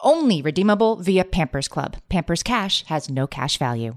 Only 0.00 0.42
redeemable 0.42 0.96
via 0.96 1.24
Pampers 1.24 1.68
Club. 1.68 1.96
Pampers 2.08 2.42
Cash 2.42 2.84
has 2.86 3.08
no 3.08 3.26
cash 3.26 3.58
value. 3.58 3.96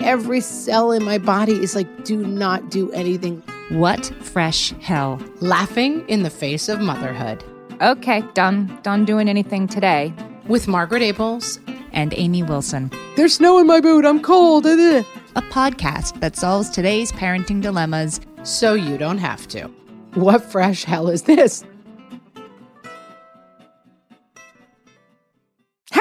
Every 0.00 0.40
cell 0.40 0.90
in 0.90 1.04
my 1.04 1.18
body 1.18 1.52
is 1.52 1.76
like, 1.76 2.04
do 2.04 2.26
not 2.26 2.70
do 2.70 2.90
anything. 2.92 3.42
What 3.70 4.06
fresh 4.20 4.70
hell? 4.80 5.22
Laughing 5.40 6.08
in 6.08 6.22
the 6.22 6.30
face 6.30 6.68
of 6.68 6.80
motherhood. 6.80 7.44
Okay, 7.80 8.22
done. 8.34 8.78
Done 8.82 9.04
doing 9.04 9.28
anything 9.28 9.68
today. 9.68 10.12
With 10.46 10.66
Margaret 10.66 11.02
Ables 11.02 11.60
and 11.92 12.14
Amy 12.16 12.42
Wilson. 12.42 12.90
There's 13.16 13.34
snow 13.34 13.58
in 13.58 13.66
my 13.66 13.80
boot. 13.80 14.04
I'm 14.04 14.20
cold. 14.20 14.66
Uh, 14.66 14.70
uh. 14.70 15.02
A 15.36 15.42
podcast 15.42 16.18
that 16.20 16.36
solves 16.36 16.70
today's 16.70 17.12
parenting 17.12 17.60
dilemmas 17.62 18.20
so 18.42 18.74
you 18.74 18.98
don't 18.98 19.18
have 19.18 19.46
to. 19.48 19.68
What 20.14 20.42
fresh 20.42 20.84
hell 20.84 21.08
is 21.08 21.22
this? 21.22 21.64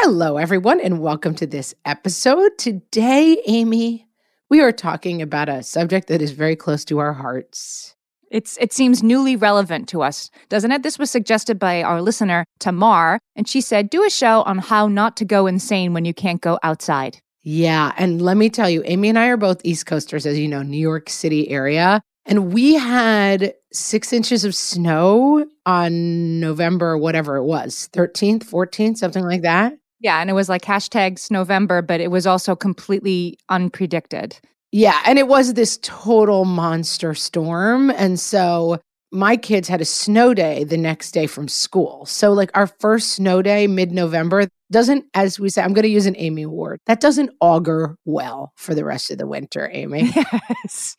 Hello, 0.10 0.38
everyone, 0.38 0.80
and 0.80 1.02
welcome 1.02 1.36
to 1.36 1.46
this 1.46 1.76
episode. 1.84 2.58
Today, 2.58 3.44
Amy, 3.46 4.08
we 4.50 4.62
are 4.62 4.72
talking 4.72 5.22
about 5.22 5.50
a 5.50 5.62
subject 5.62 6.08
that 6.08 6.22
is 6.22 6.32
very 6.32 6.56
close 6.56 6.86
to 6.86 7.00
our 7.00 7.12
hearts. 7.12 7.94
It's 8.32 8.58
it 8.62 8.72
seems 8.72 9.04
newly 9.04 9.36
relevant 9.36 9.90
to 9.90 10.04
us, 10.04 10.32
doesn't 10.48 10.72
it? 10.72 10.82
This 10.82 10.98
was 10.98 11.12
suggested 11.12 11.60
by 11.60 11.84
our 11.84 12.02
listener 12.02 12.46
Tamar, 12.58 13.20
and 13.36 13.50
she 13.50 13.60
said, 13.60 13.90
"Do 13.90 14.06
a 14.06 14.10
show 14.10 14.44
on 14.44 14.60
how 14.60 14.88
not 14.88 15.18
to 15.18 15.26
go 15.26 15.46
insane 15.46 15.92
when 15.92 16.06
you 16.06 16.14
can't 16.14 16.40
go 16.40 16.58
outside." 16.64 17.20
Yeah, 17.44 17.92
and 17.98 18.22
let 18.22 18.38
me 18.38 18.50
tell 18.50 18.70
you, 18.70 18.84
Amy 18.86 19.10
and 19.10 19.20
I 19.20 19.28
are 19.28 19.36
both 19.36 19.60
East 19.66 19.88
Coasters, 19.88 20.26
as 20.26 20.40
you 20.40 20.48
know, 20.48 20.62
New 20.62 20.80
York 20.80 21.10
City 21.10 21.50
area, 21.50 22.02
and 22.26 22.54
we 22.54 22.76
had 22.76 23.56
six 23.74 24.14
inches 24.14 24.46
of 24.46 24.56
snow 24.56 25.46
on 25.66 26.40
November, 26.40 26.98
whatever 26.98 27.36
it 27.36 27.44
was, 27.44 27.90
13th, 27.92 28.46
14th, 28.46 28.96
something 28.96 29.26
like 29.26 29.42
that. 29.42 29.78
Yeah, 30.00 30.22
and 30.22 30.30
it 30.30 30.34
was 30.34 30.50
like 30.50 30.62
hashtags 30.62 31.32
November, 31.32 31.82
but 31.82 32.00
it 32.02 32.12
was 32.12 32.28
also 32.28 32.56
completely 32.56 33.38
unpredicted. 33.50 34.40
Yeah, 34.72 35.02
and 35.06 35.18
it 35.18 35.28
was 35.28 35.54
this 35.54 35.80
total 35.82 36.46
monster 36.46 37.14
storm. 37.14 37.90
And 37.92 38.20
so 38.20 38.80
my 39.12 39.38
kids 39.38 39.68
had 39.68 39.82
a 39.82 39.86
snow 39.86 40.34
day 40.34 40.64
the 40.66 40.78
next 40.78 41.12
day 41.12 41.26
from 41.26 41.48
school. 41.48 42.06
So, 42.06 42.34
like, 42.34 42.52
our 42.54 42.68
first 42.68 43.14
snow 43.14 43.42
day, 43.42 43.66
mid 43.66 43.92
November, 43.92 44.48
doesn't, 44.72 45.06
as 45.14 45.40
we 45.40 45.50
say, 45.50 45.62
I'm 45.62 45.74
going 45.74 45.84
to 45.84 45.90
use 45.90 46.06
an 46.06 46.16
Amy 46.18 46.46
word, 46.46 46.80
that 46.86 47.00
doesn't 47.00 47.32
augur 47.40 47.96
well 48.06 48.52
for 48.58 48.76
the 48.76 48.84
rest 48.84 49.10
of 49.10 49.18
the 49.18 49.28
winter, 49.28 49.70
Amy. 49.72 50.12
Yes. 50.64 50.98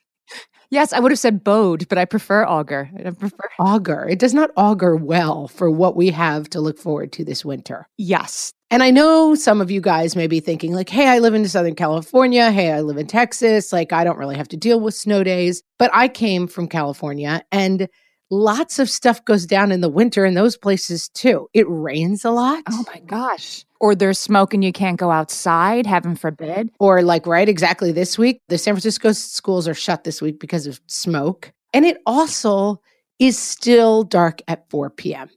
Yes, 0.71 0.93
I 0.93 1.01
would 1.01 1.11
have 1.13 1.19
said 1.19 1.43
bode, 1.43 1.89
but 1.89 1.97
I 1.97 2.05
prefer 2.05 2.45
augur. 2.45 2.91
I 2.99 3.11
prefer 3.11 3.49
augur. 3.59 4.07
It 4.07 4.19
does 4.19 4.35
not 4.35 4.51
augur 4.55 4.97
well 4.97 5.49
for 5.49 5.71
what 5.71 5.97
we 5.97 6.11
have 6.11 6.51
to 6.51 6.61
look 6.61 6.79
forward 6.79 7.11
to 7.13 7.25
this 7.25 7.43
winter. 7.43 7.89
Yes. 7.97 8.53
And 8.71 8.83
I 8.83 8.91
know 8.91 9.35
some 9.35 9.63
of 9.63 9.71
you 9.71 9.81
guys 9.81 10.15
may 10.15 10.27
be 10.27 10.41
thinking, 10.41 10.75
like, 10.75 10.91
hey, 10.91 11.09
I 11.09 11.21
live 11.21 11.33
in 11.33 11.49
Southern 11.49 11.75
California. 11.75 12.51
Hey, 12.51 12.71
I 12.71 12.83
live 12.83 12.99
in 12.99 13.07
Texas. 13.07 13.73
Like, 13.73 13.95
I 13.95 14.05
don't 14.05 14.19
really 14.19 14.37
have 14.37 14.49
to 14.49 14.59
deal 14.59 14.79
with 14.79 14.95
snow 14.95 15.25
days. 15.25 15.63
But 15.79 15.91
I 15.95 16.09
came 16.09 16.47
from 16.47 16.69
California 16.69 17.43
and 17.51 17.89
lots 18.31 18.79
of 18.79 18.91
stuff 18.91 19.25
goes 19.25 19.47
down 19.47 19.73
in 19.73 19.81
the 19.81 19.89
winter 19.89 20.27
in 20.27 20.35
those 20.35 20.59
places 20.59 21.09
too. 21.09 21.49
It 21.55 21.65
rains 21.67 22.27
a 22.27 22.31
lot. 22.31 22.63
Oh 22.69 22.85
my 22.93 23.01
gosh. 23.07 23.65
Or 23.81 23.95
there's 23.95 24.19
smoke 24.19 24.53
and 24.53 24.63
you 24.63 24.73
can't 24.73 24.99
go 24.99 25.11
outside, 25.11 25.87
heaven 25.87 26.15
forbid. 26.15 26.69
Or, 26.79 27.01
like, 27.01 27.27
right, 27.27 27.49
exactly 27.49 27.91
this 27.91 28.19
week, 28.19 28.43
the 28.49 28.59
San 28.59 28.75
Francisco 28.75 29.13
schools 29.13 29.67
are 29.67 29.73
shut 29.73 30.05
this 30.05 30.21
week 30.21 30.39
because 30.39 30.67
of 30.67 30.79
smoke. 30.89 31.53
And 31.73 31.87
it 31.87 32.03
also 32.05 32.83
is 33.19 33.39
still 33.39 34.05
dark 34.05 34.43
at 34.47 34.69
4 34.69 34.91
p.m 34.91 35.31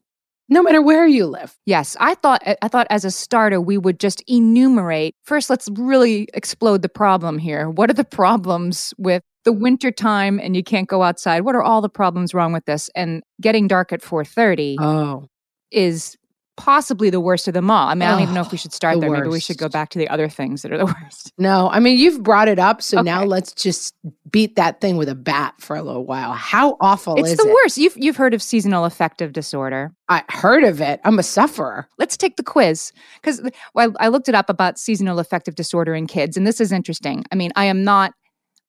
no 0.51 0.62
matter 0.62 0.81
where 0.81 1.07
you 1.07 1.25
live. 1.25 1.57
Yes, 1.66 1.95
I 2.00 2.13
thought 2.13 2.44
I 2.62 2.67
thought 2.67 2.85
as 2.89 3.06
a 3.06 3.09
starter 3.09 3.59
we 3.59 3.78
would 3.78 4.00
just 4.00 4.22
enumerate. 4.28 5.16
First, 5.23 5.50
let's 5.50 5.69
really 5.73 6.28
explode 6.34 6.81
the 6.84 6.89
problem 6.89 7.39
here. 7.39 7.69
What 7.69 7.89
are 7.89 7.94
the 7.94 8.03
problems 8.03 8.94
with 8.97 9.23
the 9.45 9.53
winter 9.53 9.91
time 9.91 10.40
and 10.40 10.56
you 10.56 10.63
can't 10.63 10.90
go 10.90 11.01
outside? 11.01 11.41
What 11.41 11.56
are 11.56 11.63
all 11.63 11.81
the 11.81 11.90
problems 11.90 12.34
wrong 12.34 12.51
with 12.51 12.66
this? 12.66 12.90
And 12.95 13.23
getting 13.40 13.67
dark 13.67 13.94
at 13.94 14.01
4:30 14.01 14.75
oh. 14.79 15.28
is 15.72 16.17
possibly 16.57 17.09
the 17.09 17.19
worst 17.19 17.47
of 17.47 17.53
them 17.53 17.72
all. 17.72 17.88
I 17.88 17.95
mean, 17.95 18.07
I 18.07 18.12
don't 18.12 18.22
even 18.22 18.35
know 18.35 18.41
if 18.41 18.51
we 18.51 18.57
should 18.57 18.73
start 18.73 18.95
the 18.95 19.01
there. 19.01 19.09
Worst. 19.09 19.22
Maybe 19.22 19.29
we 19.31 19.39
should 19.39 19.57
go 19.57 19.69
back 19.69 19.89
to 19.89 20.00
the 20.00 20.07
other 20.09 20.29
things 20.29 20.62
that 20.62 20.72
are 20.72 20.78
the 20.78 20.85
worst. 21.01 21.31
No, 21.38 21.69
I 21.69 21.79
mean, 21.79 21.97
you've 21.97 22.22
brought 22.22 22.47
it 22.47 22.59
up. 22.59 22.81
So 22.81 23.00
okay. 23.00 23.06
now 23.06 23.23
let's 23.23 23.53
just 23.53 23.95
beat 24.29 24.56
that 24.56 24.81
thing 24.81 24.97
with 24.97 25.09
a 25.09 25.16
bat 25.16 25.56
for 25.59 25.75
a 25.75 25.81
little 25.81 26.06
while. 26.06 26.34
How 26.34 26.78
awful 26.79 27.16
it's 27.16 27.31
is 27.31 27.38
the 27.38 27.47
worst. 27.47 27.78
You've, 27.78 27.95
you've 27.97 28.17
heard 28.17 28.34
of 28.34 28.41
seasonal 28.41 28.85
affective 28.85 29.34
disorder. 29.34 29.94
I 30.09 30.23
heard 30.29 30.63
of 30.63 30.81
it. 30.81 31.00
I'm 31.03 31.19
a 31.19 31.23
sufferer. 31.23 31.88
Let's 31.97 32.17
take 32.17 32.35
the 32.35 32.44
quiz 32.44 32.91
because 33.22 33.41
well, 33.73 33.94
I 34.00 34.09
looked 34.09 34.29
it 34.29 34.35
up 34.35 34.50
about 34.50 34.78
seasonal 34.78 35.19
affective 35.19 35.56
disorder 35.56 35.95
in 35.95 36.07
kids. 36.07 36.38
And 36.38 36.45
this 36.45 36.59
is 36.59 36.72
interesting. 36.72 37.23
I 37.31 37.35
mean, 37.35 37.51
I 37.56 37.66
am 37.66 37.84
not 37.84 38.13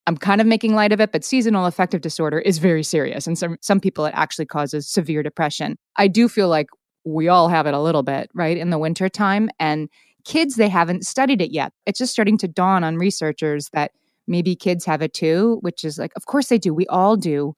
I'm 0.07 0.17
kind 0.17 0.41
of 0.41 0.47
making 0.47 0.75
light 0.75 0.93
of 0.93 1.01
it, 1.01 1.13
but 1.13 1.25
seasonal 1.25 1.67
affective 1.67 2.01
disorder 2.01 2.41
is 2.41 2.59
very 2.59 2.83
serious. 2.83 3.27
And 3.27 3.39
some, 3.39 3.57
some 3.61 3.79
people, 3.79 4.05
it 4.05 4.15
actually 4.17 4.47
causes 4.47 4.89
severe 4.89 5.23
depression. 5.23 5.77
I 5.97 6.09
do 6.09 6.29
feel 6.29 6.49
like 6.49 6.67
we 7.05 7.29
all 7.29 7.49
have 7.49 7.67
it 7.67 7.75
a 7.75 7.81
little 7.81 8.03
bit, 8.03 8.31
right, 8.35 8.57
in 8.57 8.71
the 8.71 8.79
winter 8.79 9.09
time. 9.09 9.51
And 9.59 9.89
kids, 10.25 10.57
they 10.57 10.69
haven't 10.69 11.05
studied 11.05 11.41
it 11.41 11.51
yet. 11.51 11.73
It's 11.87 11.99
just 11.99 12.13
starting 12.13 12.39
to 12.39 12.49
dawn 12.49 12.85
on 12.85 12.97
researchers 12.97 13.69
that 13.73 13.93
maybe 14.27 14.55
kids 14.55 14.85
have 14.85 15.03
it 15.03 15.15
too, 15.15 15.59
which 15.63 15.85
is 15.85 15.99
like, 15.99 16.13
of 16.17 16.27
course 16.27 16.49
they 16.49 16.59
do. 16.59 16.73
We 16.73 16.87
all 16.87 17.17
do 17.17 17.55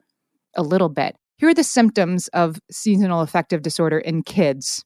a 0.56 0.62
little 0.62 0.88
bit. 0.88 1.16
Here 1.36 1.48
are 1.48 1.54
the 1.54 1.64
symptoms 1.64 2.28
of 2.28 2.58
seasonal 2.70 3.20
affective 3.20 3.62
disorder 3.62 3.98
in 3.98 4.22
kids. 4.22 4.84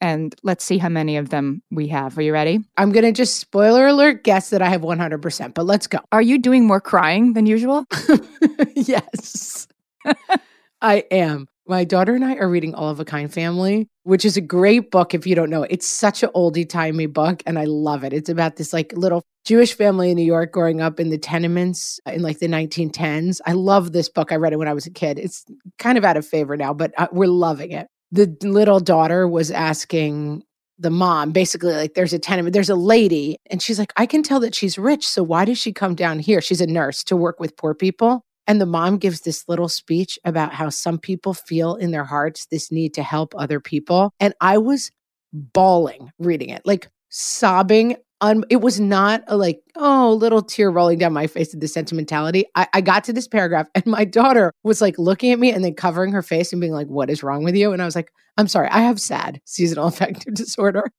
And 0.00 0.34
let's 0.42 0.64
see 0.64 0.76
how 0.76 0.90
many 0.90 1.16
of 1.16 1.30
them 1.30 1.62
we 1.70 1.88
have. 1.88 2.18
Are 2.18 2.22
you 2.22 2.32
ready? 2.32 2.60
I'm 2.76 2.92
going 2.92 3.04
to 3.04 3.12
just 3.12 3.40
spoiler 3.40 3.86
alert 3.86 4.24
guess 4.24 4.50
that 4.50 4.60
I 4.60 4.68
have 4.68 4.82
100%, 4.82 5.54
but 5.54 5.64
let's 5.64 5.86
go. 5.86 5.98
Are 6.12 6.20
you 6.20 6.38
doing 6.38 6.66
more 6.66 6.82
crying 6.82 7.32
than 7.32 7.46
usual? 7.46 7.86
yes, 8.74 9.66
I 10.82 11.04
am. 11.10 11.48
My 11.68 11.82
daughter 11.82 12.14
and 12.14 12.24
I 12.24 12.36
are 12.36 12.48
reading 12.48 12.74
All 12.74 12.90
of 12.90 13.00
a 13.00 13.04
Kind 13.04 13.32
Family, 13.32 13.88
which 14.04 14.24
is 14.24 14.36
a 14.36 14.40
great 14.40 14.92
book 14.92 15.14
if 15.14 15.26
you 15.26 15.34
don't 15.34 15.50
know. 15.50 15.64
It. 15.64 15.72
It's 15.72 15.86
such 15.86 16.22
an 16.22 16.30
oldie 16.32 16.68
timey 16.68 17.06
book 17.06 17.42
and 17.44 17.58
I 17.58 17.64
love 17.64 18.04
it. 18.04 18.12
It's 18.12 18.28
about 18.28 18.54
this 18.54 18.72
like 18.72 18.92
little 18.92 19.24
Jewish 19.44 19.74
family 19.74 20.10
in 20.10 20.16
New 20.16 20.24
York 20.24 20.52
growing 20.52 20.80
up 20.80 21.00
in 21.00 21.10
the 21.10 21.18
tenements 21.18 21.98
in 22.06 22.22
like 22.22 22.38
the 22.38 22.46
1910s. 22.46 23.40
I 23.46 23.52
love 23.52 23.90
this 23.90 24.08
book. 24.08 24.30
I 24.30 24.36
read 24.36 24.52
it 24.52 24.58
when 24.58 24.68
I 24.68 24.74
was 24.74 24.86
a 24.86 24.90
kid. 24.90 25.18
It's 25.18 25.44
kind 25.78 25.98
of 25.98 26.04
out 26.04 26.16
of 26.16 26.24
favor 26.24 26.56
now, 26.56 26.72
but 26.72 26.92
uh, 26.98 27.08
we're 27.10 27.26
loving 27.26 27.72
it. 27.72 27.88
The 28.12 28.36
little 28.42 28.78
daughter 28.78 29.26
was 29.26 29.50
asking 29.50 30.44
the 30.78 30.90
mom 30.90 31.32
basically 31.32 31.72
like 31.72 31.94
there's 31.94 32.12
a 32.12 32.18
tenement 32.18 32.52
there's 32.52 32.68
a 32.68 32.76
lady 32.76 33.38
and 33.50 33.62
she's 33.62 33.78
like 33.78 33.94
i 33.96 34.04
can 34.04 34.22
tell 34.22 34.40
that 34.40 34.54
she's 34.54 34.76
rich 34.76 35.08
so 35.08 35.22
why 35.22 35.42
does 35.46 35.56
she 35.56 35.72
come 35.72 35.94
down 35.94 36.18
here 36.18 36.42
she's 36.42 36.60
a 36.60 36.66
nurse 36.66 37.02
to 37.02 37.16
work 37.16 37.40
with 37.40 37.56
poor 37.56 37.74
people 37.74 38.25
and 38.46 38.60
the 38.60 38.66
mom 38.66 38.98
gives 38.98 39.22
this 39.22 39.44
little 39.48 39.68
speech 39.68 40.18
about 40.24 40.52
how 40.52 40.68
some 40.68 40.98
people 40.98 41.34
feel 41.34 41.74
in 41.74 41.90
their 41.90 42.04
hearts 42.04 42.46
this 42.46 42.70
need 42.70 42.94
to 42.94 43.02
help 43.02 43.34
other 43.36 43.60
people. 43.60 44.12
And 44.20 44.34
I 44.40 44.58
was 44.58 44.90
bawling 45.32 46.10
reading 46.18 46.50
it, 46.50 46.62
like 46.64 46.88
sobbing 47.08 47.96
un- 48.20 48.44
it 48.50 48.60
was 48.60 48.80
not 48.80 49.22
a 49.26 49.36
like, 49.36 49.60
oh, 49.76 50.12
little 50.12 50.42
tear 50.42 50.70
rolling 50.70 50.98
down 50.98 51.12
my 51.12 51.26
face 51.26 51.54
at 51.54 51.60
the 51.60 51.68
sentimentality. 51.68 52.44
I, 52.54 52.66
I 52.72 52.80
got 52.80 53.04
to 53.04 53.12
this 53.12 53.28
paragraph 53.28 53.68
and 53.74 53.86
my 53.86 54.04
daughter 54.04 54.52
was 54.62 54.80
like 54.80 54.98
looking 54.98 55.32
at 55.32 55.38
me 55.38 55.52
and 55.52 55.64
then 55.64 55.74
covering 55.74 56.12
her 56.12 56.22
face 56.22 56.52
and 56.52 56.60
being 56.60 56.72
like, 56.72 56.88
what 56.88 57.10
is 57.10 57.22
wrong 57.22 57.44
with 57.44 57.54
you? 57.54 57.72
And 57.72 57.82
I 57.82 57.84
was 57.84 57.96
like, 57.96 58.10
I'm 58.36 58.48
sorry, 58.48 58.68
I 58.68 58.80
have 58.80 59.00
sad 59.00 59.40
seasonal 59.44 59.86
affective 59.86 60.34
disorder 60.34 60.90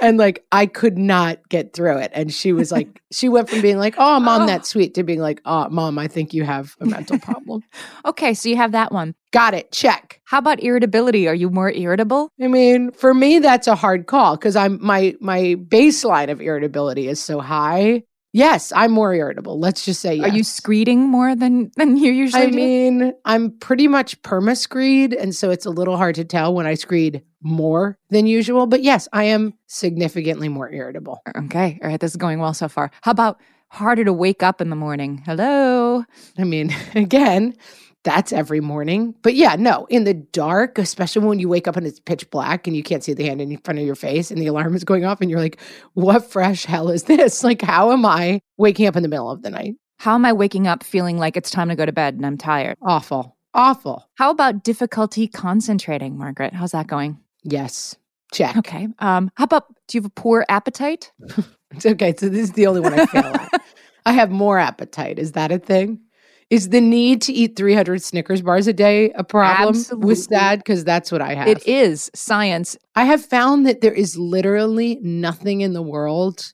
and 0.00 0.18
like 0.18 0.44
I 0.52 0.66
could 0.66 0.96
not 0.98 1.48
get 1.48 1.72
through 1.72 1.98
it. 1.98 2.10
And 2.14 2.32
she 2.32 2.52
was 2.52 2.70
like, 2.72 3.00
she 3.12 3.28
went 3.28 3.48
from 3.50 3.60
being 3.62 3.78
like, 3.78 3.94
"Oh, 3.98 4.20
mom, 4.20 4.42
Oh. 4.42 4.46
that's 4.46 4.68
sweet," 4.68 4.94
to 4.94 5.02
being 5.02 5.20
like, 5.20 5.40
"Oh, 5.44 5.68
mom, 5.68 5.98
I 5.98 6.08
think 6.08 6.32
you 6.34 6.44
have 6.44 6.76
a 6.80 6.86
mental 6.86 7.18
problem." 7.18 7.62
Okay, 8.04 8.34
so 8.34 8.48
you 8.48 8.56
have 8.56 8.72
that 8.72 8.92
one. 8.92 9.14
Got 9.32 9.54
it. 9.54 9.72
Check. 9.72 10.20
How 10.24 10.38
about 10.38 10.62
irritability? 10.62 11.26
Are 11.28 11.34
you 11.34 11.50
more 11.50 11.72
irritable? 11.72 12.30
I 12.40 12.46
mean, 12.46 12.92
for 12.92 13.12
me, 13.12 13.40
that's 13.40 13.66
a 13.66 13.74
hard 13.74 14.06
call 14.06 14.36
because 14.36 14.54
I'm 14.56 14.78
my 14.84 15.14
my 15.20 15.56
baseline 15.68 16.30
of 16.30 16.40
irritability 16.40 17.08
is 17.08 17.20
so 17.20 17.40
high. 17.40 18.04
Yes, 18.32 18.70
I'm 18.76 18.92
more 18.92 19.14
irritable. 19.14 19.58
Let's 19.58 19.84
just 19.84 20.00
say 20.02 20.14
yes. 20.16 20.30
Are 20.30 20.36
you 20.36 20.42
screeding 20.42 20.98
more 20.98 21.34
than 21.34 21.70
than 21.76 21.96
you 21.96 22.12
usually 22.12 22.42
I 22.42 22.50
do? 22.50 22.56
mean, 22.56 23.12
I'm 23.24 23.50
pretty 23.58 23.88
much 23.88 24.20
perma-screed, 24.22 25.14
and 25.14 25.34
so 25.34 25.50
it's 25.50 25.64
a 25.66 25.70
little 25.70 25.96
hard 25.96 26.14
to 26.16 26.24
tell 26.24 26.54
when 26.54 26.66
I 26.66 26.74
screed 26.74 27.22
more 27.46 27.96
than 28.10 28.26
usual. 28.26 28.66
But 28.66 28.82
yes, 28.82 29.08
I 29.12 29.24
am 29.24 29.54
significantly 29.68 30.48
more 30.48 30.70
irritable. 30.70 31.20
Okay, 31.36 31.78
all 31.82 31.88
right, 31.88 32.00
this 32.00 32.10
is 32.10 32.16
going 32.16 32.40
well 32.40 32.54
so 32.54 32.68
far. 32.68 32.90
How 33.02 33.12
about 33.12 33.40
harder 33.68 34.04
to 34.04 34.12
wake 34.12 34.42
up 34.42 34.60
in 34.60 34.68
the 34.68 34.76
morning? 34.76 35.22
Hello. 35.24 36.04
I 36.36 36.44
mean, 36.44 36.74
again, 36.94 37.54
that's 38.02 38.32
every 38.32 38.60
morning. 38.60 39.14
But 39.22 39.34
yeah, 39.34 39.56
no, 39.56 39.86
in 39.90 40.04
the 40.04 40.14
dark, 40.14 40.78
especially 40.78 41.26
when 41.26 41.38
you 41.38 41.48
wake 41.48 41.68
up 41.68 41.76
and 41.76 41.86
it's 41.86 42.00
pitch 42.00 42.28
black 42.30 42.66
and 42.66 42.76
you 42.76 42.82
can't 42.82 43.04
see 43.04 43.14
the 43.14 43.24
hand 43.24 43.40
in 43.40 43.56
front 43.58 43.78
of 43.78 43.86
your 43.86 43.94
face 43.94 44.30
and 44.30 44.40
the 44.40 44.46
alarm 44.46 44.74
is 44.74 44.84
going 44.84 45.04
off 45.04 45.20
and 45.20 45.30
you're 45.30 45.40
like, 45.40 45.60
what 45.94 46.28
fresh 46.28 46.64
hell 46.64 46.88
is 46.90 47.04
this? 47.04 47.42
Like, 47.46 47.62
how 47.62 47.92
am 47.92 48.04
I 48.04 48.40
waking 48.56 48.88
up 48.88 48.96
in 48.96 49.04
the 49.04 49.08
middle 49.08 49.30
of 49.30 49.42
the 49.42 49.50
night? 49.50 49.74
How 49.98 50.16
am 50.16 50.24
I 50.24 50.32
waking 50.32 50.66
up 50.66 50.82
feeling 50.82 51.16
like 51.16 51.36
it's 51.36 51.50
time 51.50 51.68
to 51.68 51.76
go 51.76 51.86
to 51.86 51.92
bed 51.92 52.14
and 52.14 52.26
I'm 52.26 52.36
tired? 52.36 52.76
Awful. 52.82 53.36
Awful. 53.54 54.04
How 54.16 54.30
about 54.30 54.64
difficulty 54.64 55.28
concentrating, 55.28 56.18
Margaret? 56.18 56.52
How's 56.52 56.72
that 56.72 56.88
going? 56.88 57.18
Yes. 57.46 57.96
Check. 58.32 58.56
Okay. 58.56 58.88
Um, 58.98 59.30
how 59.36 59.44
about 59.44 59.68
do 59.88 59.96
you 59.96 60.02
have 60.02 60.06
a 60.06 60.20
poor 60.20 60.44
appetite? 60.48 61.12
It's 61.72 61.84
okay. 61.84 62.14
So 62.16 62.28
this 62.28 62.44
is 62.44 62.52
the 62.52 62.68
only 62.68 62.80
one 62.80 62.98
I 62.98 63.04
fail 63.06 63.24
at. 63.24 63.62
I 64.06 64.12
have 64.12 64.30
more 64.30 64.56
appetite. 64.58 65.18
Is 65.18 65.32
that 65.32 65.50
a 65.50 65.58
thing? 65.58 66.00
Is 66.48 66.68
the 66.68 66.80
need 66.80 67.20
to 67.22 67.32
eat 67.32 67.56
300 67.56 68.00
Snickers 68.00 68.40
bars 68.40 68.68
a 68.68 68.72
day 68.72 69.10
a 69.10 69.24
problem 69.24 69.70
Absolutely. 69.70 70.06
with 70.06 70.28
that? 70.28 70.56
Because 70.56 70.84
that's 70.84 71.10
what 71.10 71.20
I 71.20 71.34
have. 71.34 71.48
It 71.48 71.66
is 71.66 72.08
science. 72.14 72.76
I 72.94 73.04
have 73.04 73.22
found 73.22 73.66
that 73.66 73.80
there 73.80 73.92
is 73.92 74.16
literally 74.16 75.00
nothing 75.02 75.60
in 75.60 75.72
the 75.72 75.82
world 75.82 76.52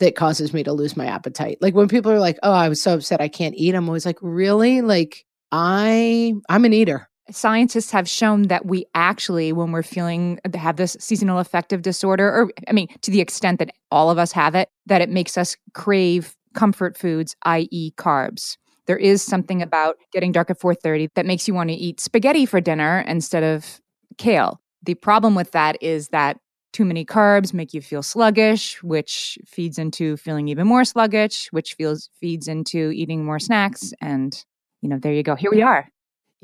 that 0.00 0.16
causes 0.16 0.54
me 0.54 0.62
to 0.64 0.72
lose 0.72 0.96
my 0.96 1.06
appetite. 1.06 1.58
Like 1.60 1.74
when 1.74 1.88
people 1.88 2.10
are 2.10 2.18
like, 2.18 2.38
"Oh, 2.42 2.52
I 2.52 2.70
was 2.70 2.80
so 2.80 2.94
upset 2.94 3.20
I 3.20 3.28
can't 3.28 3.54
eat." 3.54 3.74
I'm 3.74 3.86
always 3.86 4.06
like, 4.06 4.18
"Really?" 4.22 4.80
Like 4.80 5.26
I 5.52 6.32
I'm 6.48 6.64
an 6.64 6.72
eater. 6.72 7.08
Scientists 7.30 7.90
have 7.92 8.08
shown 8.08 8.42
that 8.48 8.66
we 8.66 8.84
actually, 8.94 9.52
when 9.52 9.70
we're 9.70 9.82
feeling 9.82 10.38
uh, 10.44 10.58
have 10.58 10.76
this 10.76 10.96
seasonal 10.98 11.38
affective 11.38 11.82
disorder, 11.82 12.28
or 12.28 12.50
I 12.68 12.72
mean, 12.72 12.88
to 13.02 13.10
the 13.10 13.20
extent 13.20 13.58
that 13.60 13.70
all 13.90 14.10
of 14.10 14.18
us 14.18 14.32
have 14.32 14.54
it, 14.54 14.68
that 14.86 15.00
it 15.00 15.08
makes 15.08 15.38
us 15.38 15.56
crave 15.72 16.36
comfort 16.54 16.96
foods, 16.96 17.36
i.e., 17.44 17.92
carbs. 17.96 18.56
There 18.86 18.96
is 18.96 19.22
something 19.22 19.62
about 19.62 19.96
getting 20.12 20.32
dark 20.32 20.50
at 20.50 20.58
4:30 20.58 21.10
that 21.14 21.26
makes 21.26 21.46
you 21.46 21.54
want 21.54 21.70
to 21.70 21.76
eat 21.76 22.00
spaghetti 22.00 22.44
for 22.44 22.60
dinner 22.60 23.04
instead 23.06 23.44
of 23.44 23.80
kale. 24.18 24.60
The 24.82 24.94
problem 24.94 25.34
with 25.34 25.52
that 25.52 25.80
is 25.80 26.08
that 26.08 26.38
too 26.72 26.84
many 26.84 27.04
carbs 27.04 27.54
make 27.54 27.72
you 27.72 27.80
feel 27.80 28.02
sluggish, 28.02 28.82
which 28.82 29.38
feeds 29.46 29.78
into 29.78 30.16
feeling 30.16 30.48
even 30.48 30.66
more 30.66 30.84
sluggish, 30.84 31.52
which 31.52 31.74
feels 31.74 32.10
feeds 32.18 32.48
into 32.48 32.90
eating 32.90 33.24
more 33.24 33.38
snacks 33.38 33.92
and 34.00 34.44
you 34.80 34.88
know, 34.88 34.98
there 34.98 35.12
you 35.12 35.22
go. 35.22 35.36
Here 35.36 35.52
we 35.52 35.62
are. 35.62 35.91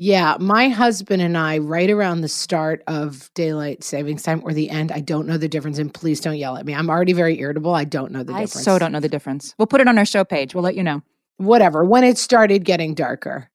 Yeah, 0.01 0.37
my 0.39 0.69
husband 0.69 1.21
and 1.21 1.37
I, 1.37 1.57
right 1.57 1.89
around 1.89 2.21
the 2.21 2.29
start 2.29 2.83
of 2.87 3.29
daylight 3.33 3.83
savings 3.83 4.23
time 4.23 4.41
or 4.45 4.53
the 4.53 4.69
end, 4.69 4.93
I 4.93 5.01
don't 5.01 5.27
know 5.27 5.37
the 5.37 5.49
difference. 5.49 5.77
And 5.77 5.93
please 5.93 6.21
don't 6.21 6.37
yell 6.37 6.55
at 6.55 6.65
me. 6.65 6.73
I'm 6.73 6.89
already 6.89 7.11
very 7.11 7.37
irritable. 7.37 7.75
I 7.75 7.83
don't 7.83 8.13
know 8.13 8.23
the 8.23 8.31
I 8.31 8.41
difference. 8.45 8.65
I 8.65 8.71
so 8.71 8.79
don't 8.79 8.93
know 8.93 9.01
the 9.01 9.09
difference. 9.09 9.53
We'll 9.57 9.67
put 9.67 9.81
it 9.81 9.89
on 9.89 9.97
our 9.97 10.05
show 10.05 10.23
page. 10.23 10.55
We'll 10.55 10.63
let 10.63 10.75
you 10.75 10.83
know. 10.83 11.01
Whatever. 11.35 11.83
When 11.83 12.05
it 12.05 12.17
started 12.17 12.63
getting 12.63 12.93
darker, 12.93 13.49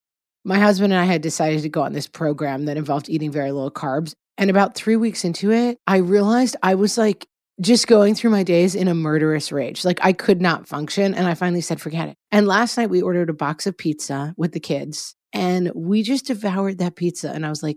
my 0.44 0.58
husband 0.58 0.92
and 0.92 1.00
I 1.00 1.06
had 1.06 1.22
decided 1.22 1.62
to 1.62 1.70
go 1.70 1.80
on 1.80 1.94
this 1.94 2.06
program 2.06 2.66
that 2.66 2.76
involved 2.76 3.08
eating 3.08 3.32
very 3.32 3.50
little 3.50 3.70
carbs. 3.70 4.12
And 4.36 4.50
about 4.50 4.74
three 4.74 4.96
weeks 4.96 5.24
into 5.24 5.50
it, 5.50 5.78
I 5.86 5.96
realized 5.96 6.56
I 6.62 6.74
was 6.74 6.98
like 6.98 7.26
just 7.58 7.86
going 7.86 8.14
through 8.14 8.30
my 8.30 8.42
days 8.42 8.74
in 8.74 8.88
a 8.88 8.94
murderous 8.94 9.50
rage. 9.50 9.82
Like 9.82 10.00
I 10.02 10.12
could 10.12 10.42
not 10.42 10.68
function. 10.68 11.14
And 11.14 11.26
I 11.26 11.32
finally 11.32 11.62
said, 11.62 11.80
forget 11.80 12.10
it. 12.10 12.16
And 12.30 12.46
last 12.46 12.76
night 12.76 12.90
we 12.90 13.00
ordered 13.00 13.30
a 13.30 13.34
box 13.34 13.66
of 13.66 13.78
pizza 13.78 14.34
with 14.36 14.52
the 14.52 14.60
kids 14.60 15.14
and 15.34 15.70
we 15.74 16.02
just 16.02 16.26
devoured 16.26 16.78
that 16.78 16.96
pizza. 16.96 17.30
And 17.30 17.44
I 17.44 17.50
was 17.50 17.62
like, 17.62 17.76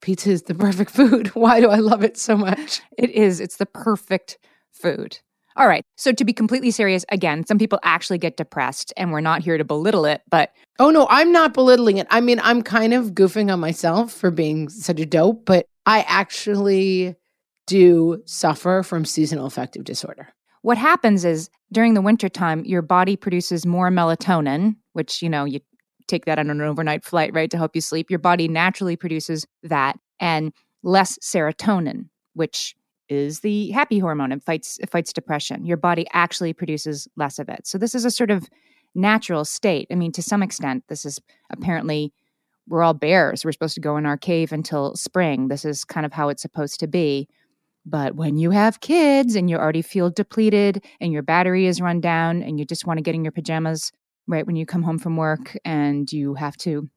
pizza 0.00 0.30
is 0.30 0.44
the 0.44 0.54
perfect 0.66 0.92
food. 0.92 1.28
Why 1.34 1.60
do 1.60 1.68
I 1.68 1.78
love 1.78 2.02
it 2.02 2.16
so 2.16 2.36
much? 2.36 2.80
It 2.96 3.10
is. 3.10 3.40
It's 3.40 3.56
the 3.56 3.66
perfect 3.66 4.38
food. 4.72 5.18
All 5.56 5.66
right. 5.66 5.82
So 5.96 6.12
to 6.12 6.24
be 6.24 6.32
completely 6.32 6.70
serious, 6.70 7.04
again, 7.10 7.44
some 7.44 7.58
people 7.58 7.80
actually 7.82 8.18
get 8.18 8.36
depressed, 8.36 8.92
and 8.96 9.10
we're 9.10 9.20
not 9.20 9.42
here 9.42 9.58
to 9.58 9.64
belittle 9.64 10.04
it, 10.04 10.22
but 10.30 10.52
Oh 10.78 10.90
no, 10.90 11.08
I'm 11.10 11.32
not 11.32 11.52
belittling 11.52 11.98
it. 11.98 12.06
I 12.10 12.20
mean, 12.20 12.38
I'm 12.44 12.62
kind 12.62 12.94
of 12.94 13.06
goofing 13.10 13.52
on 13.52 13.58
myself 13.58 14.12
for 14.12 14.30
being 14.30 14.68
such 14.68 15.00
a 15.00 15.06
dope, 15.06 15.44
but 15.44 15.66
I 15.84 16.02
actually 16.02 17.16
do 17.66 18.22
suffer 18.24 18.84
from 18.84 19.04
seasonal 19.04 19.46
affective 19.46 19.82
disorder. 19.84 20.28
what 20.62 20.78
happens 20.78 21.24
is 21.24 21.50
during 21.72 21.94
the 21.94 22.00
wintertime, 22.00 22.64
your 22.64 22.82
body 22.82 23.16
produces 23.16 23.66
more 23.66 23.90
melatonin, 23.90 24.76
which, 24.92 25.22
you 25.22 25.28
know, 25.28 25.44
you 25.44 25.60
take 26.08 26.24
that 26.24 26.38
on 26.38 26.50
an 26.50 26.60
overnight 26.60 27.04
flight, 27.04 27.32
right, 27.34 27.50
to 27.50 27.56
help 27.56 27.74
you 27.74 27.80
sleep. 27.80 28.10
Your 28.10 28.18
body 28.18 28.48
naturally 28.48 28.96
produces 28.96 29.46
that 29.62 29.98
and 30.18 30.52
less 30.82 31.18
serotonin, 31.18 32.08
which 32.34 32.74
is 33.08 33.40
the 33.40 33.70
happy 33.70 33.98
hormone. 33.98 34.32
and 34.32 34.42
fights 34.42 34.78
fights 34.88 35.12
depression. 35.12 35.64
Your 35.64 35.76
body 35.76 36.06
actually 36.12 36.52
produces 36.52 37.08
less 37.16 37.38
of 37.38 37.48
it. 37.48 37.66
So 37.66 37.78
this 37.78 37.94
is 37.94 38.04
a 38.04 38.10
sort 38.10 38.30
of 38.30 38.48
natural 38.94 39.44
state. 39.44 39.86
I 39.90 39.94
mean, 39.94 40.12
to 40.12 40.22
some 40.22 40.42
extent, 40.42 40.84
this 40.88 41.04
is 41.04 41.20
apparently 41.50 42.12
we're 42.68 42.82
all 42.82 42.94
bears. 42.94 43.44
We're 43.44 43.52
supposed 43.52 43.74
to 43.74 43.80
go 43.80 43.96
in 43.96 44.04
our 44.04 44.16
cave 44.18 44.52
until 44.52 44.94
spring. 44.94 45.48
This 45.48 45.64
is 45.64 45.84
kind 45.84 46.04
of 46.04 46.12
how 46.12 46.28
it's 46.28 46.42
supposed 46.42 46.80
to 46.80 46.86
be. 46.86 47.28
But 47.86 48.16
when 48.16 48.36
you 48.36 48.50
have 48.50 48.80
kids 48.80 49.34
and 49.34 49.48
you 49.48 49.56
already 49.56 49.80
feel 49.80 50.10
depleted 50.10 50.84
and 51.00 51.12
your 51.12 51.22
battery 51.22 51.66
is 51.66 51.80
run 51.80 52.00
down 52.00 52.42
and 52.42 52.58
you 52.58 52.66
just 52.66 52.86
want 52.86 52.98
to 52.98 53.02
get 53.02 53.14
in 53.14 53.24
your 53.24 53.32
pajamas 53.32 53.92
right 54.28 54.46
when 54.46 54.56
you 54.56 54.66
come 54.66 54.82
home 54.82 54.98
from 54.98 55.16
work 55.16 55.56
and 55.64 56.12
you 56.12 56.34
have 56.34 56.56
to, 56.58 56.88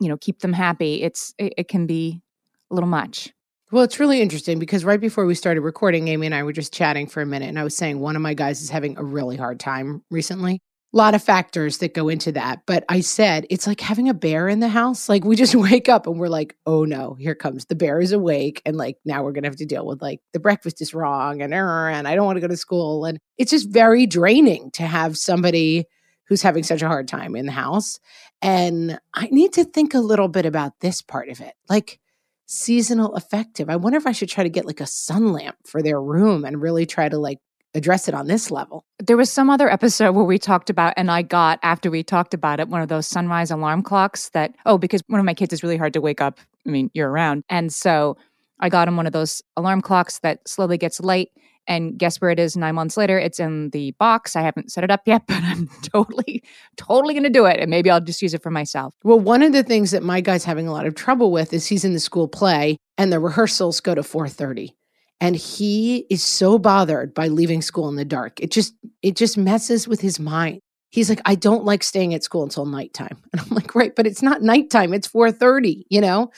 you 0.00 0.08
know, 0.08 0.18
keep 0.18 0.40
them 0.40 0.52
happy, 0.52 1.02
it's 1.02 1.32
it, 1.38 1.54
it 1.56 1.68
can 1.68 1.86
be 1.86 2.20
a 2.70 2.74
little 2.74 2.88
much. 2.88 3.32
Well, 3.72 3.82
it's 3.82 3.98
really 3.98 4.20
interesting 4.20 4.58
because 4.58 4.84
right 4.84 5.00
before 5.00 5.26
we 5.26 5.34
started 5.34 5.62
recording, 5.62 6.06
Amy 6.08 6.26
and 6.26 6.34
I 6.34 6.44
were 6.44 6.52
just 6.52 6.72
chatting 6.72 7.08
for 7.08 7.20
a 7.20 7.26
minute, 7.26 7.48
and 7.48 7.58
I 7.58 7.64
was 7.64 7.76
saying 7.76 7.98
one 7.98 8.14
of 8.14 8.22
my 8.22 8.34
guys 8.34 8.60
is 8.62 8.70
having 8.70 8.96
a 8.96 9.02
really 9.02 9.36
hard 9.36 9.58
time 9.58 10.02
recently. 10.10 10.60
A 10.94 10.96
lot 10.96 11.16
of 11.16 11.22
factors 11.22 11.78
that 11.78 11.92
go 11.92 12.08
into 12.08 12.30
that. 12.32 12.60
But 12.64 12.84
I 12.88 13.00
said, 13.00 13.44
it's 13.50 13.66
like 13.66 13.80
having 13.80 14.08
a 14.08 14.14
bear 14.14 14.48
in 14.48 14.60
the 14.60 14.68
house. 14.68 15.08
Like 15.08 15.24
we 15.24 15.34
just 15.34 15.54
wake 15.56 15.88
up 15.88 16.06
and 16.06 16.18
we're 16.18 16.28
like, 16.28 16.56
oh 16.64 16.84
no, 16.84 17.14
here 17.14 17.34
comes 17.34 17.66
the 17.66 17.74
bear 17.74 18.00
is 18.00 18.12
awake. 18.12 18.62
And 18.64 18.76
like 18.76 18.96
now 19.04 19.24
we're 19.24 19.32
going 19.32 19.42
to 19.42 19.48
have 19.48 19.56
to 19.56 19.66
deal 19.66 19.84
with 19.84 20.00
like 20.00 20.20
the 20.32 20.40
breakfast 20.40 20.80
is 20.80 20.94
wrong 20.94 21.42
and, 21.42 21.52
uh, 21.52 21.56
and 21.56 22.06
I 22.06 22.14
don't 22.14 22.24
want 22.24 22.36
to 22.36 22.40
go 22.40 22.46
to 22.46 22.56
school. 22.56 23.04
And 23.04 23.18
it's 23.36 23.50
just 23.50 23.68
very 23.68 24.06
draining 24.06 24.70
to 24.74 24.84
have 24.84 25.18
somebody 25.18 25.86
who's 26.28 26.42
having 26.42 26.62
such 26.62 26.82
a 26.82 26.88
hard 26.88 27.08
time 27.08 27.36
in 27.36 27.46
the 27.46 27.52
house. 27.52 27.98
And 28.42 28.98
I 29.14 29.26
need 29.26 29.52
to 29.54 29.64
think 29.64 29.94
a 29.94 30.00
little 30.00 30.28
bit 30.28 30.46
about 30.46 30.80
this 30.80 31.02
part 31.02 31.28
of 31.28 31.40
it. 31.40 31.54
Like, 31.68 32.00
seasonal 32.46 33.14
affective. 33.14 33.68
I 33.68 33.76
wonder 33.76 33.98
if 33.98 34.06
I 34.06 34.12
should 34.12 34.28
try 34.28 34.44
to 34.44 34.50
get 34.50 34.66
like 34.66 34.80
a 34.80 34.86
sun 34.86 35.32
lamp 35.32 35.56
for 35.66 35.82
their 35.82 36.00
room 36.00 36.44
and 36.44 36.62
really 36.62 36.86
try 36.86 37.08
to 37.08 37.18
like 37.18 37.38
address 37.74 38.08
it 38.08 38.14
on 38.14 38.26
this 38.26 38.50
level. 38.50 38.84
There 38.98 39.16
was 39.16 39.30
some 39.30 39.50
other 39.50 39.68
episode 39.68 40.12
where 40.12 40.24
we 40.24 40.38
talked 40.38 40.70
about, 40.70 40.94
and 40.96 41.10
I 41.10 41.22
got 41.22 41.58
after 41.62 41.90
we 41.90 42.02
talked 42.02 42.34
about 42.34 42.60
it, 42.60 42.68
one 42.68 42.80
of 42.80 42.88
those 42.88 43.06
sunrise 43.06 43.50
alarm 43.50 43.82
clocks 43.82 44.30
that, 44.30 44.54
oh, 44.64 44.78
because 44.78 45.02
one 45.08 45.20
of 45.20 45.26
my 45.26 45.34
kids 45.34 45.52
is 45.52 45.62
really 45.62 45.76
hard 45.76 45.92
to 45.92 46.00
wake 46.00 46.20
up. 46.20 46.40
I 46.66 46.70
mean, 46.70 46.90
year 46.94 47.10
round. 47.10 47.44
And 47.50 47.72
so 47.72 48.16
I 48.60 48.68
got 48.68 48.88
him 48.88 48.96
one 48.96 49.06
of 49.06 49.12
those 49.12 49.42
alarm 49.56 49.82
clocks 49.82 50.20
that 50.20 50.48
slowly 50.48 50.78
gets 50.78 51.00
light. 51.00 51.30
And 51.68 51.98
guess 51.98 52.20
where 52.20 52.30
it 52.30 52.38
is 52.38 52.56
nine 52.56 52.74
months 52.74 52.96
later? 52.96 53.18
It's 53.18 53.40
in 53.40 53.70
the 53.70 53.92
box. 53.92 54.36
I 54.36 54.42
haven't 54.42 54.70
set 54.70 54.84
it 54.84 54.90
up 54.90 55.02
yet, 55.06 55.22
but 55.28 55.42
I'm 55.42 55.68
totally, 55.82 56.42
totally 56.76 57.14
going 57.14 57.24
to 57.24 57.30
do 57.30 57.46
it. 57.46 57.60
And 57.60 57.70
maybe 57.70 57.90
I'll 57.90 58.00
just 58.00 58.22
use 58.22 58.34
it 58.34 58.42
for 58.42 58.50
myself. 58.50 58.94
Well, 59.02 59.20
one 59.20 59.42
of 59.42 59.52
the 59.52 59.62
things 59.62 59.90
that 59.90 60.02
my 60.02 60.20
guy's 60.20 60.44
having 60.44 60.68
a 60.68 60.72
lot 60.72 60.86
of 60.86 60.94
trouble 60.94 61.32
with 61.32 61.52
is 61.52 61.66
he's 61.66 61.84
in 61.84 61.92
the 61.92 62.00
school 62.00 62.28
play 62.28 62.76
and 62.98 63.12
the 63.12 63.20
rehearsals 63.20 63.80
go 63.80 63.94
to 63.94 64.02
4:30. 64.02 64.70
And 65.18 65.34
he 65.34 66.06
is 66.10 66.22
so 66.22 66.58
bothered 66.58 67.14
by 67.14 67.28
leaving 67.28 67.62
school 67.62 67.88
in 67.88 67.96
the 67.96 68.04
dark. 68.04 68.38
It 68.40 68.50
just 68.50 68.74
it 69.02 69.16
just 69.16 69.38
messes 69.38 69.88
with 69.88 70.00
his 70.00 70.20
mind. 70.20 70.60
He's 70.90 71.08
like, 71.08 71.20
I 71.24 71.34
don't 71.34 71.64
like 71.64 71.82
staying 71.82 72.14
at 72.14 72.22
school 72.24 72.42
until 72.42 72.66
nighttime. 72.66 73.18
And 73.32 73.40
I'm 73.40 73.48
like, 73.48 73.74
right, 73.74 73.94
but 73.94 74.06
it's 74.06 74.22
not 74.22 74.42
nighttime, 74.42 74.94
it's 74.94 75.08
4:30, 75.08 75.82
you 75.90 76.00
know? 76.00 76.30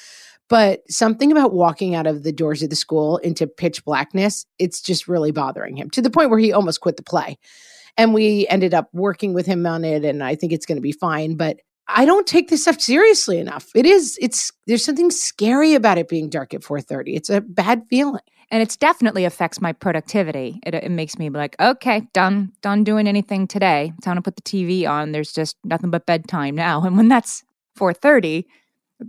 But 0.49 0.81
something 0.91 1.31
about 1.31 1.53
walking 1.53 1.95
out 1.95 2.07
of 2.07 2.23
the 2.23 2.33
doors 2.33 2.63
of 2.63 2.71
the 2.71 2.77
school 2.77 3.19
into 3.19 3.47
pitch 3.47 3.85
blackness, 3.85 4.47
it's 4.59 4.81
just 4.81 5.07
really 5.07 5.31
bothering 5.31 5.77
him 5.77 5.91
to 5.91 6.03
the 6.03 6.11
point 6.11 6.31
where 6.31 6.39
he 6.39 6.53
almost 6.53 6.81
quit 6.81 6.97
the 6.97 7.03
play. 7.03 7.39
And 7.97 8.15
we 8.15 8.47
ended 8.49 8.75
up 8.75 8.89
working 8.93 9.35
with 9.35 9.47
him 9.47 9.67
on 9.67 9.85
it. 9.85 10.05
And 10.05 10.23
I 10.23 10.35
think 10.35 10.53
it's 10.53 10.67
going 10.67 10.77
to 10.77 10.83
be 10.83 10.93
fine. 10.93 11.37
But 11.37 11.59
I 11.89 12.05
don't 12.05 12.27
take 12.27 12.49
this 12.49 12.63
stuff 12.63 12.81
seriously 12.81 13.39
enough. 13.39 13.71
It 13.75 13.87
is, 13.87 14.19
it's, 14.21 14.53
there's 14.67 14.85
something 14.85 15.11
scary 15.11 15.75
about 15.75 15.99
it 15.99 16.09
being 16.09 16.29
dark 16.29 16.55
at 16.55 16.61
4.30. 16.61 17.17
It's 17.17 17.31
a 17.31 17.41
bad 17.41 17.83
feeling. 17.91 18.23
And 18.51 18.63
it 18.63 18.77
definitely 18.81 19.25
affects 19.25 19.61
my 19.61 19.73
productivity. 19.73 20.61
It, 20.65 20.75
it 20.75 20.91
makes 20.91 21.19
me 21.19 21.29
like, 21.29 21.57
okay, 21.61 22.03
done, 22.15 22.53
done 22.63 22.85
doing 22.85 23.07
anything 23.07 23.47
today. 23.47 23.93
Time 24.03 24.17
to 24.17 24.23
put 24.23 24.37
the 24.37 24.43
TV 24.43 24.89
on. 24.89 25.13
There's 25.13 25.33
just 25.33 25.57
nothing 25.65 25.91
but 25.91 26.07
bedtime 26.07 26.55
now. 26.55 26.83
And 26.87 26.97
when 26.97 27.09
that's 27.09 27.43
4.30, 27.79 28.45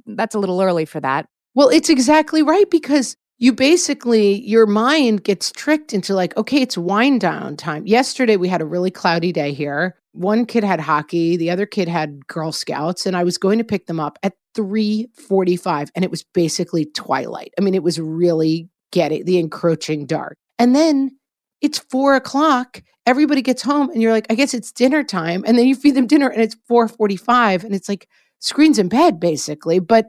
that's 0.05 0.35
a 0.35 0.39
little 0.39 0.61
early 0.61 0.85
for 0.85 0.99
that. 0.99 1.27
Well, 1.55 1.69
it's 1.69 1.89
exactly 1.89 2.41
right 2.41 2.69
because 2.69 3.15
you 3.37 3.53
basically 3.53 4.41
your 4.41 4.65
mind 4.65 5.23
gets 5.23 5.51
tricked 5.51 5.93
into 5.93 6.13
like 6.13 6.35
okay 6.37 6.61
it's 6.61 6.77
wind 6.77 7.21
down 7.21 7.57
time. 7.57 7.87
Yesterday 7.87 8.37
we 8.37 8.47
had 8.47 8.61
a 8.61 8.65
really 8.65 8.91
cloudy 8.91 9.31
day 9.31 9.53
here. 9.53 9.95
One 10.11 10.45
kid 10.45 10.63
had 10.63 10.79
hockey 10.79 11.37
the 11.37 11.49
other 11.49 11.65
kid 11.65 11.87
had 11.87 12.27
girl 12.27 12.51
scouts 12.51 13.05
and 13.05 13.15
i 13.15 13.23
was 13.23 13.37
going 13.37 13.57
to 13.57 13.63
pick 13.63 13.87
them 13.87 13.99
up 13.99 14.19
at 14.23 14.33
3.45 14.55 15.89
and 15.95 16.03
it 16.03 16.11
was 16.11 16.23
basically 16.33 16.85
twilight. 16.85 17.53
I 17.57 17.61
mean 17.61 17.75
it 17.75 17.83
was 17.83 17.99
really 17.99 18.69
getting 18.91 19.25
the 19.25 19.37
encroaching 19.37 20.05
dark. 20.05 20.37
And 20.57 20.75
then 20.75 21.17
it's 21.61 21.79
four 21.79 22.15
o'clock 22.15 22.81
everybody 23.05 23.41
gets 23.41 23.61
home 23.61 23.89
and 23.89 24.01
you're 24.01 24.11
like 24.11 24.27
i 24.29 24.35
guess 24.35 24.53
it's 24.53 24.71
dinner 24.71 25.03
time 25.03 25.43
and 25.47 25.57
then 25.57 25.65
you 25.65 25.75
feed 25.75 25.95
them 25.95 26.05
dinner 26.05 26.27
and 26.27 26.41
it's 26.41 26.55
4.45 26.69 27.63
and 27.63 27.73
it's 27.73 27.89
like 27.89 28.07
screens 28.39 28.79
in 28.79 28.87
bed 28.87 29.19
basically 29.19 29.79
but 29.79 30.07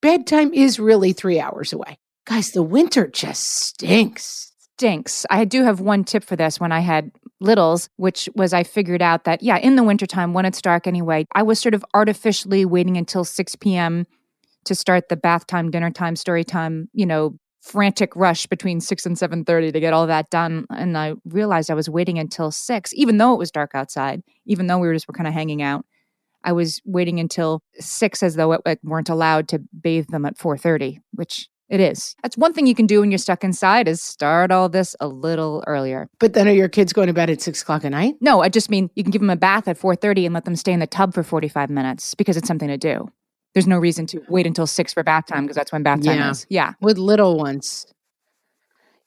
bedtime 0.00 0.52
is 0.52 0.78
really 0.78 1.12
three 1.12 1.40
hours 1.40 1.72
away 1.72 1.98
Guys, 2.26 2.50
the 2.50 2.62
winter 2.62 3.06
just 3.06 3.46
stinks. 3.46 4.52
Stinks. 4.58 5.24
I 5.30 5.44
do 5.44 5.62
have 5.62 5.80
one 5.80 6.02
tip 6.02 6.24
for 6.24 6.34
this 6.34 6.58
when 6.58 6.72
I 6.72 6.80
had 6.80 7.12
littles, 7.40 7.88
which 7.96 8.28
was 8.34 8.52
I 8.52 8.64
figured 8.64 9.00
out 9.00 9.24
that, 9.24 9.44
yeah, 9.44 9.58
in 9.58 9.76
the 9.76 9.84
wintertime, 9.84 10.34
when 10.34 10.44
it's 10.44 10.60
dark 10.60 10.88
anyway, 10.88 11.24
I 11.36 11.44
was 11.44 11.60
sort 11.60 11.72
of 11.72 11.84
artificially 11.94 12.64
waiting 12.64 12.96
until 12.96 13.24
6 13.24 13.56
p.m. 13.56 14.06
to 14.64 14.74
start 14.74 15.08
the 15.08 15.16
bath 15.16 15.46
time, 15.46 15.70
dinner 15.70 15.90
time, 15.90 16.16
story 16.16 16.42
time, 16.42 16.90
you 16.92 17.06
know, 17.06 17.38
frantic 17.62 18.14
rush 18.16 18.46
between 18.46 18.80
6 18.80 19.06
and 19.06 19.16
7.30 19.16 19.72
to 19.72 19.80
get 19.80 19.92
all 19.92 20.06
that 20.06 20.30
done 20.30 20.66
and 20.70 20.96
i 20.96 21.14
realized 21.24 21.68
i 21.68 21.74
was 21.74 21.90
waiting 21.90 22.16
until 22.16 22.52
6 22.52 22.94
even 22.94 23.16
though 23.16 23.34
it 23.34 23.38
was 23.38 23.50
dark 23.50 23.72
outside 23.74 24.22
even 24.44 24.68
though 24.68 24.78
we 24.78 24.86
were 24.86 24.94
just 24.94 25.08
were 25.08 25.14
kind 25.14 25.26
of 25.26 25.34
hanging 25.34 25.62
out 25.62 25.84
i 26.46 26.52
was 26.52 26.80
waiting 26.86 27.20
until 27.20 27.60
6 27.78 28.22
as 28.22 28.36
though 28.36 28.52
it, 28.52 28.60
it 28.64 28.80
weren't 28.82 29.10
allowed 29.10 29.48
to 29.48 29.58
bathe 29.82 30.06
them 30.08 30.24
at 30.24 30.38
4.30 30.38 30.98
which 31.12 31.48
it 31.68 31.80
is. 31.80 32.14
That's 32.22 32.36
one 32.36 32.52
thing 32.52 32.68
you 32.68 32.76
can 32.76 32.86
do 32.86 33.00
when 33.00 33.10
you're 33.10 33.18
stuck 33.18 33.42
inside 33.42 33.88
is 33.88 34.00
start 34.00 34.52
all 34.52 34.68
this 34.68 34.94
a 35.00 35.08
little 35.08 35.64
earlier. 35.66 36.06
But 36.20 36.32
then 36.32 36.46
are 36.46 36.52
your 36.52 36.68
kids 36.68 36.92
going 36.92 37.08
to 37.08 37.12
bed 37.12 37.28
at 37.28 37.42
six 37.42 37.60
o'clock 37.62 37.84
at 37.84 37.90
night? 37.90 38.14
No, 38.20 38.40
I 38.40 38.48
just 38.48 38.70
mean 38.70 38.88
you 38.94 39.02
can 39.02 39.10
give 39.10 39.20
them 39.20 39.30
a 39.30 39.36
bath 39.36 39.66
at 39.66 39.76
4.30 39.76 40.26
and 40.26 40.32
let 40.34 40.44
them 40.44 40.54
stay 40.54 40.72
in 40.72 40.78
the 40.78 40.86
tub 40.86 41.12
for 41.12 41.24
45 41.24 41.68
minutes 41.68 42.14
because 42.14 42.36
it's 42.36 42.46
something 42.46 42.68
to 42.68 42.76
do. 42.78 43.08
There's 43.52 43.66
no 43.66 43.78
reason 43.78 44.06
to 44.06 44.22
wait 44.28 44.46
until 44.46 44.68
six 44.68 44.94
for 44.94 45.02
bath 45.02 45.26
time 45.26 45.42
because 45.42 45.56
that's 45.56 45.72
when 45.72 45.82
bath 45.82 46.04
time 46.04 46.18
Yeah. 46.18 46.30
is. 46.30 46.46
Yeah. 46.48 46.74
With 46.80 46.98
little 46.98 47.36
ones. 47.36 47.92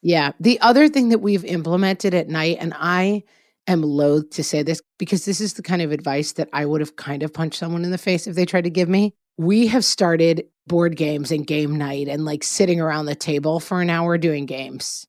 Yeah. 0.01 0.33
The 0.41 0.59
other 0.59 0.89
thing 0.89 1.09
that 1.09 1.19
we've 1.19 1.45
implemented 1.45 2.13
at 2.13 2.27
night, 2.27 2.57
and 2.59 2.73
I 2.75 3.23
am 3.71 3.81
loath 3.81 4.31
to 4.31 4.43
say 4.43 4.63
this 4.63 4.81
because 4.97 5.25
this 5.25 5.39
is 5.39 5.53
the 5.53 5.61
kind 5.61 5.81
of 5.81 5.91
advice 5.91 6.33
that 6.33 6.49
I 6.53 6.65
would 6.65 6.81
have 6.81 6.95
kind 6.95 7.23
of 7.23 7.33
punched 7.33 7.59
someone 7.59 7.85
in 7.85 7.91
the 7.91 7.97
face 7.97 8.27
if 8.27 8.35
they 8.35 8.45
tried 8.45 8.65
to 8.65 8.69
give 8.69 8.89
me. 8.89 9.13
We 9.37 9.67
have 9.67 9.85
started 9.85 10.45
board 10.67 10.95
games 10.97 11.31
and 11.31 11.47
game 11.47 11.77
night 11.77 12.07
and 12.07 12.25
like 12.25 12.43
sitting 12.43 12.81
around 12.81 13.05
the 13.05 13.15
table 13.15 13.59
for 13.59 13.81
an 13.81 13.89
hour 13.89 14.17
doing 14.17 14.45
games 14.45 15.07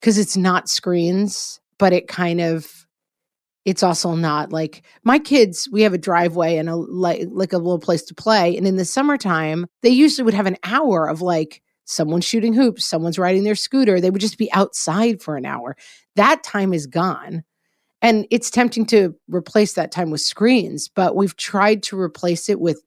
because 0.00 0.18
it's 0.18 0.36
not 0.36 0.68
screens, 0.68 1.60
but 1.78 1.92
it 1.92 2.08
kind 2.08 2.40
of 2.40 2.86
it's 3.64 3.82
also 3.82 4.14
not 4.14 4.50
like 4.50 4.82
my 5.04 5.18
kids 5.18 5.68
we 5.70 5.82
have 5.82 5.92
a 5.92 5.98
driveway 5.98 6.56
and 6.56 6.70
a 6.70 6.76
like 6.76 7.26
like 7.30 7.52
a 7.52 7.58
little 7.58 7.78
place 7.78 8.02
to 8.02 8.14
play 8.14 8.56
and 8.56 8.66
in 8.66 8.76
the 8.76 8.84
summertime 8.84 9.66
they 9.82 9.90
usually 9.90 10.24
would 10.24 10.32
have 10.32 10.46
an 10.46 10.56
hour 10.64 11.06
of 11.06 11.20
like 11.20 11.60
someone's 11.84 12.24
shooting 12.24 12.54
hoops 12.54 12.86
someone's 12.86 13.18
riding 13.18 13.44
their 13.44 13.54
scooter 13.54 14.00
they 14.00 14.10
would 14.10 14.22
just 14.22 14.38
be 14.38 14.50
outside 14.52 15.20
for 15.20 15.36
an 15.36 15.44
hour 15.44 15.76
that 16.16 16.42
time 16.42 16.72
is 16.72 16.86
gone 16.86 17.44
and 18.00 18.26
it's 18.30 18.50
tempting 18.50 18.86
to 18.86 19.14
replace 19.28 19.74
that 19.74 19.92
time 19.92 20.10
with 20.10 20.20
screens 20.20 20.88
but 20.88 21.16
we've 21.16 21.36
tried 21.36 21.82
to 21.82 21.98
replace 21.98 22.48
it 22.48 22.60
with 22.60 22.82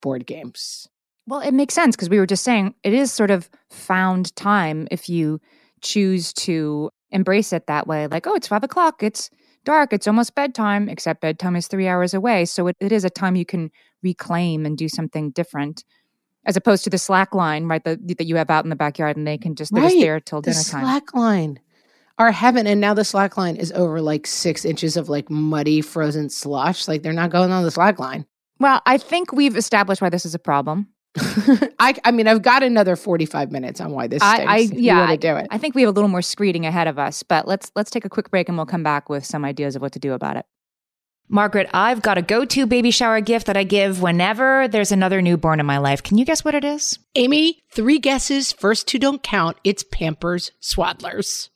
board 0.00 0.26
games 0.26 0.88
Well, 1.26 1.40
it 1.40 1.54
makes 1.54 1.74
sense 1.74 1.94
because 1.96 2.10
we 2.10 2.18
were 2.18 2.26
just 2.26 2.44
saying 2.44 2.74
it 2.82 2.92
is 2.92 3.12
sort 3.12 3.30
of 3.30 3.48
found 3.70 4.34
time 4.36 4.88
if 4.90 5.08
you 5.08 5.40
choose 5.80 6.32
to 6.32 6.90
embrace 7.10 7.52
it 7.52 7.66
that 7.66 7.86
way. 7.86 8.06
Like, 8.06 8.26
oh, 8.26 8.34
it's 8.34 8.48
five 8.48 8.64
o'clock, 8.64 9.02
it's 9.02 9.30
dark, 9.64 9.92
it's 9.92 10.08
almost 10.08 10.34
bedtime, 10.34 10.88
except 10.88 11.20
bedtime 11.20 11.54
is 11.56 11.68
three 11.68 11.86
hours 11.86 12.14
away. 12.14 12.44
So 12.46 12.66
it, 12.68 12.76
it 12.80 12.90
is 12.90 13.04
a 13.04 13.10
time 13.10 13.36
you 13.36 13.44
can 13.44 13.70
reclaim 14.02 14.66
and 14.66 14.76
do 14.76 14.88
something 14.88 15.30
different. 15.30 15.84
As 16.44 16.56
opposed 16.56 16.82
to 16.84 16.90
the 16.90 16.98
slack 16.98 17.34
line, 17.34 17.66
right, 17.66 17.84
that, 17.84 18.00
that 18.18 18.26
you 18.26 18.34
have 18.36 18.50
out 18.50 18.64
in 18.64 18.70
the 18.70 18.76
backyard 18.76 19.16
and 19.16 19.26
they 19.26 19.38
can 19.38 19.54
just, 19.54 19.72
they're 19.72 19.84
just 19.84 20.00
there 20.00 20.18
till 20.18 20.40
the 20.40 20.50
dinner 20.50 20.64
time. 20.64 20.82
slack 20.82 21.14
line 21.14 21.60
our 22.18 22.30
heaven 22.32 22.66
and 22.66 22.80
now 22.80 22.94
the 22.94 23.04
slack 23.04 23.36
line 23.36 23.56
is 23.56 23.72
over 23.72 24.00
like 24.00 24.26
six 24.26 24.64
inches 24.64 24.96
of 24.96 25.08
like 25.08 25.30
muddy 25.30 25.80
frozen 25.80 26.28
slush 26.28 26.86
like 26.88 27.02
they're 27.02 27.12
not 27.12 27.30
going 27.30 27.50
on 27.50 27.62
the 27.64 27.70
slack 27.70 27.98
line 27.98 28.24
Well, 28.60 28.80
I 28.86 28.98
think 28.98 29.32
we've 29.32 29.56
established 29.56 30.00
why 30.02 30.08
this 30.10 30.24
is 30.26 30.34
a 30.34 30.38
problem. 30.38 30.88
I, 31.78 31.94
I 32.04 32.10
mean, 32.10 32.26
I've 32.28 32.40
got 32.42 32.62
another 32.62 32.96
45 32.96 33.50
minutes 33.52 33.80
on 33.80 33.90
why 33.92 34.06
this 34.06 34.22
I- 34.22 34.44
I- 34.44 34.56
yeah, 34.72 35.10
you 35.10 35.16
do 35.18 35.36
it. 35.36 35.46
I 35.50 35.58
think 35.58 35.74
we 35.74 35.82
have 35.82 35.88
a 35.88 35.92
little 35.92 36.08
more 36.08 36.20
screeding 36.20 36.66
ahead 36.66 36.86
of 36.86 36.98
us, 36.98 37.22
but 37.22 37.46
let's 37.46 37.70
let's 37.76 37.90
take 37.90 38.04
a 38.04 38.08
quick 38.08 38.30
break 38.30 38.48
and 38.48 38.56
we'll 38.56 38.66
come 38.66 38.82
back 38.82 39.08
with 39.10 39.24
some 39.26 39.44
ideas 39.44 39.76
of 39.76 39.82
what 39.82 39.92
to 39.92 39.98
do 39.98 40.12
about 40.14 40.36
it. 40.36 40.46
Margaret, 41.28 41.68
I've 41.72 42.02
got 42.02 42.18
a 42.18 42.22
go 42.22 42.44
to 42.44 42.66
baby 42.66 42.90
shower 42.90 43.20
gift 43.20 43.46
that 43.46 43.56
I 43.56 43.64
give 43.64 44.02
whenever 44.02 44.68
there's 44.68 44.92
another 44.92 45.22
newborn 45.22 45.60
in 45.60 45.66
my 45.66 45.78
life. 45.78 46.02
Can 46.02 46.18
you 46.18 46.24
guess 46.24 46.44
what 46.44 46.54
it 46.54 46.64
is? 46.64 46.98
Amy, 47.14 47.62
three 47.72 47.98
guesses. 47.98 48.52
First 48.52 48.86
two 48.88 48.98
don't 48.98 49.22
count. 49.22 49.56
It's 49.64 49.82
Pampers 49.82 50.52
Swaddlers. 50.62 51.48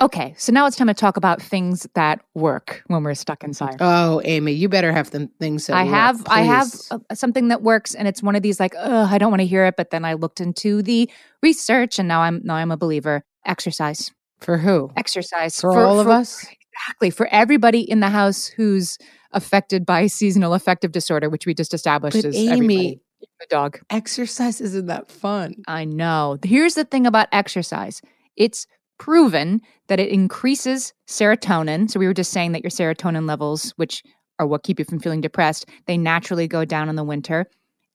Okay, 0.00 0.34
so 0.36 0.52
now 0.52 0.66
it's 0.66 0.76
time 0.76 0.88
to 0.88 0.94
talk 0.94 1.16
about 1.16 1.40
things 1.40 1.86
that 1.94 2.20
work 2.34 2.82
when 2.88 3.04
we're 3.04 3.14
stuck 3.14 3.44
inside. 3.44 3.76
Oh, 3.78 4.20
Amy, 4.24 4.52
you 4.52 4.68
better 4.68 4.92
have 4.92 5.10
them 5.12 5.28
things 5.38 5.68
that 5.68 5.76
I 5.76 5.84
work, 5.84 5.94
have 5.94 6.22
I 6.26 6.40
have 6.42 6.74
uh, 6.90 6.98
something 7.14 7.48
that 7.48 7.62
works 7.62 7.94
and 7.94 8.08
it's 8.08 8.20
one 8.22 8.34
of 8.34 8.42
these 8.42 8.58
like, 8.58 8.74
oh, 8.76 9.04
I 9.08 9.18
don't 9.18 9.30
want 9.30 9.40
to 9.40 9.46
hear 9.46 9.64
it, 9.66 9.76
but 9.76 9.90
then 9.90 10.04
I 10.04 10.14
looked 10.14 10.40
into 10.40 10.82
the 10.82 11.08
research 11.42 12.00
and 12.00 12.08
now 12.08 12.22
I'm 12.22 12.40
now 12.42 12.56
I'm 12.56 12.72
a 12.72 12.76
believer. 12.76 13.22
Exercise. 13.46 14.10
for 14.40 14.58
who? 14.58 14.90
Exercise 14.96 15.60
For, 15.60 15.84
all 15.84 16.00
of 16.00 16.08
us? 16.08 16.44
Exactly. 16.44 17.10
For 17.10 17.28
everybody 17.28 17.80
in 17.88 18.00
the 18.00 18.08
house 18.08 18.46
who's 18.46 18.98
affected 19.32 19.86
by 19.86 20.06
seasonal 20.08 20.54
affective 20.54 20.90
disorder, 20.92 21.30
which 21.30 21.46
we 21.46 21.54
just 21.54 21.72
established 21.72 22.16
But 22.16 22.24
is 22.24 22.36
Amy- 22.36 22.50
everybody. 22.50 23.00
The 23.40 23.46
dog. 23.48 23.78
Exercise 23.90 24.60
isn't 24.60 24.86
that 24.86 25.10
fun. 25.10 25.62
I 25.66 25.84
know. 25.84 26.38
Here's 26.42 26.74
the 26.74 26.84
thing 26.84 27.06
about 27.06 27.28
exercise. 27.32 28.02
It's 28.36 28.66
proven 28.98 29.60
that 29.88 30.00
it 30.00 30.08
increases 30.08 30.92
serotonin. 31.08 31.90
So 31.90 31.98
we 32.00 32.06
were 32.06 32.14
just 32.14 32.32
saying 32.32 32.52
that 32.52 32.62
your 32.62 32.70
serotonin 32.70 33.26
levels, 33.26 33.70
which 33.76 34.02
are 34.38 34.46
what 34.46 34.62
keep 34.62 34.78
you 34.78 34.84
from 34.84 34.98
feeling 35.00 35.20
depressed, 35.20 35.66
they 35.86 35.96
naturally 35.96 36.48
go 36.48 36.64
down 36.64 36.88
in 36.88 36.96
the 36.96 37.04
winter. 37.04 37.46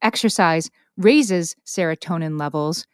Exercise 0.01 0.69
raises 0.97 1.55
serotonin 1.65 2.39
levels 2.39 2.85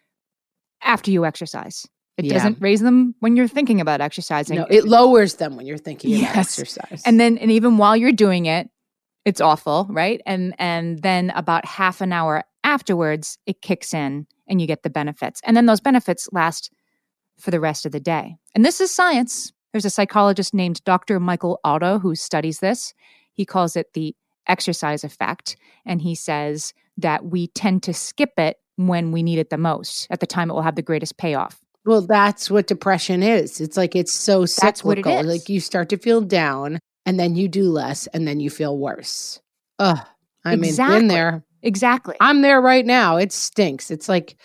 after 0.82 1.12
you 1.12 1.26
exercise. 1.26 1.86
It 2.18 2.26
Yeah. 2.26 2.34
doesn't 2.34 2.58
raise 2.62 2.80
them 2.82 3.14
when 3.20 3.36
you're 3.36 3.48
thinking 3.48 3.82
about 3.82 4.00
exercising. 4.02 4.58
No, 4.58 4.66
it 4.70 4.86
lowers 4.86 5.36
them 5.36 5.58
when 5.58 5.66
you're 5.66 5.78
thinking 5.78 6.16
about 6.24 6.38
exercise. 6.38 7.02
and 7.06 7.20
then 7.20 7.38
and 7.38 7.52
even 7.52 7.78
while 7.78 7.98
you're 7.98 8.12
doing 8.14 8.46
it, 8.46 8.70
it's 9.26 9.42
awful, 9.42 9.88
right? 9.90 10.22
And 10.26 10.56
and 10.58 11.02
then 11.02 11.32
about 11.32 11.66
half 11.66 12.00
an 12.02 12.14
hour 12.14 12.44
afterwards, 12.64 13.38
it 13.46 13.62
kicks 13.62 13.94
in 13.94 14.28
and 14.48 14.62
you 14.62 14.68
get 14.68 14.84
the 14.84 14.90
benefits. 14.90 15.42
And 15.44 15.58
then 15.58 15.66
those 15.66 15.82
benefits 15.82 16.30
last 16.32 16.72
for 17.40 17.52
the 17.52 17.60
rest 17.60 17.86
of 17.86 17.92
the 17.92 18.00
day. 18.00 18.36
And 18.54 18.64
this 18.66 18.80
is 18.82 18.92
science. 18.92 19.52
There's 19.72 19.86
a 19.86 19.90
psychologist 19.90 20.54
named 20.54 20.84
Dr. 20.86 21.20
Michael 21.20 21.60
Otto 21.64 22.00
who 22.00 22.16
studies 22.16 22.60
this. 22.60 22.94
He 23.34 23.46
calls 23.46 23.76
it 23.76 23.94
the 23.94 24.16
exercise 24.48 25.04
effect. 25.04 25.58
And 25.86 26.02
he 26.02 26.16
says 26.16 26.74
that 26.98 27.26
we 27.26 27.48
tend 27.48 27.84
to 27.84 27.94
skip 27.94 28.34
it 28.38 28.58
when 28.78 29.12
we 29.12 29.24
need 29.24 29.40
it 29.40 29.50
the 29.50 29.58
most, 29.58 30.08
at 30.10 30.20
the 30.20 30.28
time 30.28 30.50
it 30.50 30.54
will 30.54 30.62
have 30.62 30.76
the 30.76 30.82
greatest 30.82 31.18
payoff. 31.18 31.60
Well, 31.86 32.02
that's 32.02 32.50
what 32.50 32.68
depression 32.68 33.22
is. 33.22 33.62
It's 33.62 33.78
like 33.78 33.96
it's 33.96 34.14
so 34.14 34.42
That's 34.42 34.84
what 34.84 34.98
it 34.98 35.06
cyclical. 35.06 35.30
Like 35.30 35.50
you 35.50 35.60
start 35.60 35.90
to 35.90 35.98
feel 35.98 36.22
down 36.22 36.80
and 37.06 37.20
then 37.20 37.36
you 37.36 37.48
do 37.48 37.70
less 37.70 38.08
and 38.08 38.28
then 38.28 38.40
you 38.40 38.50
feel 38.50 38.78
worse. 38.78 39.40
Ugh. 39.80 40.00
I 40.44 40.56
mean, 40.56 40.66
Exactly. 40.70 41.00
been 41.00 41.08
there. 41.08 41.44
Exactly. 41.62 42.16
I'm 42.20 42.42
there 42.42 42.62
right 42.62 42.86
now. 42.86 43.18
It 43.18 43.32
stinks. 43.32 43.92
It's 43.92 44.08
like 44.10 44.36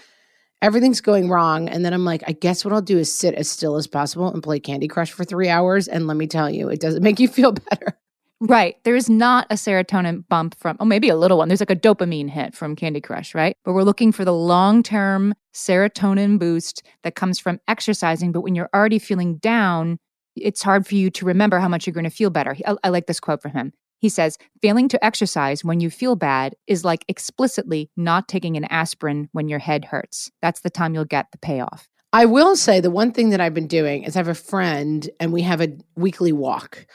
everything's 0.63 1.01
going 1.01 1.29
wrong. 1.29 1.69
And 1.69 1.85
then 1.85 1.93
I'm 1.93 2.05
like, 2.05 2.23
I 2.27 2.33
guess 2.33 2.65
what 2.65 2.73
I'll 2.73 2.83
do 2.83 2.99
is 2.99 3.15
sit 3.15 3.35
as 3.35 3.49
still 3.49 3.77
as 3.77 3.87
possible 3.87 4.33
and 4.33 4.43
play 4.43 4.61
Candy 4.61 4.89
Crush 4.89 5.13
for 5.13 5.25
three 5.25 5.49
hours. 5.49 5.89
And 5.89 6.07
let 6.07 6.17
me 6.17 6.27
tell 6.27 6.51
you, 6.51 6.69
it 6.69 6.81
doesn't 6.81 7.03
make 7.03 7.21
you 7.21 7.29
feel 7.29 7.53
better. 7.71 7.99
Right. 8.43 8.77
There's 8.85 9.11
not 9.11 9.47
a 9.51 9.55
serotonin 9.55 10.27
bump 10.29 10.55
from, 10.59 10.79
oh, 10.81 10.87
maybe 10.87 11.11
a 11.11 11.17
little 11.17 11.37
one. 11.37 11.49
There's 11.49 11.61
like 11.61 11.71
a 11.71 11.77
dopamine 11.77 12.31
hit 12.31 12.55
from 12.55 12.75
Candy 12.75 13.01
Crush, 13.01 13.35
right? 13.35 13.55
But 13.65 13.75
we're 13.75 13.83
looking 13.83 14.13
for 14.13 14.25
the 14.25 14.33
long 14.33 14.83
term 14.83 15.35
serotonin 15.55 16.39
boost 16.39 16.83
that 17.03 17.15
comes 17.15 17.39
from 17.39 17.61
exercising. 17.69 18.33
But 18.33 18.41
when 18.41 18.55
you're 18.55 18.71
already 18.75 18.99
feeling 18.99 19.37
down, 19.37 19.99
it's 20.37 20.63
hard 20.63 20.87
for 20.87 20.95
you 20.95 21.11
to 21.11 21.27
remember 21.27 21.59
how 21.59 21.69
much 21.69 21.87
you're 21.87 21.93
going 21.93 22.05
to 22.05 22.11
feel 22.11 22.31
better. 22.31 22.57
I, 22.67 22.77
I 22.83 22.89
like 22.89 23.07
this 23.07 23.21
quote 23.21 23.43
from 23.43 23.53
him. 23.53 23.73
He 24.01 24.09
says, 24.09 24.39
failing 24.63 24.89
to 24.89 25.05
exercise 25.05 25.63
when 25.63 25.81
you 25.81 25.91
feel 25.91 26.17
bad 26.17 26.57
is 26.67 26.85
like 26.85 27.05
explicitly 27.07 27.91
not 27.97 28.29
taking 28.29 28.57
an 28.57 28.65
aspirin 28.65 29.29
when 29.33 29.49
your 29.49 29.59
head 29.59 29.85
hurts. 29.85 30.31
That's 30.43 30.61
the 30.61 30.71
time 30.71 30.95
you'll 30.95 31.05
get 31.05 31.27
the 31.33 31.39
payoff. 31.39 31.87
I 32.13 32.25
will 32.25 32.57
say 32.57 32.81
the 32.81 32.91
one 32.91 33.13
thing 33.13 33.31
that 33.31 33.41
I've 33.41 33.55
been 33.55 33.69
doing 33.69 34.03
is 34.03 34.17
I 34.17 34.21
have 34.21 34.29
a 34.29 34.35
friend 34.35 35.09
and 35.21 35.33
we 35.33 35.43
have 35.43 35.61
a 35.61 35.77
weekly 35.97 36.33
walk. 36.33 36.87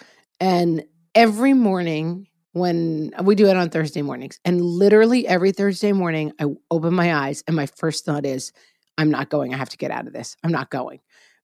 And 0.41 0.83
every 1.13 1.53
morning 1.53 2.27
when 2.51 3.11
we 3.21 3.35
do 3.35 3.47
it 3.47 3.55
on 3.55 3.69
Thursday 3.69 4.01
mornings, 4.01 4.39
and 4.43 4.61
literally 4.61 5.27
every 5.27 5.51
Thursday 5.51 5.91
morning, 5.91 6.33
I 6.39 6.47
open 6.71 6.93
my 6.93 7.13
eyes 7.13 7.43
and 7.47 7.55
my 7.55 7.65
first 7.65 8.03
thought 8.05 8.25
is, 8.25 8.51
I'm 8.97 9.11
not 9.11 9.29
going. 9.29 9.53
I 9.53 9.57
have 9.57 9.69
to 9.69 9.77
get 9.77 9.91
out 9.91 10.07
of 10.07 10.13
this. 10.13 10.35
I'm 10.43 10.51
not 10.51 10.69
going. 10.69 10.99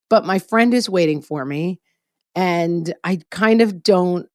But 0.10 0.26
my 0.26 0.40
friend 0.40 0.74
is 0.74 0.90
waiting 0.90 1.22
for 1.22 1.46
me. 1.46 1.80
And 2.34 2.94
I 3.04 3.20
kind 3.30 3.62
of 3.62 3.84
don't 3.84 4.28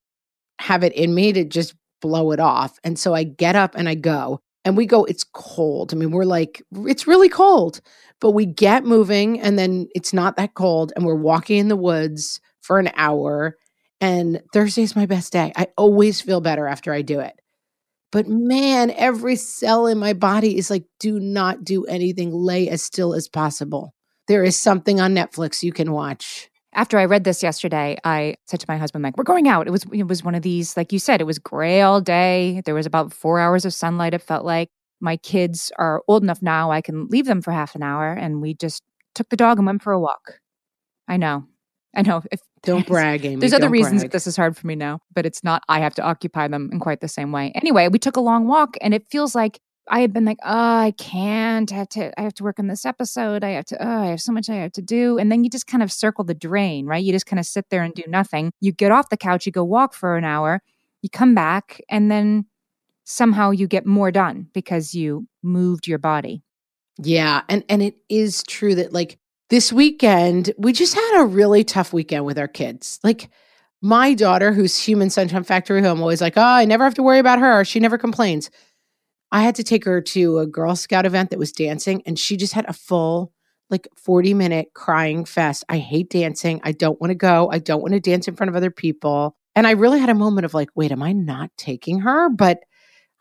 have 0.61 0.83
it 0.83 0.93
in 0.93 1.15
me 1.15 1.33
to 1.33 1.45
just 1.45 1.75
blow 2.01 2.33
it 2.33 2.41
off. 2.41 2.79
And 2.85 2.99
so 2.99 3.15
I 3.15 3.25
get 3.25 3.57
up 3.57 3.75
and 3.75 3.89
I 3.89 3.95
go. 3.95 4.41
And 4.65 4.77
we 4.77 4.85
go, 4.85 5.05
it's 5.05 5.23
cold. 5.23 5.95
I 5.95 5.97
mean, 5.97 6.11
we're 6.11 6.25
like, 6.25 6.61
it's 6.73 7.07
really 7.07 7.29
cold 7.29 7.81
but 8.21 8.31
we 8.31 8.47
get 8.47 8.85
moving 8.85 9.41
and 9.41 9.59
then 9.59 9.89
it's 9.95 10.13
not 10.13 10.37
that 10.37 10.55
cold 10.55 10.93
and 10.97 11.05
we're 11.05 11.15
walking 11.15 11.59
in 11.59 11.69
the 11.69 11.77
woods 11.77 12.41
for 12.61 12.79
an 12.79 12.91
hour 12.95 13.57
and 14.01 14.43
thursday 14.53 14.83
is 14.83 14.97
my 14.97 15.07
best 15.07 15.33
day 15.33 15.53
i 15.57 15.67
always 15.77 16.21
feel 16.21 16.41
better 16.41 16.67
after 16.67 16.93
i 16.93 17.03
do 17.03 17.21
it 17.21 17.41
but 18.13 18.29
man 18.29 18.91
every 18.93 19.37
cell 19.37 19.87
in 19.87 19.99
my 19.99 20.13
body 20.13 20.57
is 20.57 20.71
like 20.71 20.85
do 20.99 21.19
not 21.21 21.65
do 21.65 21.85
anything 21.85 22.33
lay 22.33 22.69
as 22.69 22.83
still 22.83 23.15
as 23.15 23.29
possible 23.29 23.95
there 24.29 24.45
is 24.45 24.59
something 24.59 25.01
on 25.01 25.15
netflix 25.15 25.63
you 25.63 25.73
can 25.73 25.93
watch 25.93 26.49
after 26.77 26.99
I 26.99 27.07
read 27.07 27.25
this 27.25 27.43
yesterday, 27.43 27.97
I 28.05 28.37
said 28.47 28.61
to 28.61 28.67
my 28.69 28.77
husband, 28.77 29.03
like, 29.03 29.17
we're 29.17 29.25
going 29.25 29.49
out. 29.49 29.67
It 29.67 29.71
was 29.71 29.85
it 29.93 30.07
was 30.07 30.23
one 30.23 30.35
of 30.35 30.43
these, 30.43 30.77
like 30.77 30.93
you 30.93 30.99
said, 30.99 31.21
it 31.21 31.27
was 31.27 31.39
gray 31.39 31.81
all 31.81 32.01
day. 32.01 32.63
There 32.65 32.75
was 32.75 32.87
about 32.87 33.13
four 33.13 33.41
hours 33.41 33.65
of 33.65 33.75
sunlight, 33.75 34.15
it 34.15 34.23
felt 34.23 34.45
like. 34.45 34.69
My 35.01 35.17
kids 35.17 35.73
are 35.79 36.03
old 36.09 36.23
enough 36.23 36.41
now, 36.41 36.71
I 36.71 36.81
can 36.81 37.09
leave 37.09 37.27
them 37.27 37.43
for 37.43 37.51
half 37.51 37.75
an 37.75 37.83
hour. 37.83 38.13
And 38.13 38.41
we 38.41 38.55
just 38.55 38.83
took 39.15 39.29
the 39.31 39.37
dog 39.37 39.59
and 39.59 39.67
went 39.67 39.83
for 39.83 39.93
a 39.93 40.01
walk. 40.01 40.41
I 41.09 41.17
know. 41.17 41.45
I 41.95 42.03
know. 42.03 42.23
If 42.31 42.41
don't 42.63 42.87
brag 42.87 43.25
amy 43.25 43.37
There's 43.37 43.53
other 43.53 43.69
reasons 43.69 44.03
brag. 44.03 44.11
that 44.11 44.13
this 44.13 44.27
is 44.27 44.37
hard 44.37 44.57
for 44.57 44.67
me 44.67 44.75
now, 44.75 45.01
but 45.15 45.25
it's 45.25 45.45
not 45.45 45.63
I 45.69 45.81
have 45.81 45.95
to 45.97 46.03
occupy 46.03 46.49
them 46.49 46.69
in 46.73 46.81
quite 46.81 47.01
the 47.01 47.09
same 47.09 47.33
way. 47.33 47.53
Anyway, 47.55 47.89
we 47.89 47.99
took 47.99 48.17
a 48.17 48.21
long 48.21 48.47
walk 48.47 48.77
and 48.81 48.93
it 48.93 49.07
feels 49.11 49.35
like 49.35 49.61
I 49.89 50.01
had 50.01 50.13
been 50.13 50.25
like, 50.25 50.39
oh, 50.43 50.79
I 50.79 50.93
can't. 50.99 51.73
I 51.73 51.77
have 51.77 51.89
to 51.91 52.19
I 52.19 52.23
have 52.23 52.35
to 52.35 52.45
work 52.45 52.59
on 52.59 52.67
this 52.67 52.85
episode. 52.85 53.45
I 53.45 53.51
have 53.51 53.67
to 53.67 53.87
oh, 53.87 54.03
I 54.03 54.07
have 54.07 54.21
so 54.21 54.33
much 54.33 54.51
I 54.51 54.57
have 54.57 54.73
to 54.73 54.83
do. 54.83 55.19
And 55.19 55.31
then 55.31 55.45
you 55.45 55.51
just 55.51 55.67
kind 55.67 55.83
of 55.83 55.93
circle 55.93 56.25
the 56.25 56.35
drain, 56.35 56.87
right? 56.87 57.03
You 57.03 57.13
just 57.13 57.27
kind 57.27 57.41
of 57.41 57.47
sit 57.47 57.71
there 57.71 57.83
and 57.83 57.95
do 57.95 58.03
nothing. 58.09 58.53
You 58.61 58.73
get 58.73 58.93
off 58.93 59.11
the 59.11 59.17
couch, 59.17 59.47
you 59.47 59.53
go 59.53 59.65
walk 59.65 59.95
for 59.95 60.17
an 60.17 60.25
hour, 60.25 60.61
you 61.03 61.09
come 61.11 61.35
back, 61.35 61.81
and 61.89 62.11
then 62.11 62.47
somehow 63.05 63.51
you 63.51 63.69
get 63.69 63.87
more 63.87 64.11
done 64.11 64.49
because 64.53 64.95
you 64.95 65.27
moved 65.43 65.87
your 65.87 65.99
body. 65.99 66.43
Yeah, 66.99 67.43
and 67.49 67.65
and 67.69 67.83
it 67.83 67.97
is 68.09 68.43
true 68.45 68.75
that 68.77 68.93
like 68.93 69.19
this 69.51 69.73
weekend 69.73 70.53
we 70.59 70.73
just 70.73 70.95
had 70.95 71.21
a 71.21 71.27
really 71.27 71.63
tough 71.63 71.93
weekend 71.93 72.25
with 72.25 72.39
our 72.39 72.49
kids. 72.49 72.99
Like 73.05 73.31
my 73.83 74.15
daughter, 74.15 74.53
who's 74.53 74.77
human 74.77 75.11
sunshine 75.11 75.45
factory, 75.45 75.81
who 75.81 75.89
I'm 75.89 76.01
always 76.01 76.21
like, 76.21 76.37
oh, 76.37 76.43
I 76.43 76.65
never 76.65 76.83
have 76.85 76.95
to 76.95 77.03
worry 77.03 77.19
about 77.19 77.39
her. 77.39 77.65
She 77.65 77.79
never 77.79 77.99
complains. 77.99 78.51
I 79.33 79.43
had 79.43 79.57
to 79.57 79.65
take 79.65 79.85
her 79.85 80.01
to 80.01 80.39
a 80.39 80.47
Girl 80.47 80.77
Scout 80.77 81.07
event 81.07 81.31
that 81.31 81.39
was 81.39 81.53
dancing, 81.53 82.03
and 82.07 82.19
she 82.19 82.37
just 82.37 82.53
had 82.53 82.69
a 82.69 82.73
full 82.73 83.33
like 83.69 83.89
40 83.97 84.35
minute 84.35 84.69
crying 84.75 85.25
fest. 85.25 85.65
I 85.69 85.79
hate 85.79 86.11
dancing. 86.11 86.61
I 86.63 86.73
don't 86.73 87.01
want 87.01 87.11
to 87.11 87.17
go. 87.17 87.51
I 87.51 87.59
don't 87.59 87.83
want 87.83 87.95
to 87.95 88.01
dance 88.01 88.29
in 88.29 88.37
front 88.37 88.49
of 88.49 88.57
other 88.57 88.71
people. 88.71 89.37
And 89.57 89.67
I 89.67 89.73
really 89.73 89.99
had 89.99 90.09
a 90.09 90.15
moment 90.15 90.45
of 90.45 90.55
like, 90.55 90.69
wait, 90.75 90.93
am 90.93 91.03
I 91.03 91.13
not 91.13 91.51
taking 91.57 92.01
her? 92.01 92.29
But 92.29 92.61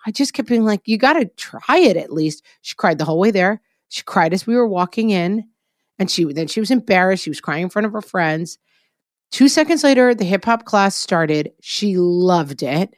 I 0.05 0.11
just 0.11 0.33
kept 0.33 0.47
being 0.47 0.65
like, 0.65 0.81
you 0.85 0.97
got 0.97 1.13
to 1.13 1.25
try 1.25 1.77
it 1.77 1.97
at 1.97 2.13
least. 2.13 2.43
She 2.61 2.75
cried 2.75 2.97
the 2.97 3.05
whole 3.05 3.19
way 3.19 3.31
there. 3.31 3.61
She 3.89 4.03
cried 4.03 4.33
as 4.33 4.45
we 4.45 4.55
were 4.55 4.67
walking 4.67 5.09
in, 5.09 5.45
and 5.97 6.11
she 6.11 6.25
then 6.25 6.47
she 6.47 6.59
was 6.59 6.71
embarrassed. 6.71 7.23
She 7.23 7.29
was 7.29 7.41
crying 7.41 7.63
in 7.63 7.69
front 7.69 7.85
of 7.85 7.93
her 7.93 8.01
friends. 8.01 8.57
Two 9.31 9.47
seconds 9.47 9.83
later, 9.83 10.13
the 10.13 10.25
hip 10.25 10.45
hop 10.45 10.65
class 10.65 10.95
started. 10.95 11.51
She 11.61 11.97
loved 11.97 12.61
it. 12.61 12.95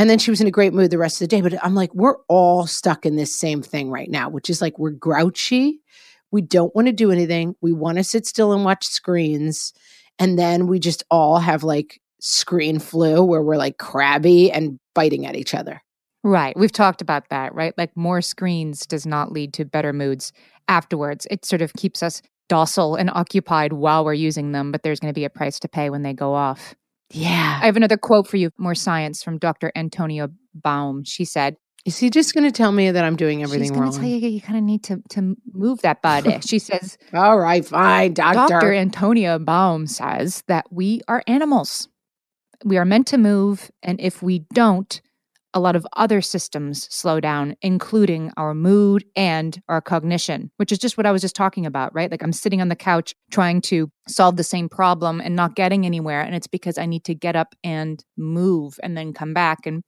And 0.00 0.08
then 0.08 0.18
she 0.18 0.30
was 0.30 0.40
in 0.40 0.46
a 0.46 0.50
great 0.50 0.72
mood 0.72 0.90
the 0.90 0.96
rest 0.96 1.20
of 1.20 1.28
the 1.28 1.36
day. 1.36 1.42
But 1.42 1.62
I'm 1.62 1.74
like, 1.74 1.94
we're 1.94 2.16
all 2.26 2.66
stuck 2.66 3.04
in 3.04 3.16
this 3.16 3.36
same 3.36 3.60
thing 3.60 3.90
right 3.90 4.08
now, 4.08 4.30
which 4.30 4.48
is 4.48 4.62
like 4.62 4.78
we're 4.78 4.92
grouchy. 4.92 5.82
We 6.30 6.40
don't 6.40 6.74
want 6.74 6.86
to 6.86 6.92
do 6.92 7.12
anything. 7.12 7.54
We 7.60 7.72
want 7.72 7.98
to 7.98 8.04
sit 8.04 8.26
still 8.26 8.54
and 8.54 8.64
watch 8.64 8.86
screens. 8.86 9.74
And 10.18 10.38
then 10.38 10.68
we 10.68 10.78
just 10.78 11.04
all 11.10 11.38
have 11.38 11.64
like 11.64 12.00
screen 12.18 12.78
flu 12.78 13.22
where 13.22 13.42
we're 13.42 13.58
like 13.58 13.76
crabby 13.76 14.50
and 14.50 14.78
biting 14.94 15.26
at 15.26 15.36
each 15.36 15.52
other. 15.52 15.82
Right. 16.24 16.56
We've 16.56 16.72
talked 16.72 17.02
about 17.02 17.28
that, 17.28 17.54
right? 17.54 17.76
Like 17.76 17.94
more 17.94 18.22
screens 18.22 18.86
does 18.86 19.04
not 19.04 19.32
lead 19.32 19.52
to 19.54 19.66
better 19.66 19.92
moods 19.92 20.32
afterwards. 20.66 21.26
It 21.30 21.44
sort 21.44 21.60
of 21.60 21.74
keeps 21.74 22.02
us 22.02 22.22
docile 22.48 22.94
and 22.94 23.10
occupied 23.10 23.74
while 23.74 24.06
we're 24.06 24.14
using 24.14 24.52
them, 24.52 24.72
but 24.72 24.82
there's 24.82 24.98
going 24.98 25.12
to 25.12 25.18
be 25.18 25.26
a 25.26 25.30
price 25.30 25.60
to 25.60 25.68
pay 25.68 25.90
when 25.90 26.04
they 26.04 26.14
go 26.14 26.32
off. 26.32 26.74
Yeah. 27.10 27.58
I 27.62 27.66
have 27.66 27.76
another 27.76 27.96
quote 27.96 28.26
for 28.26 28.36
you, 28.36 28.50
more 28.58 28.74
science 28.74 29.22
from 29.22 29.38
Dr. 29.38 29.72
Antonia 29.74 30.28
Baum. 30.54 31.04
She 31.04 31.24
said, 31.24 31.56
Is 31.84 31.98
he 31.98 32.10
just 32.10 32.34
going 32.34 32.44
to 32.44 32.52
tell 32.52 32.72
me 32.72 32.90
that 32.90 33.04
I'm 33.04 33.16
doing 33.16 33.42
everything 33.42 33.64
She's 33.64 33.70
going 33.70 33.82
wrong? 33.82 33.92
to 33.92 33.98
tell 33.98 34.08
you 34.08 34.28
you 34.28 34.40
kind 34.40 34.58
of 34.58 34.64
need 34.64 34.84
to 34.84 35.02
to 35.10 35.36
move 35.52 35.82
that 35.82 36.02
body. 36.02 36.38
she 36.46 36.58
says, 36.58 36.98
All 37.12 37.38
right, 37.38 37.64
fine, 37.64 38.14
doctor. 38.14 38.60
Dr. 38.60 38.72
Antonia 38.74 39.38
Baum 39.38 39.86
says 39.86 40.42
that 40.46 40.66
we 40.70 41.00
are 41.08 41.22
animals. 41.26 41.88
We 42.64 42.76
are 42.76 42.84
meant 42.84 43.06
to 43.08 43.18
move, 43.18 43.70
and 43.82 44.00
if 44.00 44.22
we 44.22 44.40
don't, 44.52 45.00
a 45.52 45.60
lot 45.60 45.76
of 45.76 45.86
other 45.94 46.20
systems 46.20 46.86
slow 46.94 47.18
down, 47.20 47.56
including 47.62 48.32
our 48.36 48.54
mood 48.54 49.04
and 49.16 49.60
our 49.68 49.80
cognition, 49.80 50.50
which 50.58 50.70
is 50.70 50.78
just 50.78 50.96
what 50.96 51.06
I 51.06 51.12
was 51.12 51.22
just 51.22 51.34
talking 51.34 51.66
about, 51.66 51.94
right? 51.94 52.10
Like 52.10 52.22
I'm 52.22 52.32
sitting 52.32 52.60
on 52.60 52.68
the 52.68 52.76
couch 52.76 53.14
trying 53.30 53.60
to 53.62 53.90
solve 54.06 54.36
the 54.36 54.44
same 54.44 54.68
problem 54.68 55.20
and 55.20 55.34
not 55.34 55.56
getting 55.56 55.84
anywhere. 55.84 56.20
And 56.20 56.34
it's 56.34 56.46
because 56.46 56.78
I 56.78 56.86
need 56.86 57.04
to 57.04 57.14
get 57.14 57.36
up 57.36 57.54
and 57.64 58.04
move 58.16 58.78
and 58.82 58.96
then 58.96 59.12
come 59.12 59.34
back. 59.34 59.66
And, 59.66 59.82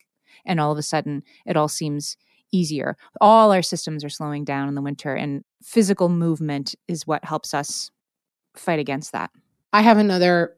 and 0.44 0.59
all 0.59 0.72
of 0.72 0.79
a 0.79 0.83
sudden, 0.83 1.22
it 1.46 1.57
all 1.57 1.68
seems 1.68 2.16
easier. 2.53 2.96
All 3.20 3.53
our 3.53 3.62
systems 3.62 4.05
are 4.05 4.11
slowing 4.11 4.44
down 4.44 4.68
in 4.68 4.75
the 4.75 4.83
winter, 4.83 5.14
and 5.14 5.42
physical 5.62 6.09
movement 6.09 6.75
is 6.87 7.07
what 7.07 7.25
helps 7.25 7.55
us 7.55 7.90
fight 8.55 8.79
against 8.79 9.12
that. 9.12 9.31
I 9.72 9.81
have 9.81 9.96
another 9.96 10.55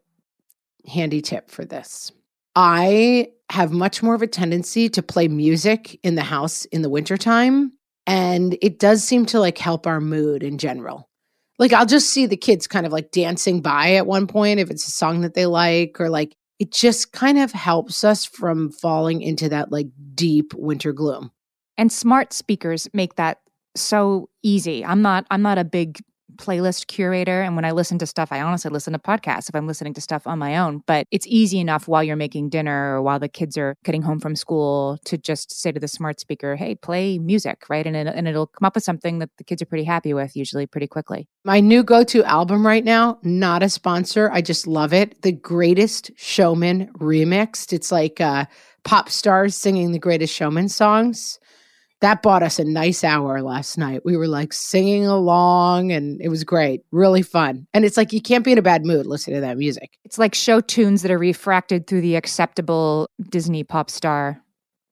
handy 0.86 1.22
tip 1.22 1.50
for 1.50 1.64
this. 1.64 2.12
I 2.56 3.28
have 3.50 3.72
much 3.72 4.02
more 4.02 4.14
of 4.14 4.22
a 4.22 4.26
tendency 4.26 4.88
to 4.88 5.02
play 5.02 5.28
music 5.28 5.98
in 6.02 6.14
the 6.14 6.22
house 6.22 6.64
in 6.66 6.82
the 6.82 6.88
wintertime. 6.88 7.72
And 8.06 8.56
it 8.62 8.78
does 8.78 9.02
seem 9.02 9.26
to 9.26 9.40
like 9.40 9.58
help 9.58 9.86
our 9.86 10.00
mood 10.00 10.42
in 10.42 10.58
general. 10.58 11.08
Like 11.58 11.72
I'll 11.72 11.86
just 11.86 12.10
see 12.10 12.26
the 12.26 12.36
kids 12.36 12.66
kind 12.66 12.86
of 12.86 12.92
like 12.92 13.10
dancing 13.10 13.60
by 13.60 13.94
at 13.94 14.06
one 14.06 14.26
point 14.26 14.60
if 14.60 14.70
it's 14.70 14.86
a 14.86 14.90
song 14.90 15.20
that 15.20 15.34
they 15.34 15.46
like, 15.46 16.00
or 16.00 16.10
like 16.10 16.34
it 16.58 16.72
just 16.72 17.12
kind 17.12 17.38
of 17.38 17.52
helps 17.52 18.04
us 18.04 18.24
from 18.24 18.70
falling 18.70 19.22
into 19.22 19.48
that 19.48 19.70
like 19.70 19.86
deep 20.14 20.52
winter 20.54 20.92
gloom. 20.92 21.30
And 21.76 21.90
smart 21.90 22.32
speakers 22.32 22.88
make 22.92 23.16
that 23.16 23.38
so 23.76 24.28
easy. 24.42 24.84
I'm 24.84 25.02
not 25.02 25.26
I'm 25.30 25.42
not 25.42 25.58
a 25.58 25.64
big 25.64 25.98
playlist 26.36 26.86
curator 26.86 27.42
and 27.42 27.56
when 27.56 27.64
I 27.64 27.70
listen 27.72 27.98
to 27.98 28.06
stuff 28.06 28.32
I 28.32 28.40
honestly 28.40 28.70
listen 28.70 28.92
to 28.92 28.98
podcasts 28.98 29.48
if 29.48 29.54
I'm 29.54 29.66
listening 29.66 29.94
to 29.94 30.00
stuff 30.00 30.26
on 30.26 30.38
my 30.38 30.56
own, 30.56 30.82
but 30.86 31.06
it's 31.10 31.26
easy 31.26 31.58
enough 31.60 31.88
while 31.88 32.02
you're 32.02 32.16
making 32.16 32.50
dinner 32.50 32.94
or 32.94 33.02
while 33.02 33.18
the 33.18 33.28
kids 33.28 33.56
are 33.56 33.76
getting 33.84 34.02
home 34.02 34.20
from 34.20 34.36
school 34.36 34.98
to 35.04 35.18
just 35.18 35.52
say 35.52 35.72
to 35.72 35.80
the 35.80 35.88
smart 35.88 36.20
speaker, 36.20 36.56
"Hey, 36.56 36.74
play 36.74 37.18
music," 37.18 37.68
right? 37.68 37.86
And 37.86 37.96
it, 37.96 38.06
and 38.06 38.28
it'll 38.28 38.46
come 38.46 38.66
up 38.66 38.74
with 38.74 38.84
something 38.84 39.18
that 39.18 39.30
the 39.38 39.44
kids 39.44 39.62
are 39.62 39.66
pretty 39.66 39.84
happy 39.84 40.14
with 40.14 40.36
usually 40.36 40.66
pretty 40.66 40.86
quickly. 40.86 41.28
My 41.44 41.60
new 41.60 41.82
go 41.82 42.04
to 42.04 42.24
album 42.24 42.66
right 42.66 42.84
now, 42.84 43.18
not 43.22 43.62
a 43.62 43.68
sponsor. 43.68 44.30
I 44.32 44.40
just 44.40 44.66
love 44.66 44.92
it. 44.92 45.22
The 45.22 45.32
Greatest 45.32 46.10
Showman 46.16 46.90
remixed. 46.98 47.72
It's 47.72 47.92
like 47.92 48.20
uh, 48.20 48.46
pop 48.84 49.08
stars 49.08 49.56
singing 49.56 49.92
the 49.92 49.98
Greatest 49.98 50.34
Showman 50.34 50.68
songs. 50.68 51.38
That 52.04 52.20
bought 52.20 52.42
us 52.42 52.58
a 52.58 52.64
nice 52.64 53.02
hour 53.02 53.40
last 53.40 53.78
night. 53.78 54.04
We 54.04 54.18
were 54.18 54.28
like 54.28 54.52
singing 54.52 55.06
along 55.06 55.90
and 55.90 56.20
it 56.20 56.28
was 56.28 56.44
great, 56.44 56.82
really 56.92 57.22
fun. 57.22 57.66
And 57.72 57.82
it's 57.82 57.96
like 57.96 58.12
you 58.12 58.20
can't 58.20 58.44
be 58.44 58.52
in 58.52 58.58
a 58.58 58.62
bad 58.62 58.84
mood 58.84 59.06
listening 59.06 59.36
to 59.36 59.40
that 59.40 59.56
music. 59.56 59.96
It's 60.04 60.18
like 60.18 60.34
show 60.34 60.60
tunes 60.60 61.00
that 61.00 61.10
are 61.10 61.16
refracted 61.16 61.86
through 61.86 62.02
the 62.02 62.16
acceptable 62.16 63.08
Disney 63.30 63.64
pop 63.64 63.88
star, 63.88 64.38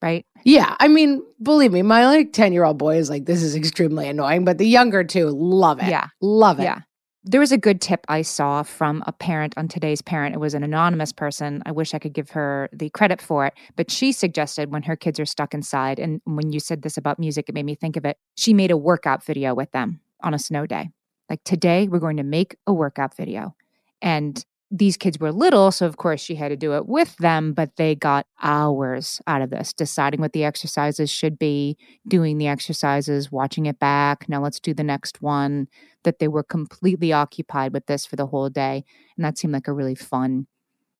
right? 0.01 0.25
Yeah, 0.45 0.75
I 0.81 0.89
mean, 0.89 1.23
believe 1.43 1.73
me, 1.73 1.83
my 1.83 2.07
like 2.07 2.33
10 2.33 2.55
year 2.55 2.65
old 2.65 2.79
boy 2.79 2.97
is 2.97 3.11
like, 3.11 3.27
this 3.27 3.43
is 3.43 3.55
extremely 3.55 4.09
annoying, 4.09 4.47
but 4.47 4.57
the 4.57 4.67
younger 4.67 5.05
two 5.05 5.29
love 5.29 5.83
it. 5.83 5.89
Yeah. 5.89 6.07
Love 6.23 6.61
it. 6.61 6.65
Yeah. 6.65 6.81
There 7.25 7.41
was 7.41 7.53
a 7.53 7.59
good 7.59 7.81
tip 7.81 8.05
I 8.09 8.23
saw 8.23 8.65
from 8.65 9.05
a 9.07 9.13
parent 9.13 9.55
on 9.57 9.69
today's 9.69 10.03
parent. 10.03 10.35
It 10.35 10.39
was 10.39 10.55
an 10.55 10.65
anonymous 10.65 11.13
person. 11.13 11.63
I 11.65 11.71
wish 11.71 11.95
I 11.95 12.01
could 12.01 12.15
give 12.15 12.31
her 12.31 12.69
the 12.73 12.91
credit 12.91 13.23
for 13.23 13.47
it, 13.47 13.55
but 13.77 13.93
she 13.93 14.11
suggested 14.11 14.73
when 14.73 14.83
her 14.83 14.97
kids 14.97 15.21
are 15.21 15.25
stuck 15.25 15.55
inside, 15.55 16.01
and 16.01 16.21
when 16.25 16.51
you 16.51 16.59
said 16.59 16.83
this 16.83 16.97
about 16.97 17.21
music, 17.21 17.49
it 17.49 17.55
made 17.55 17.65
me 17.65 17.77
think 17.77 17.97
of 17.97 18.05
it. 18.05 18.19
She 18.35 18.53
made 18.53 18.73
a 18.73 18.77
workout 18.77 19.25
video 19.25 19.55
with 19.55 19.71
them 19.71 20.01
on 20.21 20.35
a 20.35 20.39
snow 20.39 20.67
day. 20.67 20.91
Like 21.31 21.45
today, 21.45 21.87
we're 21.87 22.01
going 22.01 22.17
to 22.17 22.25
make 22.25 22.57
a 22.67 22.73
workout 22.73 23.17
video. 23.17 23.55
And 24.01 24.45
these 24.75 24.97
kids 24.97 25.21
were 25.21 25.31
little, 25.31 25.71
so 25.71 25.85
of 25.85 25.99
course 25.99 26.19
she 26.19 26.35
had 26.35 26.49
to 26.49 26.57
do 26.57 26.75
it 26.75 26.87
with 26.87 27.15
them, 27.19 27.53
but 27.53 27.77
they 27.77 27.95
got 27.95 28.27
hours 28.43 29.21
out 29.27 29.43
of 29.43 29.51
this, 29.51 29.75
deciding 29.75 30.21
what 30.21 30.33
the 30.33 30.45
exercises 30.45 31.11
should 31.11 31.39
be, 31.39 31.77
doing 32.09 32.39
the 32.39 32.49
exercises, 32.49 33.31
watching 33.31 33.67
it 33.67 33.79
back. 33.79 34.27
Now 34.31 34.43
let's 34.43 34.59
do 34.59 34.73
the 34.73 34.83
next 34.83 35.21
one. 35.21 35.69
That 36.05 36.19
they 36.19 36.27
were 36.27 36.43
completely 36.43 37.13
occupied 37.13 37.73
with 37.73 37.87
this 37.87 38.07
for 38.07 38.17
the 38.17 38.27
whole 38.27 38.49
day. 38.49 38.85
And 39.17 39.25
that 39.25 39.39
seemed 39.39 39.53
like 39.53 39.69
a 39.69 39.73
really 39.73 39.95
fun, 39.95 40.49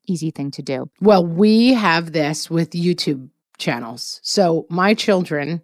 easy 0.07 0.31
thing 0.31 0.53
to 0.53 0.63
do. 0.63 0.91
Well, 1.01 1.27
we 1.27 1.73
have 1.73 2.13
this 2.13 2.49
with 2.49 2.71
YouTube 2.71 3.31
channels. 3.59 4.21
So 4.23 4.67
my 4.69 4.95
children 4.95 5.63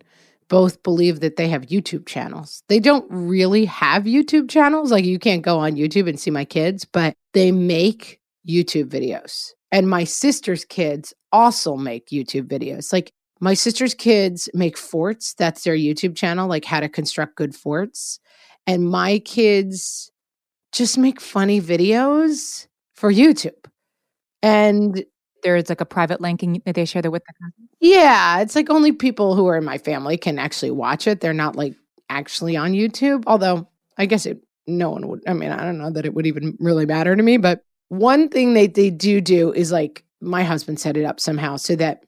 both 0.48 0.82
believe 0.82 1.20
that 1.20 1.36
they 1.36 1.48
have 1.48 1.66
YouTube 1.66 2.06
channels. 2.06 2.62
They 2.68 2.80
don't 2.80 3.06
really 3.10 3.64
have 3.66 4.04
YouTube 4.04 4.48
channels. 4.48 4.90
Like 4.90 5.04
you 5.04 5.18
can't 5.18 5.42
go 5.42 5.58
on 5.58 5.72
YouTube 5.72 6.08
and 6.08 6.18
see 6.18 6.30
my 6.30 6.44
kids, 6.44 6.84
but 6.84 7.14
they 7.34 7.52
make 7.52 8.20
YouTube 8.48 8.86
videos. 8.86 9.50
And 9.70 9.88
my 9.88 10.04
sister's 10.04 10.64
kids 10.64 11.12
also 11.32 11.76
make 11.76 12.08
YouTube 12.08 12.48
videos. 12.48 12.92
Like 12.92 13.12
my 13.40 13.54
sister's 13.54 13.94
kids 13.94 14.48
make 14.54 14.76
forts. 14.76 15.34
That's 15.34 15.64
their 15.64 15.76
YouTube 15.76 16.16
channel, 16.16 16.48
like 16.48 16.64
how 16.64 16.80
to 16.80 16.88
construct 16.88 17.36
good 17.36 17.54
forts. 17.54 18.18
And 18.66 18.88
my 18.88 19.18
kids 19.20 20.10
just 20.72 20.98
make 20.98 21.20
funny 21.20 21.60
videos 21.60 22.66
for 22.94 23.12
YouTube. 23.12 23.52
And 24.42 25.04
There's 25.42 25.68
like 25.68 25.80
a 25.80 25.86
private 25.86 26.20
linking 26.20 26.62
that 26.64 26.74
they 26.74 26.84
share 26.84 27.02
that 27.02 27.10
with 27.10 27.22
the 27.24 27.32
yeah, 27.80 28.40
it's 28.40 28.56
like 28.56 28.70
only 28.70 28.92
people 28.92 29.34
who 29.34 29.46
are 29.46 29.56
in 29.56 29.64
my 29.64 29.78
family 29.78 30.16
can 30.16 30.38
actually 30.38 30.72
watch 30.72 31.06
it. 31.06 31.20
They're 31.20 31.32
not 31.32 31.56
like 31.56 31.74
actually 32.08 32.56
on 32.56 32.72
YouTube. 32.72 33.24
Although 33.26 33.68
I 33.96 34.06
guess 34.06 34.26
it 34.26 34.42
no 34.66 34.90
one 34.90 35.08
would 35.08 35.22
I 35.26 35.32
mean, 35.32 35.50
I 35.50 35.64
don't 35.64 35.78
know 35.78 35.90
that 35.90 36.04
it 36.04 36.14
would 36.14 36.26
even 36.26 36.56
really 36.58 36.86
matter 36.86 37.14
to 37.14 37.22
me, 37.22 37.36
but 37.36 37.62
one 37.88 38.28
thing 38.28 38.54
they 38.54 38.66
they 38.66 38.90
do 38.90 39.20
do 39.20 39.52
is 39.52 39.72
like 39.72 40.04
my 40.20 40.42
husband 40.42 40.80
set 40.80 40.96
it 40.96 41.04
up 41.04 41.20
somehow 41.20 41.56
so 41.56 41.76
that 41.76 42.04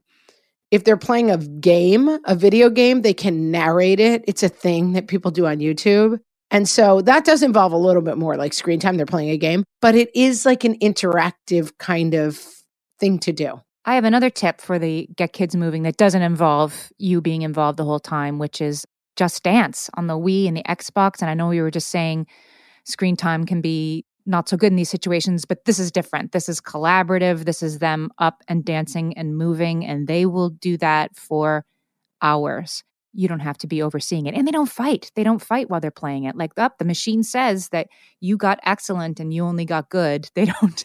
if 0.70 0.84
they're 0.84 0.96
playing 0.96 1.30
a 1.30 1.36
game, 1.36 2.08
a 2.24 2.34
video 2.34 2.70
game, 2.70 3.02
they 3.02 3.14
can 3.14 3.50
narrate 3.50 4.00
it. 4.00 4.24
It's 4.28 4.42
a 4.42 4.48
thing 4.48 4.92
that 4.92 5.08
people 5.08 5.30
do 5.30 5.46
on 5.46 5.58
YouTube. 5.58 6.20
And 6.52 6.68
so 6.68 7.00
that 7.02 7.24
does 7.24 7.42
involve 7.42 7.72
a 7.72 7.76
little 7.76 8.02
bit 8.02 8.18
more 8.18 8.36
like 8.36 8.52
screen 8.52 8.80
time. 8.80 8.96
They're 8.96 9.06
playing 9.06 9.30
a 9.30 9.36
game, 9.36 9.64
but 9.80 9.94
it 9.94 10.10
is 10.14 10.44
like 10.44 10.64
an 10.64 10.78
interactive 10.80 11.76
kind 11.78 12.14
of 12.14 12.44
thing 13.00 13.18
to 13.20 13.32
do. 13.32 13.60
I 13.84 13.94
have 13.94 14.04
another 14.04 14.30
tip 14.30 14.60
for 14.60 14.78
the 14.78 15.08
Get 15.16 15.32
Kids 15.32 15.56
Moving 15.56 15.82
that 15.84 15.96
doesn't 15.96 16.22
involve 16.22 16.92
you 16.98 17.20
being 17.20 17.42
involved 17.42 17.78
the 17.78 17.84
whole 17.84 17.98
time, 17.98 18.38
which 18.38 18.60
is 18.60 18.86
Just 19.16 19.42
Dance 19.42 19.88
on 19.94 20.06
the 20.06 20.18
Wii 20.18 20.46
and 20.46 20.56
the 20.56 20.62
Xbox. 20.64 21.22
And 21.22 21.30
I 21.30 21.34
know 21.34 21.48
we 21.48 21.62
were 21.62 21.70
just 21.70 21.88
saying 21.88 22.26
screen 22.84 23.16
time 23.16 23.46
can 23.46 23.60
be 23.60 24.04
not 24.26 24.48
so 24.48 24.56
good 24.56 24.70
in 24.72 24.76
these 24.76 24.90
situations, 24.90 25.44
but 25.46 25.64
this 25.64 25.78
is 25.78 25.90
different. 25.90 26.32
This 26.32 26.48
is 26.48 26.60
collaborative. 26.60 27.46
This 27.46 27.62
is 27.62 27.78
them 27.78 28.10
up 28.18 28.42
and 28.48 28.64
dancing 28.64 29.16
and 29.16 29.36
moving, 29.36 29.84
and 29.84 30.06
they 30.06 30.26
will 30.26 30.50
do 30.50 30.76
that 30.76 31.16
for 31.16 31.64
hours. 32.22 32.84
You 33.12 33.28
don't 33.28 33.40
have 33.40 33.58
to 33.58 33.66
be 33.66 33.82
overseeing 33.82 34.26
it. 34.26 34.34
And 34.34 34.46
they 34.46 34.52
don't 34.52 34.68
fight. 34.68 35.10
They 35.14 35.24
don't 35.24 35.42
fight 35.42 35.68
while 35.68 35.80
they're 35.80 35.90
playing 35.90 36.24
it. 36.24 36.36
Like 36.36 36.52
up, 36.56 36.78
the 36.78 36.84
machine 36.84 37.22
says 37.22 37.68
that 37.70 37.88
you 38.20 38.36
got 38.36 38.60
excellent 38.62 39.20
and 39.20 39.34
you 39.34 39.44
only 39.44 39.64
got 39.64 39.90
good. 39.90 40.28
They 40.34 40.46
don't 40.46 40.84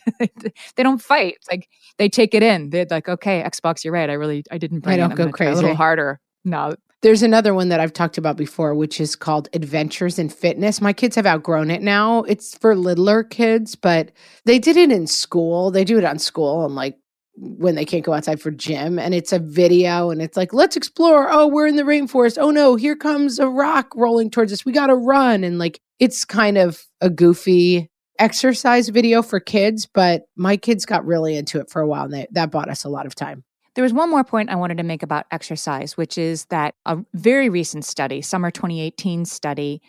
they 0.75 0.83
don't 0.83 1.01
fight. 1.01 1.35
It's 1.37 1.49
like 1.49 1.69
they 1.97 2.09
take 2.09 2.33
it 2.33 2.43
in. 2.43 2.71
They're 2.71 2.87
like, 2.89 3.07
okay, 3.07 3.41
Xbox, 3.43 3.83
you're 3.83 3.93
right. 3.93 4.09
I 4.09 4.13
really 4.13 4.43
I 4.51 4.57
didn't 4.57 4.79
bring 4.79 4.95
I 4.95 4.97
don't 4.97 5.11
I'm 5.11 5.17
go 5.17 5.31
gonna 5.31 5.51
A 5.51 5.55
little 5.55 5.75
harder. 5.75 6.19
No, 6.43 6.75
There's 7.01 7.23
another 7.23 7.53
one 7.53 7.69
that 7.69 7.79
I've 7.79 7.93
talked 7.93 8.17
about 8.17 8.37
before, 8.37 8.75
which 8.75 8.99
is 8.99 9.15
called 9.15 9.49
Adventures 9.53 10.19
in 10.19 10.29
Fitness. 10.29 10.81
My 10.81 10.93
kids 10.93 11.15
have 11.15 11.25
outgrown 11.25 11.71
it 11.71 11.81
now. 11.81 12.23
It's 12.23 12.57
for 12.57 12.75
littler 12.75 13.23
kids, 13.23 13.75
but 13.75 14.11
they 14.45 14.59
did 14.59 14.77
it 14.77 14.91
in 14.91 15.07
school. 15.07 15.71
They 15.71 15.83
do 15.83 15.97
it 15.97 16.03
on 16.03 16.19
school 16.19 16.65
and 16.65 16.75
like 16.75 16.97
when 17.37 17.75
they 17.75 17.85
can't 17.85 18.05
go 18.05 18.13
outside 18.13 18.41
for 18.41 18.51
gym. 18.51 18.97
And 18.97 19.13
it's 19.13 19.33
a 19.33 19.39
video 19.39 20.09
and 20.09 20.21
it's 20.21 20.37
like, 20.37 20.53
let's 20.53 20.77
explore. 20.77 21.29
Oh, 21.29 21.47
we're 21.47 21.67
in 21.67 21.75
the 21.75 21.83
rainforest. 21.83 22.37
Oh 22.39 22.51
no, 22.51 22.75
here 22.75 22.95
comes 22.95 23.39
a 23.39 23.47
rock 23.47 23.91
rolling 23.95 24.29
towards 24.29 24.53
us. 24.53 24.65
We 24.65 24.71
got 24.71 24.87
to 24.87 24.95
run. 24.95 25.43
And 25.43 25.59
like, 25.59 25.79
it's 25.99 26.25
kind 26.25 26.57
of 26.57 26.83
a 27.01 27.09
goofy 27.09 27.89
exercise 28.19 28.89
video 28.89 29.21
for 29.21 29.39
kids, 29.39 29.87
but 29.93 30.23
my 30.37 30.55
kids 30.55 30.85
got 30.85 31.05
really 31.05 31.35
into 31.35 31.59
it 31.59 31.69
for 31.69 31.81
a 31.81 31.87
while 31.87 32.05
and 32.05 32.13
they, 32.13 32.27
that 32.31 32.51
bought 32.51 32.69
us 32.69 32.85
a 32.85 32.89
lot 32.89 33.05
of 33.05 33.15
time. 33.15 33.43
There 33.75 33.83
was 33.83 33.93
one 33.93 34.09
more 34.09 34.23
point 34.23 34.49
I 34.49 34.55
wanted 34.55 34.77
to 34.77 34.83
make 34.83 35.03
about 35.03 35.25
exercise, 35.31 35.97
which 35.97 36.17
is 36.17 36.45
that 36.45 36.75
a 36.85 36.97
very 37.13 37.49
recent 37.49 37.83
study, 37.83 38.21
summer 38.21 38.49
2018 38.49 39.25
study, 39.25 39.81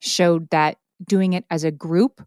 showed 0.00 0.48
that 0.50 0.78
doing 1.06 1.34
it 1.34 1.44
as 1.50 1.62
a 1.64 1.70
group 1.70 2.22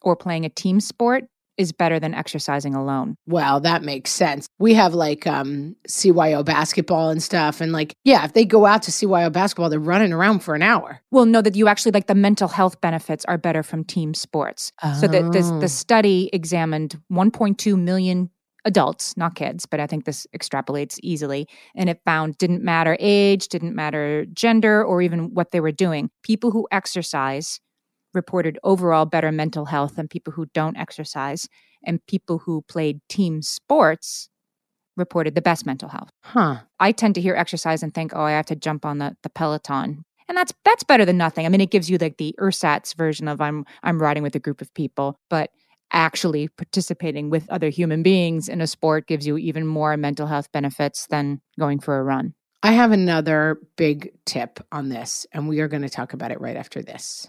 or 0.00 0.14
playing 0.14 0.44
a 0.44 0.48
team 0.48 0.78
sport 0.78 1.24
is 1.56 1.72
better 1.72 2.00
than 2.00 2.14
exercising 2.14 2.74
alone. 2.74 3.16
Well, 3.26 3.60
that 3.60 3.82
makes 3.82 4.10
sense. 4.10 4.46
We 4.58 4.74
have 4.74 4.94
like 4.94 5.26
um 5.26 5.76
CYO 5.88 6.44
basketball 6.44 7.10
and 7.10 7.22
stuff. 7.22 7.60
And 7.60 7.72
like, 7.72 7.94
yeah, 8.04 8.24
if 8.24 8.32
they 8.32 8.44
go 8.44 8.66
out 8.66 8.82
to 8.84 8.90
CYO 8.90 9.30
basketball, 9.32 9.70
they're 9.70 9.78
running 9.78 10.12
around 10.12 10.40
for 10.40 10.54
an 10.54 10.62
hour. 10.62 11.00
Well, 11.10 11.26
no, 11.26 11.40
that 11.42 11.56
you 11.56 11.68
actually 11.68 11.92
like 11.92 12.06
the 12.06 12.14
mental 12.14 12.48
health 12.48 12.80
benefits 12.80 13.24
are 13.26 13.38
better 13.38 13.62
from 13.62 13.84
team 13.84 14.14
sports. 14.14 14.72
So 15.00 15.06
that 15.08 15.32
this 15.32 15.46
Oh. 15.50 15.60
the 15.60 15.68
study 15.68 16.30
examined 16.32 17.00
1.2 17.12 17.76
million 17.78 18.30
adults, 18.66 19.14
not 19.16 19.34
kids, 19.34 19.66
but 19.66 19.78
I 19.78 19.86
think 19.86 20.06
this 20.06 20.26
extrapolates 20.34 20.98
easily. 21.02 21.46
And 21.76 21.90
it 21.90 22.00
found 22.06 22.38
didn't 22.38 22.62
matter 22.64 22.96
age, 22.98 23.48
didn't 23.48 23.74
matter 23.74 24.24
gender, 24.32 24.82
or 24.82 25.02
even 25.02 25.34
what 25.34 25.50
they 25.50 25.60
were 25.60 25.70
doing. 25.70 26.08
People 26.22 26.50
who 26.50 26.66
exercise 26.72 27.60
reported 28.14 28.58
overall 28.62 29.04
better 29.04 29.32
mental 29.32 29.66
health 29.66 29.96
than 29.96 30.08
people 30.08 30.32
who 30.32 30.46
don't 30.54 30.76
exercise, 30.76 31.48
and 31.84 32.04
people 32.06 32.38
who 32.38 32.62
played 32.62 33.00
team 33.08 33.42
sports 33.42 34.28
reported 34.96 35.34
the 35.34 35.42
best 35.42 35.66
mental 35.66 35.88
health. 35.88 36.10
Huh. 36.22 36.58
I 36.78 36.92
tend 36.92 37.16
to 37.16 37.20
hear 37.20 37.34
exercise 37.34 37.82
and 37.82 37.92
think, 37.92 38.12
oh, 38.14 38.22
I 38.22 38.32
have 38.32 38.46
to 38.46 38.56
jump 38.56 38.84
on 38.84 38.98
the, 38.98 39.16
the 39.22 39.30
Peloton. 39.30 40.04
And 40.28 40.38
that's 40.38 40.54
that's 40.64 40.84
better 40.84 41.04
than 41.04 41.18
nothing. 41.18 41.44
I 41.44 41.50
mean, 41.50 41.60
it 41.60 41.70
gives 41.70 41.90
you 41.90 41.98
like 41.98 42.16
the 42.16 42.34
ersatz 42.40 42.94
version 42.94 43.28
of 43.28 43.42
I'm 43.42 43.66
I'm 43.82 44.00
riding 44.00 44.22
with 44.22 44.34
a 44.34 44.40
group 44.40 44.62
of 44.62 44.72
people, 44.72 45.18
but 45.28 45.50
actually 45.92 46.48
participating 46.48 47.30
with 47.30 47.48
other 47.50 47.68
human 47.68 48.02
beings 48.02 48.48
in 48.48 48.60
a 48.60 48.66
sport 48.66 49.06
gives 49.06 49.26
you 49.26 49.36
even 49.36 49.66
more 49.66 49.96
mental 49.96 50.26
health 50.26 50.50
benefits 50.50 51.06
than 51.08 51.40
going 51.58 51.78
for 51.78 51.98
a 51.98 52.02
run. 52.02 52.34
I 52.62 52.72
have 52.72 52.92
another 52.92 53.60
big 53.76 54.12
tip 54.24 54.58
on 54.72 54.88
this, 54.88 55.26
and 55.32 55.48
we 55.48 55.60
are 55.60 55.68
going 55.68 55.82
to 55.82 55.90
talk 55.90 56.14
about 56.14 56.30
it 56.30 56.40
right 56.40 56.56
after 56.56 56.80
this. 56.80 57.28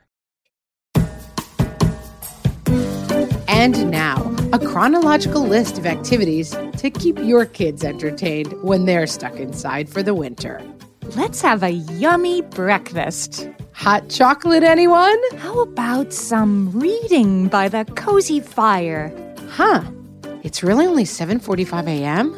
And 3.61 3.91
now, 3.91 4.35
a 4.53 4.57
chronological 4.57 5.43
list 5.43 5.77
of 5.77 5.85
activities 5.85 6.49
to 6.77 6.89
keep 6.89 7.19
your 7.19 7.45
kids 7.45 7.83
entertained 7.83 8.53
when 8.63 8.85
they're 8.85 9.05
stuck 9.05 9.35
inside 9.35 9.87
for 9.87 10.01
the 10.01 10.15
winter. 10.15 10.59
Let's 11.15 11.43
have 11.43 11.61
a 11.61 11.69
yummy 11.69 12.41
breakfast. 12.41 13.47
Hot 13.73 14.09
chocolate, 14.09 14.63
anyone? 14.63 15.15
How 15.37 15.61
about 15.61 16.11
some 16.11 16.71
reading 16.71 17.49
by 17.49 17.69
the 17.69 17.85
cozy 17.95 18.39
fire? 18.39 19.13
Huh. 19.49 19.83
It's 20.41 20.63
really 20.63 20.87
only 20.87 21.05
7:45 21.05 21.87
a.m. 21.87 22.33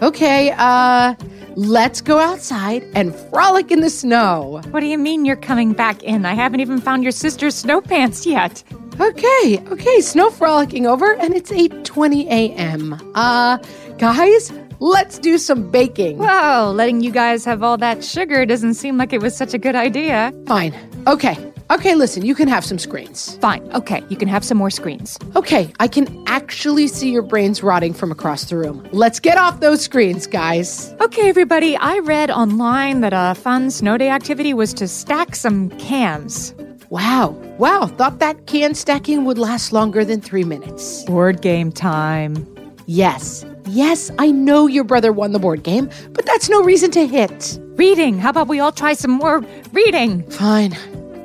Okay, 0.00 0.54
uh 0.56 1.14
let's 1.54 2.00
go 2.00 2.18
outside 2.18 2.82
and 2.94 3.14
frolic 3.14 3.70
in 3.70 3.82
the 3.82 3.90
snow. 3.90 4.62
What 4.70 4.80
do 4.80 4.86
you 4.86 4.96
mean 4.96 5.26
you're 5.26 5.36
coming 5.36 5.74
back 5.74 6.02
in? 6.02 6.24
I 6.24 6.32
haven't 6.32 6.60
even 6.60 6.80
found 6.80 7.02
your 7.02 7.12
sister's 7.12 7.54
snow 7.54 7.82
pants 7.82 8.24
yet. 8.24 8.64
Okay, 9.02 9.60
okay, 9.72 10.00
snow 10.00 10.30
frolicking 10.30 10.86
over 10.86 11.12
and 11.14 11.34
it's 11.34 11.50
8:20 11.50 12.26
a.m. 12.26 12.96
Uh 13.16 13.58
guys, 13.98 14.52
let's 14.78 15.18
do 15.18 15.38
some 15.38 15.68
baking. 15.72 16.18
Whoa, 16.18 16.72
letting 16.72 17.00
you 17.00 17.10
guys 17.10 17.44
have 17.44 17.64
all 17.64 17.76
that 17.78 18.04
sugar 18.04 18.46
doesn't 18.46 18.74
seem 18.74 18.98
like 18.98 19.12
it 19.12 19.20
was 19.20 19.36
such 19.36 19.54
a 19.54 19.58
good 19.58 19.74
idea. 19.74 20.32
Fine. 20.46 20.72
Okay. 21.08 21.36
Okay, 21.70 21.94
listen, 21.96 22.24
you 22.24 22.34
can 22.36 22.46
have 22.48 22.64
some 22.64 22.78
screens. 22.78 23.38
Fine, 23.38 23.68
okay, 23.72 24.04
you 24.10 24.16
can 24.16 24.28
have 24.28 24.44
some 24.44 24.58
more 24.58 24.70
screens. 24.70 25.18
Okay, 25.34 25.72
I 25.80 25.88
can 25.88 26.06
actually 26.26 26.86
see 26.86 27.10
your 27.10 27.22
brains 27.22 27.62
rotting 27.62 27.94
from 27.94 28.12
across 28.12 28.44
the 28.44 28.56
room. 28.56 28.86
Let's 28.92 29.18
get 29.18 29.38
off 29.38 29.60
those 29.60 29.80
screens, 29.82 30.26
guys. 30.26 30.94
Okay, 31.00 31.30
everybody, 31.30 31.76
I 31.76 31.98
read 32.00 32.30
online 32.30 33.00
that 33.00 33.14
a 33.14 33.34
fun 33.34 33.70
snow 33.70 33.96
day 33.96 34.10
activity 34.10 34.52
was 34.52 34.74
to 34.74 34.86
stack 34.86 35.34
some 35.34 35.70
cans. 35.78 36.54
Wow. 36.92 37.30
Wow, 37.56 37.86
thought 37.86 38.18
that 38.18 38.46
can 38.46 38.74
stacking 38.74 39.24
would 39.24 39.38
last 39.38 39.72
longer 39.72 40.04
than 40.04 40.20
3 40.20 40.44
minutes. 40.44 41.04
Board 41.04 41.40
game 41.40 41.72
time. 41.72 42.46
Yes. 42.84 43.46
Yes, 43.66 44.10
I 44.18 44.30
know 44.30 44.66
your 44.66 44.84
brother 44.84 45.10
won 45.10 45.32
the 45.32 45.38
board 45.38 45.62
game, 45.62 45.88
but 46.10 46.26
that's 46.26 46.50
no 46.50 46.62
reason 46.62 46.90
to 46.90 47.06
hit. 47.06 47.58
Reading. 47.76 48.18
How 48.18 48.28
about 48.28 48.46
we 48.46 48.60
all 48.60 48.72
try 48.72 48.92
some 48.92 49.12
more 49.12 49.42
reading? 49.72 50.22
Fine. 50.28 50.76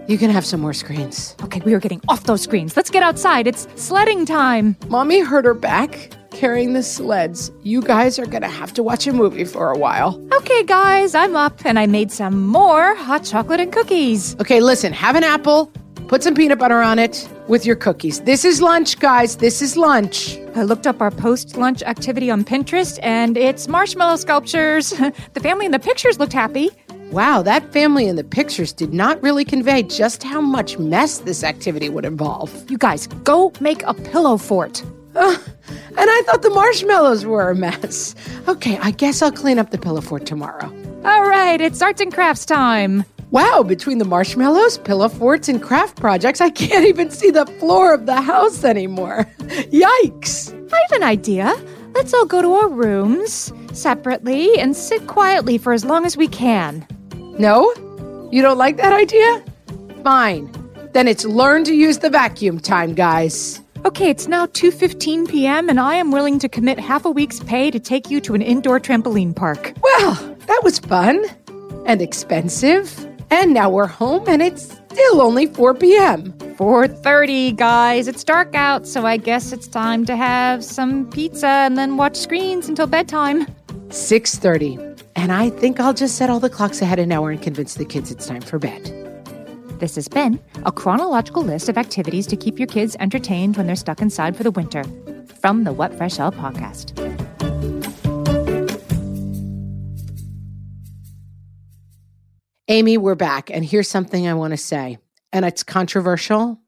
You 0.08 0.18
can 0.18 0.30
have 0.30 0.46
some 0.46 0.62
more 0.62 0.72
screens. 0.72 1.36
Okay, 1.44 1.60
we 1.66 1.74
are 1.74 1.82
getting 1.82 2.00
off 2.08 2.24
those 2.24 2.42
screens. 2.42 2.78
Let's 2.78 2.90
get 2.90 3.04
outside. 3.04 3.46
It's 3.46 3.68
sledding 3.76 4.26
time. 4.26 4.78
Mommy 4.88 5.20
hurt 5.20 5.44
her 5.44 5.54
back. 5.54 6.14
Carrying 6.38 6.74
the 6.74 6.84
sleds. 6.84 7.52
You 7.64 7.82
guys 7.82 8.20
are 8.20 8.26
to 8.28 8.48
have 8.48 8.72
to 8.74 8.84
watch 8.84 9.08
a 9.08 9.12
movie 9.12 9.44
for 9.44 9.72
a 9.72 9.78
while. 9.78 10.24
Okay, 10.34 10.64
guys, 10.64 11.16
I'm 11.16 11.36
up 11.36 11.66
and 11.66 11.80
I 11.80 11.88
made 11.88 12.12
some 12.12 12.46
more 12.46 12.94
hot 12.94 13.24
chocolate 13.24 13.60
and 13.60 13.74
cookies. 13.74 14.36
Okay, 14.40 14.62
listen, 14.62 14.94
have 14.94 15.16
an 15.16 15.24
apple, 15.24 15.72
put 16.08 16.22
some 16.22 16.36
peanut 16.36 16.60
butter 16.60 16.80
on 16.80 17.00
it 17.00 17.28
with 17.48 17.66
your 17.66 17.76
cookies. 17.76 18.22
This 18.22 18.46
is 18.46 18.62
lunch, 18.62 19.00
guys. 19.00 19.38
This 19.38 19.64
is 19.64 19.76
lunch. 19.78 20.38
I 20.56 20.62
looked 20.62 20.86
up 20.86 21.02
our 21.02 21.10
post 21.10 21.58
lunch 21.58 21.82
activity 21.82 22.30
on 22.30 22.44
Pinterest 22.44 23.00
and 23.02 23.36
it's 23.36 23.68
marshmallow 23.68 24.18
sculptures. 24.18 24.90
the 25.34 25.40
family 25.40 25.66
in 25.66 25.72
the 25.72 25.80
pictures 25.80 26.20
looked 26.20 26.34
happy. 26.34 26.70
Wow, 27.12 27.42
that 27.42 27.74
family 27.74 28.06
in 28.06 28.16
the 28.16 28.24
pictures 28.24 28.74
did 28.74 28.94
not 28.94 29.24
really 29.24 29.46
convey 29.46 29.82
just 29.82 30.22
how 30.22 30.42
much 30.42 30.78
mess 30.78 31.20
this 31.20 31.44
activity 31.44 31.90
would 31.90 32.06
involve. 32.06 32.70
You 32.70 32.78
guys, 32.78 33.08
go 33.24 33.52
make 33.60 33.82
a 33.84 33.96
pillow 33.96 34.38
fort. 34.38 34.84
Uh, 35.18 35.38
and 35.70 36.10
I 36.10 36.22
thought 36.26 36.44
the 36.44 36.50
marshmallows 36.50 37.26
were 37.26 37.50
a 37.50 37.56
mess. 37.56 38.16
Okay, 38.48 38.78
I 38.78 38.92
guess 38.92 39.22
I'll 39.22 39.32
clean 39.32 39.60
up 39.60 39.72
the 39.72 39.78
pillow 39.78 40.02
fort 40.02 40.26
tomorrow. 40.26 40.72
All 41.04 41.24
right, 41.28 41.60
it's 41.60 41.82
arts 41.82 42.02
and 42.02 42.14
crafts 42.14 42.46
time. 42.46 43.04
Wow, 43.32 43.62
between 43.62 43.98
the 43.98 44.06
marshmallows, 44.06 44.78
pillow 44.78 45.10
forts, 45.10 45.50
and 45.50 45.62
craft 45.62 45.98
projects, 46.00 46.40
I 46.40 46.50
can't 46.50 46.86
even 46.86 47.12
see 47.12 47.30
the 47.30 47.46
floor 47.46 47.94
of 47.94 48.06
the 48.06 48.22
house 48.22 48.64
anymore. 48.64 49.26
Yikes! 49.40 50.54
I 50.72 50.82
have 50.90 50.92
an 51.02 51.04
idea. 51.04 51.54
Let's 51.94 52.14
all 52.14 52.26
go 52.26 52.42
to 52.42 52.54
our 52.54 52.70
rooms 52.70 53.52
separately 53.74 54.58
and 54.58 54.76
sit 54.76 55.08
quietly 55.08 55.58
for 55.58 55.74
as 55.74 55.84
long 55.84 56.06
as 56.06 56.16
we 56.16 56.28
can. 56.28 56.88
No? 57.38 57.74
You 58.32 58.42
don't 58.42 58.58
like 58.58 58.78
that 58.78 58.94
idea? 58.94 59.44
Fine. 60.04 60.52
Then 60.94 61.08
it's 61.08 61.26
learn 61.26 61.64
to 61.66 61.74
use 61.74 62.00
the 62.00 62.10
vacuum 62.10 62.60
time, 62.60 62.94
guys. 62.94 63.62
Okay, 63.88 64.10
it's 64.10 64.28
now 64.28 64.46
2:15 64.48 65.30
p.m. 65.30 65.70
and 65.70 65.80
I 65.80 65.96
am 65.96 66.12
willing 66.12 66.40
to 66.40 66.50
commit 66.50 66.78
half 66.78 67.06
a 67.06 67.10
week's 67.10 67.40
pay 67.40 67.72
to 67.72 67.80
take 67.80 68.10
you 68.10 68.20
to 68.20 68.36
an 68.36 68.42
indoor 68.42 68.82
trampoline 68.82 69.34
park. 69.34 69.72
Well, 69.82 70.14
that 70.48 70.60
was 70.62 70.78
fun 70.78 71.26
and 71.86 72.02
expensive. 72.02 73.08
And 73.32 73.54
now 73.54 73.70
we're 73.70 73.88
home 73.88 74.26
and 74.28 74.42
it's 74.42 74.74
still 74.92 75.22
only 75.22 75.46
4 75.46 75.74
p.m. 75.76 76.34
4:30, 76.58 77.56
guys. 77.56 78.10
It's 78.10 78.26
dark 78.26 78.54
out, 78.56 78.86
so 78.86 79.06
I 79.06 79.16
guess 79.16 79.54
it's 79.54 79.70
time 79.70 80.06
to 80.08 80.18
have 80.18 80.66
some 80.66 81.10
pizza 81.10 81.48
and 81.48 81.78
then 81.78 81.96
watch 81.96 82.18
screens 82.18 82.68
until 82.68 82.88
bedtime. 82.88 83.46
6:30. 83.88 85.02
And 85.16 85.32
I 85.32 85.50
think 85.50 85.80
I'll 85.80 85.94
just 85.94 86.18
set 86.18 86.30
all 86.30 86.42
the 86.42 86.50
clocks 86.50 86.82
ahead 86.82 87.00
an 87.00 87.14
hour 87.14 87.32
and 87.32 87.42
convince 87.42 87.76
the 87.76 87.86
kids 87.86 88.12
it's 88.12 88.28
time 88.28 88.42
for 88.42 88.60
bed. 88.60 89.07
This 89.80 89.96
has 89.96 90.08
been 90.08 90.40
a 90.66 90.72
chronological 90.72 91.44
list 91.44 91.70
of 91.70 91.78
activities 91.78 92.26
to 92.28 92.36
keep 92.36 92.58
your 92.58 92.68
kids 92.68 92.96
entertained 93.00 93.58
when 93.58 93.68
they're 93.68 93.76
stuck 93.76 94.02
inside 94.02 94.36
for 94.36 94.42
the 94.42 94.50
winter 94.50 94.84
from 95.40 95.66
the 95.66 95.74
What 95.74 95.94
Fresh 95.94 96.16
Hell 96.16 96.32
podcast. 96.32 96.98
Amy, 102.70 102.98
we're 102.98 103.16
back, 103.16 103.52
and 103.52 103.64
here's 103.64 103.88
something 103.88 104.28
I 104.28 104.34
want 104.34 104.52
to 104.52 104.58
say. 104.58 104.98
And 105.32 105.46
it's 105.46 105.64
controversial, 105.64 106.60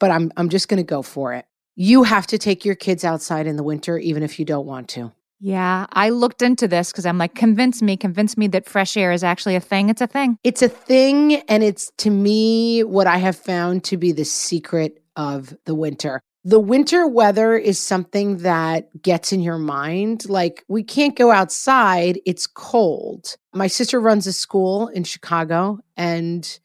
but 0.00 0.10
I'm 0.10 0.32
I'm 0.36 0.48
just 0.48 0.68
going 0.68 0.78
to 0.78 0.84
go 0.84 1.02
for 1.02 1.34
it. 1.34 1.44
You 1.76 2.02
have 2.04 2.26
to 2.28 2.38
take 2.38 2.64
your 2.64 2.74
kids 2.74 3.04
outside 3.04 3.46
in 3.46 3.56
the 3.56 3.62
winter 3.62 3.98
even 3.98 4.22
if 4.22 4.38
you 4.38 4.44
don't 4.44 4.66
want 4.66 4.88
to. 4.90 5.12
Yeah, 5.40 5.86
I 5.92 6.10
looked 6.10 6.42
into 6.42 6.66
this 6.66 6.90
because 6.90 7.06
I'm 7.06 7.18
like, 7.18 7.34
convince 7.34 7.80
me, 7.80 7.96
convince 7.96 8.36
me 8.36 8.48
that 8.48 8.68
fresh 8.68 8.96
air 8.96 9.12
is 9.12 9.22
actually 9.22 9.54
a 9.54 9.60
thing. 9.60 9.88
It's 9.88 10.00
a 10.00 10.06
thing. 10.06 10.36
It's 10.42 10.62
a 10.62 10.68
thing, 10.68 11.36
and 11.48 11.62
it's 11.62 11.92
to 11.98 12.10
me 12.10 12.82
what 12.82 13.06
I 13.06 13.18
have 13.18 13.36
found 13.36 13.84
to 13.84 13.96
be 13.96 14.10
the 14.10 14.24
secret 14.24 15.00
of 15.14 15.56
the 15.64 15.76
winter. 15.76 16.20
The 16.44 16.58
winter 16.58 17.06
weather 17.06 17.56
is 17.56 17.80
something 17.80 18.38
that 18.38 19.02
gets 19.02 19.32
in 19.32 19.40
your 19.40 19.58
mind. 19.58 20.28
Like, 20.28 20.64
we 20.66 20.82
can't 20.82 21.16
go 21.16 21.30
outside, 21.30 22.20
it's 22.26 22.46
cold. 22.46 23.36
My 23.52 23.66
sister 23.66 24.00
runs 24.00 24.26
a 24.26 24.32
school 24.32 24.88
in 24.88 25.04
Chicago, 25.04 25.78
and 25.96 26.58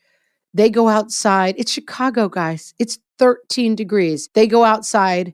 they 0.54 0.70
go 0.70 0.88
outside. 0.88 1.56
It's 1.58 1.72
Chicago, 1.72 2.30
guys. 2.30 2.74
It's 2.80 2.98
13 3.20 3.76
degrees. 3.76 4.30
They 4.34 4.48
go 4.48 4.64
outside 4.64 5.34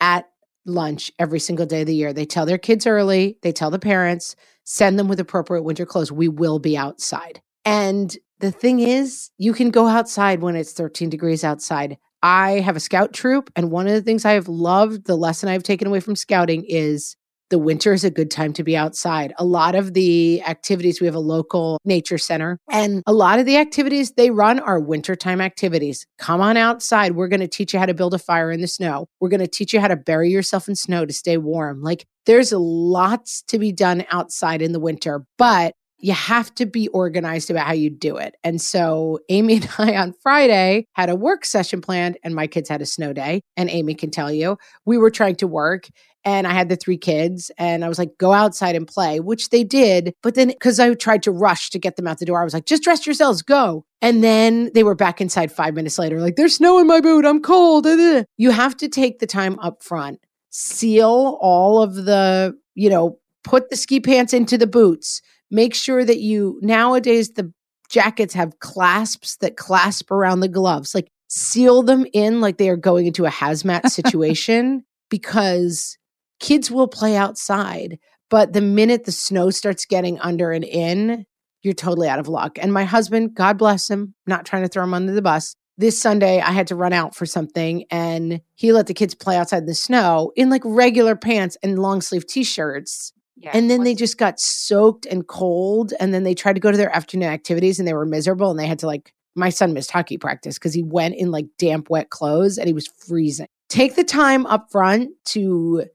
at 0.00 0.26
lunch 0.66 1.10
every 1.18 1.40
single 1.40 1.66
day 1.66 1.82
of 1.82 1.86
the 1.86 1.94
year. 1.94 2.12
They 2.12 2.24
tell 2.24 2.46
their 2.46 2.58
kids 2.58 2.86
early, 2.86 3.38
they 3.42 3.52
tell 3.52 3.70
the 3.70 3.78
parents, 3.78 4.36
send 4.64 4.98
them 4.98 5.08
with 5.08 5.20
appropriate 5.20 5.62
winter 5.62 5.86
clothes. 5.86 6.12
We 6.12 6.28
will 6.28 6.58
be 6.58 6.76
outside. 6.76 7.40
And 7.64 8.16
the 8.40 8.50
thing 8.52 8.80
is, 8.80 9.30
you 9.38 9.52
can 9.52 9.70
go 9.70 9.86
outside 9.86 10.42
when 10.42 10.56
it's 10.56 10.72
13 10.72 11.10
degrees 11.10 11.44
outside. 11.44 11.98
I 12.22 12.60
have 12.60 12.76
a 12.76 12.80
scout 12.80 13.12
troop, 13.12 13.50
and 13.56 13.70
one 13.70 13.86
of 13.86 13.92
the 13.92 14.02
things 14.02 14.24
I 14.24 14.32
have 14.32 14.48
loved, 14.48 15.06
the 15.06 15.16
lesson 15.16 15.48
I've 15.48 15.64
taken 15.64 15.88
away 15.88 16.00
from 16.00 16.16
scouting 16.16 16.64
is 16.68 17.16
the 17.52 17.58
winter 17.58 17.92
is 17.92 18.02
a 18.02 18.10
good 18.10 18.30
time 18.30 18.54
to 18.54 18.64
be 18.64 18.74
outside. 18.74 19.34
A 19.36 19.44
lot 19.44 19.74
of 19.74 19.92
the 19.92 20.42
activities, 20.42 21.02
we 21.02 21.06
have 21.06 21.14
a 21.14 21.20
local 21.20 21.78
nature 21.84 22.16
center, 22.16 22.58
and 22.70 23.02
a 23.06 23.12
lot 23.12 23.38
of 23.38 23.44
the 23.44 23.58
activities 23.58 24.12
they 24.12 24.30
run 24.30 24.58
are 24.58 24.80
wintertime 24.80 25.38
activities. 25.38 26.06
Come 26.16 26.40
on 26.40 26.56
outside. 26.56 27.12
We're 27.12 27.28
going 27.28 27.40
to 27.40 27.48
teach 27.48 27.74
you 27.74 27.78
how 27.78 27.84
to 27.84 27.92
build 27.92 28.14
a 28.14 28.18
fire 28.18 28.50
in 28.50 28.62
the 28.62 28.66
snow. 28.66 29.06
We're 29.20 29.28
going 29.28 29.40
to 29.40 29.46
teach 29.46 29.74
you 29.74 29.80
how 29.80 29.88
to 29.88 29.96
bury 29.96 30.30
yourself 30.30 30.66
in 30.66 30.74
snow 30.74 31.04
to 31.04 31.12
stay 31.12 31.36
warm. 31.36 31.82
Like 31.82 32.06
there's 32.24 32.52
lots 32.52 33.42
to 33.48 33.58
be 33.58 33.70
done 33.70 34.06
outside 34.10 34.62
in 34.62 34.72
the 34.72 34.80
winter, 34.80 35.26
but 35.36 35.74
you 36.02 36.12
have 36.12 36.52
to 36.56 36.66
be 36.66 36.88
organized 36.88 37.48
about 37.48 37.66
how 37.66 37.72
you 37.72 37.88
do 37.88 38.16
it. 38.16 38.34
And 38.42 38.60
so 38.60 39.20
Amy 39.28 39.54
and 39.56 39.68
I 39.78 39.96
on 39.96 40.12
Friday 40.22 40.86
had 40.92 41.08
a 41.08 41.14
work 41.14 41.46
session 41.46 41.80
planned 41.80 42.18
and 42.22 42.34
my 42.34 42.46
kids 42.46 42.68
had 42.68 42.82
a 42.82 42.86
snow 42.86 43.12
day. 43.12 43.40
And 43.56 43.70
Amy 43.70 43.94
can 43.94 44.10
tell 44.10 44.30
you, 44.30 44.58
we 44.84 44.98
were 44.98 45.10
trying 45.10 45.36
to 45.36 45.46
work 45.46 45.88
and 46.24 46.46
I 46.46 46.52
had 46.52 46.68
the 46.68 46.76
three 46.76 46.98
kids 46.98 47.50
and 47.56 47.84
I 47.84 47.88
was 47.88 47.98
like, 47.98 48.18
go 48.18 48.32
outside 48.32 48.76
and 48.76 48.86
play, 48.86 49.20
which 49.20 49.50
they 49.50 49.64
did. 49.64 50.12
But 50.22 50.34
then 50.34 50.48
because 50.48 50.78
I 50.78 50.92
tried 50.94 51.22
to 51.24 51.32
rush 51.32 51.70
to 51.70 51.78
get 51.78 51.96
them 51.96 52.06
out 52.06 52.18
the 52.18 52.26
door, 52.26 52.40
I 52.40 52.44
was 52.44 52.54
like, 52.54 52.66
just 52.66 52.82
dress 52.82 53.06
yourselves, 53.06 53.42
go. 53.42 53.84
And 54.00 54.22
then 54.22 54.70
they 54.74 54.82
were 54.82 54.94
back 54.94 55.20
inside 55.20 55.52
five 55.52 55.74
minutes 55.74 55.98
later, 55.98 56.20
like, 56.20 56.36
there's 56.36 56.56
snow 56.56 56.78
in 56.78 56.86
my 56.86 57.00
boot, 57.00 57.24
I'm 57.24 57.40
cold. 57.40 57.86
Uh, 57.86 57.90
uh, 57.90 58.24
you 58.36 58.50
have 58.50 58.76
to 58.78 58.88
take 58.88 59.18
the 59.18 59.26
time 59.26 59.58
up 59.60 59.82
front, 59.82 60.20
seal 60.50 61.38
all 61.40 61.82
of 61.82 61.94
the, 61.94 62.56
you 62.74 62.90
know, 62.90 63.18
put 63.44 63.70
the 63.70 63.76
ski 63.76 64.00
pants 64.00 64.32
into 64.32 64.56
the 64.56 64.66
boots. 64.66 65.22
Make 65.52 65.74
sure 65.74 66.04
that 66.04 66.18
you 66.18 66.58
nowadays 66.62 67.30
the 67.30 67.52
jackets 67.90 68.34
have 68.34 68.58
clasps 68.58 69.36
that 69.36 69.56
clasp 69.56 70.10
around 70.10 70.40
the 70.40 70.48
gloves. 70.48 70.94
Like 70.94 71.08
seal 71.28 71.82
them 71.82 72.06
in 72.12 72.40
like 72.40 72.56
they 72.56 72.68
are 72.70 72.76
going 72.76 73.06
into 73.06 73.26
a 73.26 73.30
hazmat 73.30 73.90
situation 73.90 74.84
because 75.10 75.98
kids 76.40 76.70
will 76.70 76.88
play 76.88 77.16
outside. 77.16 77.98
But 78.30 78.54
the 78.54 78.62
minute 78.62 79.04
the 79.04 79.12
snow 79.12 79.50
starts 79.50 79.84
getting 79.84 80.18
under 80.20 80.52
and 80.52 80.64
in, 80.64 81.26
you're 81.62 81.74
totally 81.74 82.08
out 82.08 82.18
of 82.18 82.28
luck. 82.28 82.58
And 82.58 82.72
my 82.72 82.84
husband, 82.84 83.34
God 83.34 83.58
bless 83.58 83.88
him, 83.88 84.14
not 84.26 84.46
trying 84.46 84.62
to 84.62 84.68
throw 84.68 84.84
him 84.84 84.94
under 84.94 85.12
the 85.12 85.22
bus. 85.22 85.54
This 85.78 86.00
Sunday, 86.00 86.40
I 86.40 86.50
had 86.50 86.66
to 86.68 86.76
run 86.76 86.92
out 86.92 87.14
for 87.14 87.24
something, 87.24 87.84
and 87.90 88.40
he 88.54 88.72
let 88.72 88.86
the 88.86 88.94
kids 88.94 89.14
play 89.14 89.36
outside 89.36 89.58
in 89.58 89.66
the 89.66 89.74
snow 89.74 90.32
in 90.36 90.50
like 90.50 90.62
regular 90.64 91.16
pants 91.16 91.56
and 91.62 91.78
long 91.78 92.00
sleeve 92.00 92.26
t 92.26 92.44
shirts. 92.44 93.12
Yeah, 93.42 93.50
and 93.54 93.68
then 93.68 93.82
they 93.82 93.96
just 93.96 94.18
got 94.18 94.38
soaked 94.38 95.04
and 95.04 95.26
cold. 95.26 95.92
And 95.98 96.14
then 96.14 96.22
they 96.22 96.34
tried 96.34 96.52
to 96.52 96.60
go 96.60 96.70
to 96.70 96.76
their 96.76 96.94
afternoon 96.94 97.28
activities 97.28 97.80
and 97.80 97.88
they 97.88 97.92
were 97.92 98.06
miserable. 98.06 98.50
And 98.52 98.58
they 98.58 98.68
had 98.68 98.78
to 98.80 98.86
like, 98.86 99.12
my 99.34 99.48
son 99.48 99.72
missed 99.72 99.90
hockey 99.90 100.16
practice 100.16 100.58
because 100.58 100.74
he 100.74 100.84
went 100.84 101.16
in 101.16 101.32
like 101.32 101.46
damp, 101.58 101.90
wet 101.90 102.10
clothes 102.10 102.56
and 102.56 102.68
he 102.68 102.72
was 102.72 102.86
freezing. 102.86 103.48
Take 103.68 103.96
the 103.96 104.04
time 104.04 104.46
up 104.46 104.70
front 104.70 105.10
to 105.26 105.86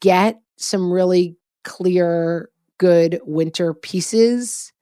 get 0.00 0.40
some 0.56 0.90
really 0.90 1.36
clear, 1.62 2.48
good 2.78 3.20
winter 3.24 3.74
pieces 3.74 4.72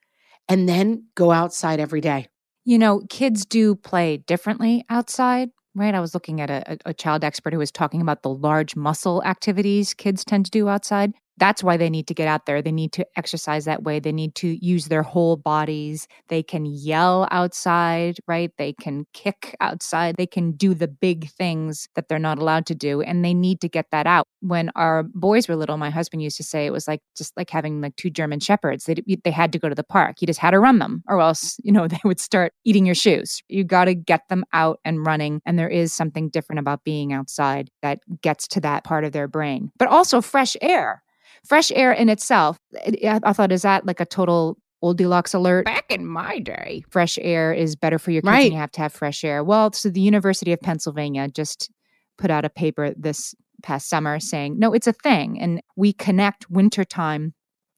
and 0.49 0.69
then 0.69 1.07
go 1.16 1.33
outside 1.33 1.81
every 1.81 2.01
day. 2.01 2.29
You 2.64 2.79
know, 2.79 3.03
kids 3.09 3.45
do 3.45 3.75
play 3.75 4.19
differently 4.19 4.85
outside, 4.88 5.51
right? 5.75 5.95
I 5.95 6.01
was 6.01 6.14
looking 6.14 6.40
at 6.40 6.51
a, 6.51 6.79
a 6.87 6.95
child 6.95 7.25
expert 7.25 7.53
who 7.53 7.59
was 7.59 7.73
talking 7.73 8.01
about 8.01 8.23
the 8.23 8.31
large 8.31 8.77
muscle 8.77 9.25
activities 9.25 9.92
kids 9.92 10.25
tend 10.25 10.45
to 10.45 10.51
do 10.53 10.69
outside 10.69 11.12
that's 11.38 11.62
why 11.62 11.77
they 11.77 11.90
need 11.90 12.07
to 12.09 12.14
get 12.14 12.29
out 12.29 12.46
there. 12.46 12.62
They 12.62 12.72
need 12.72 12.92
to 12.92 13.07
exercise 13.16 13.64
that 13.66 13.83
way. 13.83 14.01
They 14.01 14.12
need 14.12 14.35
to 14.37 14.64
use 14.64 14.87
their 14.87 15.03
whole 15.03 15.37
bodies. 15.37 16.09
They 16.29 16.42
can 16.42 16.64
yell 16.64 17.29
outside, 17.31 18.18
right? 18.27 18.51
They 18.57 18.72
can 18.72 19.07
kick 19.12 19.55
outside. 19.61 20.16
They 20.16 20.27
can 20.27 20.53
do 20.53 20.75
the 20.75 20.88
big 20.88 21.31
things 21.31 21.88
that 21.94 22.09
they're 22.09 22.18
not 22.18 22.38
allowed 22.38 22.66
to 22.66 22.75
do. 22.75 23.03
And 23.03 23.25
they 23.25 23.35
need 23.35 23.61
to 23.61 23.68
get 23.68 23.90
that 23.90 24.07
out. 24.07 24.27
When 24.40 24.70
our 24.77 25.03
boys 25.03 25.49
were 25.49 25.57
little, 25.57 25.77
my 25.77 25.90
husband 25.90 26.22
used 26.22 26.37
to 26.38 26.44
say 26.44 26.66
it 26.66 26.72
was 26.72 26.88
like 26.88 27.01
just 27.16 27.37
like 27.37 27.51
having 27.51 27.81
like 27.81 27.96
two 27.96 28.11
German 28.11 28.40
shepherds. 28.40 28.85
They, 28.85 28.96
they 29.25 29.31
had 29.31 29.53
to 29.53 29.59
go 29.59 29.68
to 29.68 29.75
the 29.75 29.85
park. 29.85 30.20
You 30.20 30.27
just 30.27 30.40
had 30.40 30.53
to 30.53 30.59
run 30.59 30.79
them, 30.79 31.03
or 31.09 31.20
else, 31.20 31.57
you 31.62 31.72
know, 31.72 31.88
they 31.96 32.01
would 32.05 32.20
start 32.20 32.53
eating 32.64 32.87
your 32.87 32.94
shoes. 32.94 33.42
You 33.49 33.64
got 33.64 33.87
to 33.87 33.94
get 33.94 34.29
them 34.29 34.44
out 34.53 34.81
and 34.85 35.05
running. 35.05 35.40
And 35.44 35.59
there 35.59 35.68
is 35.68 35.92
something 35.92 36.29
different 36.29 36.61
about 36.61 36.85
being 36.85 37.12
outside 37.12 37.70
that 37.83 38.01
gets 38.22 38.49
to 38.49 38.61
that 38.61 38.85
part 38.85 39.05
of 39.05 39.12
their 39.12 39.29
brain, 39.29 39.70
but 39.79 39.88
also 39.88 40.20
fresh 40.20 40.57
air 40.61 41.03
fresh 41.48 41.70
air 41.74 41.92
in 41.92 42.09
itself, 42.09 42.59
I 43.04 43.32
thought, 43.32 43.52
is 43.52 43.62
that 43.62 43.87
like 43.87 44.00
a 44.00 44.06
total 44.06 44.59
Goldilocks 44.82 45.35
alert? 45.35 45.64
Back 45.64 45.86
in 45.90 46.07
my 46.07 46.38
day, 46.38 46.84
fresh 46.90 47.18
air 47.20 47.53
is 47.53 47.74
better 47.76 47.99
for 47.99 48.11
your 48.11 48.22
kids 48.22 48.30
Right. 48.30 48.44
and 48.44 48.53
you 48.53 48.59
have 48.59 48.70
to 48.72 48.80
have 48.80 48.92
fresh 48.92 49.24
air. 49.24 49.42
Well, 49.42 49.72
so 49.72 49.88
the 49.88 50.01
University 50.01 50.53
of 50.53 50.61
Pennsylvania 50.61 51.28
just 51.28 51.70
put 52.18 52.30
out 52.30 52.44
a 52.44 52.51
paper 52.51 52.92
this 52.97 53.34
past 53.62 53.88
summer 53.88 54.20
saying, 54.20 54.59
no, 54.59 54.72
it's 54.74 54.86
a 54.86 54.92
thing. 54.92 55.40
And 55.40 55.61
we 55.76 55.92
connect 55.92 56.51
wintertime 56.51 57.34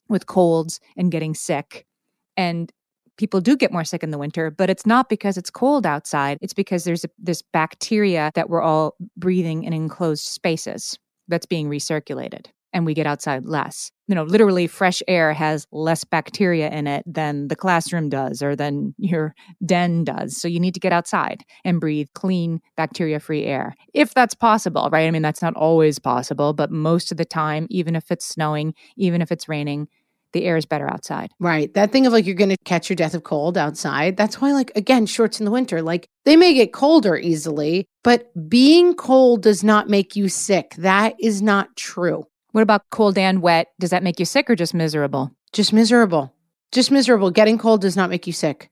with 0.08 0.26
colds 0.26 0.80
and 0.96 1.10
getting 1.10 1.34
sick. 1.34 1.86
And 2.36 2.70
people 3.16 3.40
do 3.40 3.56
get 3.56 3.72
more 3.72 3.84
sick 3.84 4.02
in 4.02 4.10
the 4.10 4.18
winter, 4.18 4.50
but 4.50 4.70
it's 4.70 4.86
not 4.86 5.08
because 5.08 5.36
it's 5.36 5.50
cold 5.50 5.86
outside. 5.86 6.38
It's 6.40 6.54
because 6.54 6.84
there's 6.84 7.04
a, 7.04 7.08
this 7.18 7.42
bacteria 7.42 8.30
that 8.34 8.48
we're 8.48 8.62
all 8.62 8.96
breathing 9.16 9.64
in 9.64 9.72
enclosed 9.72 10.24
spaces 10.24 10.98
that's 11.28 11.46
being 11.46 11.68
recirculated 11.68 12.46
and 12.72 12.86
we 12.86 12.94
get 12.94 13.06
outside 13.06 13.46
less. 13.46 13.90
You 14.06 14.14
know, 14.14 14.24
literally 14.24 14.66
fresh 14.66 15.02
air 15.06 15.32
has 15.32 15.66
less 15.72 16.04
bacteria 16.04 16.70
in 16.70 16.86
it 16.86 17.02
than 17.06 17.48
the 17.48 17.56
classroom 17.56 18.08
does 18.08 18.42
or 18.42 18.56
than 18.56 18.94
your 18.98 19.34
den 19.64 20.04
does. 20.04 20.40
So 20.40 20.48
you 20.48 20.60
need 20.60 20.74
to 20.74 20.80
get 20.80 20.92
outside 20.92 21.44
and 21.64 21.80
breathe 21.80 22.08
clean, 22.14 22.60
bacteria 22.76 23.20
free 23.20 23.44
air. 23.44 23.74
If 23.94 24.14
that's 24.14 24.34
possible, 24.34 24.88
right? 24.90 25.06
I 25.06 25.10
mean, 25.10 25.22
that's 25.22 25.42
not 25.42 25.54
always 25.56 25.98
possible, 25.98 26.52
but 26.52 26.70
most 26.70 27.10
of 27.10 27.18
the 27.18 27.24
time, 27.24 27.66
even 27.70 27.96
if 27.96 28.10
it's 28.10 28.26
snowing, 28.26 28.74
even 28.96 29.20
if 29.20 29.30
it's 29.30 29.48
raining, 29.48 29.88
the 30.32 30.44
air 30.44 30.56
is 30.56 30.66
better 30.66 30.90
outside. 30.90 31.30
Right. 31.40 31.72
That 31.74 31.90
thing 31.90 32.06
of 32.06 32.12
like 32.12 32.26
you're 32.26 32.34
going 32.34 32.50
to 32.50 32.56
catch 32.64 32.88
your 32.88 32.96
death 32.96 33.14
of 33.14 33.24
cold 33.24 33.56
outside. 33.56 34.16
That's 34.16 34.40
why, 34.40 34.52
like, 34.52 34.70
again, 34.76 35.06
shorts 35.06 35.40
in 35.40 35.44
the 35.44 35.50
winter, 35.50 35.80
like 35.82 36.06
they 36.24 36.36
may 36.36 36.54
get 36.54 36.72
colder 36.72 37.16
easily, 37.16 37.86
but 38.04 38.30
being 38.48 38.94
cold 38.94 39.42
does 39.42 39.64
not 39.64 39.88
make 39.88 40.16
you 40.16 40.28
sick. 40.28 40.74
That 40.76 41.14
is 41.20 41.40
not 41.40 41.74
true. 41.76 42.24
What 42.52 42.62
about 42.62 42.88
cold 42.90 43.18
and 43.18 43.42
wet? 43.42 43.68
Does 43.78 43.90
that 43.90 44.02
make 44.02 44.18
you 44.18 44.24
sick 44.24 44.48
or 44.48 44.56
just 44.56 44.74
miserable? 44.74 45.32
Just 45.52 45.72
miserable. 45.72 46.34
Just 46.72 46.90
miserable. 46.90 47.30
Getting 47.30 47.58
cold 47.58 47.82
does 47.82 47.96
not 47.96 48.10
make 48.10 48.26
you 48.26 48.32
sick. 48.32 48.70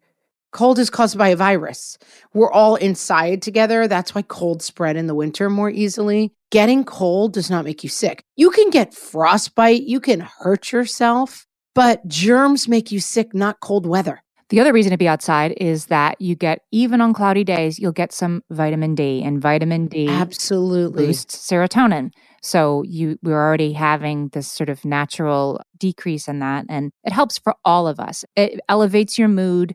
Cold 0.52 0.78
is 0.78 0.88
caused 0.88 1.18
by 1.18 1.28
a 1.28 1.36
virus. 1.36 1.98
We're 2.32 2.50
all 2.50 2.76
inside 2.76 3.42
together. 3.42 3.86
That's 3.86 4.14
why 4.14 4.22
cold 4.22 4.62
spread 4.62 4.96
in 4.96 5.06
the 5.06 5.14
winter 5.14 5.50
more 5.50 5.70
easily. 5.70 6.32
Getting 6.50 6.84
cold 6.84 7.34
does 7.34 7.50
not 7.50 7.64
make 7.64 7.82
you 7.82 7.90
sick. 7.90 8.22
You 8.36 8.50
can 8.50 8.70
get 8.70 8.94
frostbite, 8.94 9.82
you 9.82 10.00
can 10.00 10.20
hurt 10.20 10.72
yourself, 10.72 11.46
but 11.74 12.06
germs 12.08 12.68
make 12.68 12.90
you 12.90 13.00
sick, 13.00 13.34
not 13.34 13.60
cold 13.60 13.84
weather. 13.84 14.22
The 14.48 14.60
other 14.60 14.72
reason 14.72 14.92
to 14.92 14.96
be 14.96 15.08
outside 15.08 15.54
is 15.56 15.86
that 15.86 16.20
you 16.20 16.36
get, 16.36 16.60
even 16.70 17.00
on 17.00 17.12
cloudy 17.12 17.42
days, 17.42 17.80
you'll 17.80 17.90
get 17.90 18.12
some 18.12 18.44
vitamin 18.50 18.94
D, 18.94 19.22
and 19.24 19.42
vitamin 19.42 19.88
D 19.88 20.08
absolutely 20.08 21.06
boosts 21.06 21.36
serotonin. 21.36 22.12
So 22.42 22.84
you 22.84 23.18
we're 23.22 23.42
already 23.42 23.72
having 23.72 24.28
this 24.28 24.46
sort 24.46 24.68
of 24.68 24.84
natural 24.84 25.60
decrease 25.76 26.28
in 26.28 26.38
that, 26.38 26.66
and 26.68 26.92
it 27.02 27.12
helps 27.12 27.38
for 27.38 27.56
all 27.64 27.88
of 27.88 27.98
us. 27.98 28.24
It 28.36 28.60
elevates 28.68 29.18
your 29.18 29.26
mood 29.26 29.74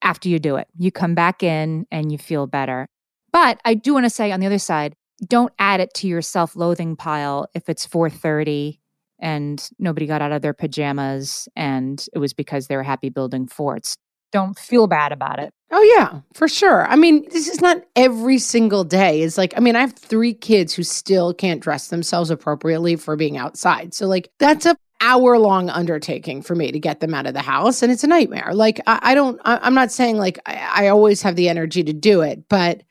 after 0.00 0.28
you 0.28 0.38
do 0.38 0.54
it. 0.56 0.68
You 0.78 0.92
come 0.92 1.16
back 1.16 1.42
in 1.42 1.86
and 1.90 2.12
you 2.12 2.18
feel 2.18 2.46
better. 2.46 2.86
But 3.32 3.58
I 3.64 3.74
do 3.74 3.94
want 3.94 4.04
to 4.04 4.10
say 4.10 4.30
on 4.30 4.38
the 4.38 4.46
other 4.46 4.58
side, 4.58 4.94
don't 5.26 5.52
add 5.58 5.80
it 5.80 5.92
to 5.94 6.06
your 6.06 6.22
self-loathing 6.22 6.94
pile 6.94 7.48
if 7.52 7.68
it's 7.68 7.84
4:30 7.84 8.78
and 9.18 9.68
nobody 9.78 10.06
got 10.06 10.22
out 10.22 10.32
of 10.32 10.42
their 10.42 10.52
pajamas 10.52 11.48
and 11.56 12.06
it 12.12 12.18
was 12.18 12.32
because 12.32 12.66
they 12.68 12.76
were 12.76 12.82
happy 12.84 13.08
building 13.08 13.48
forts. 13.48 13.96
Don't 14.32 14.58
feel 14.58 14.86
bad 14.86 15.12
about 15.12 15.38
it. 15.38 15.52
Oh 15.70 15.82
yeah, 15.96 16.20
for 16.34 16.46
sure. 16.48 16.86
I 16.86 16.96
mean, 16.96 17.26
this 17.30 17.48
is 17.48 17.60
not 17.60 17.82
every 17.96 18.38
single 18.38 18.84
day. 18.84 19.22
It's 19.22 19.38
like 19.38 19.54
I 19.56 19.60
mean, 19.60 19.76
I 19.76 19.80
have 19.80 19.94
3 19.94 20.34
kids 20.34 20.74
who 20.74 20.82
still 20.82 21.34
can't 21.34 21.60
dress 21.60 21.88
themselves 21.88 22.30
appropriately 22.30 22.96
for 22.96 23.16
being 23.16 23.36
outside. 23.36 23.94
So 23.94 24.06
like 24.06 24.30
that's 24.38 24.66
a 24.66 24.76
hour 25.04 25.38
long 25.38 25.68
undertaking 25.68 26.40
for 26.40 26.54
me 26.54 26.72
to 26.72 26.78
get 26.78 27.00
them 27.00 27.12
out 27.12 27.26
of 27.26 27.34
the 27.34 27.42
house 27.42 27.82
and 27.82 27.92
it's 27.92 28.04
a 28.04 28.06
nightmare 28.06 28.54
like 28.54 28.80
i, 28.86 28.98
I 29.02 29.14
don't 29.14 29.38
I, 29.44 29.66
am 29.66 29.74
not 29.74 29.92
saying 29.92 30.16
like 30.16 30.38
I, 30.46 30.86
I 30.86 30.88
always 30.88 31.20
have 31.20 31.36
the 31.36 31.48
energy 31.48 31.84
to 31.84 31.92
do 31.92 32.22
it 32.22 32.48
but 32.48 32.82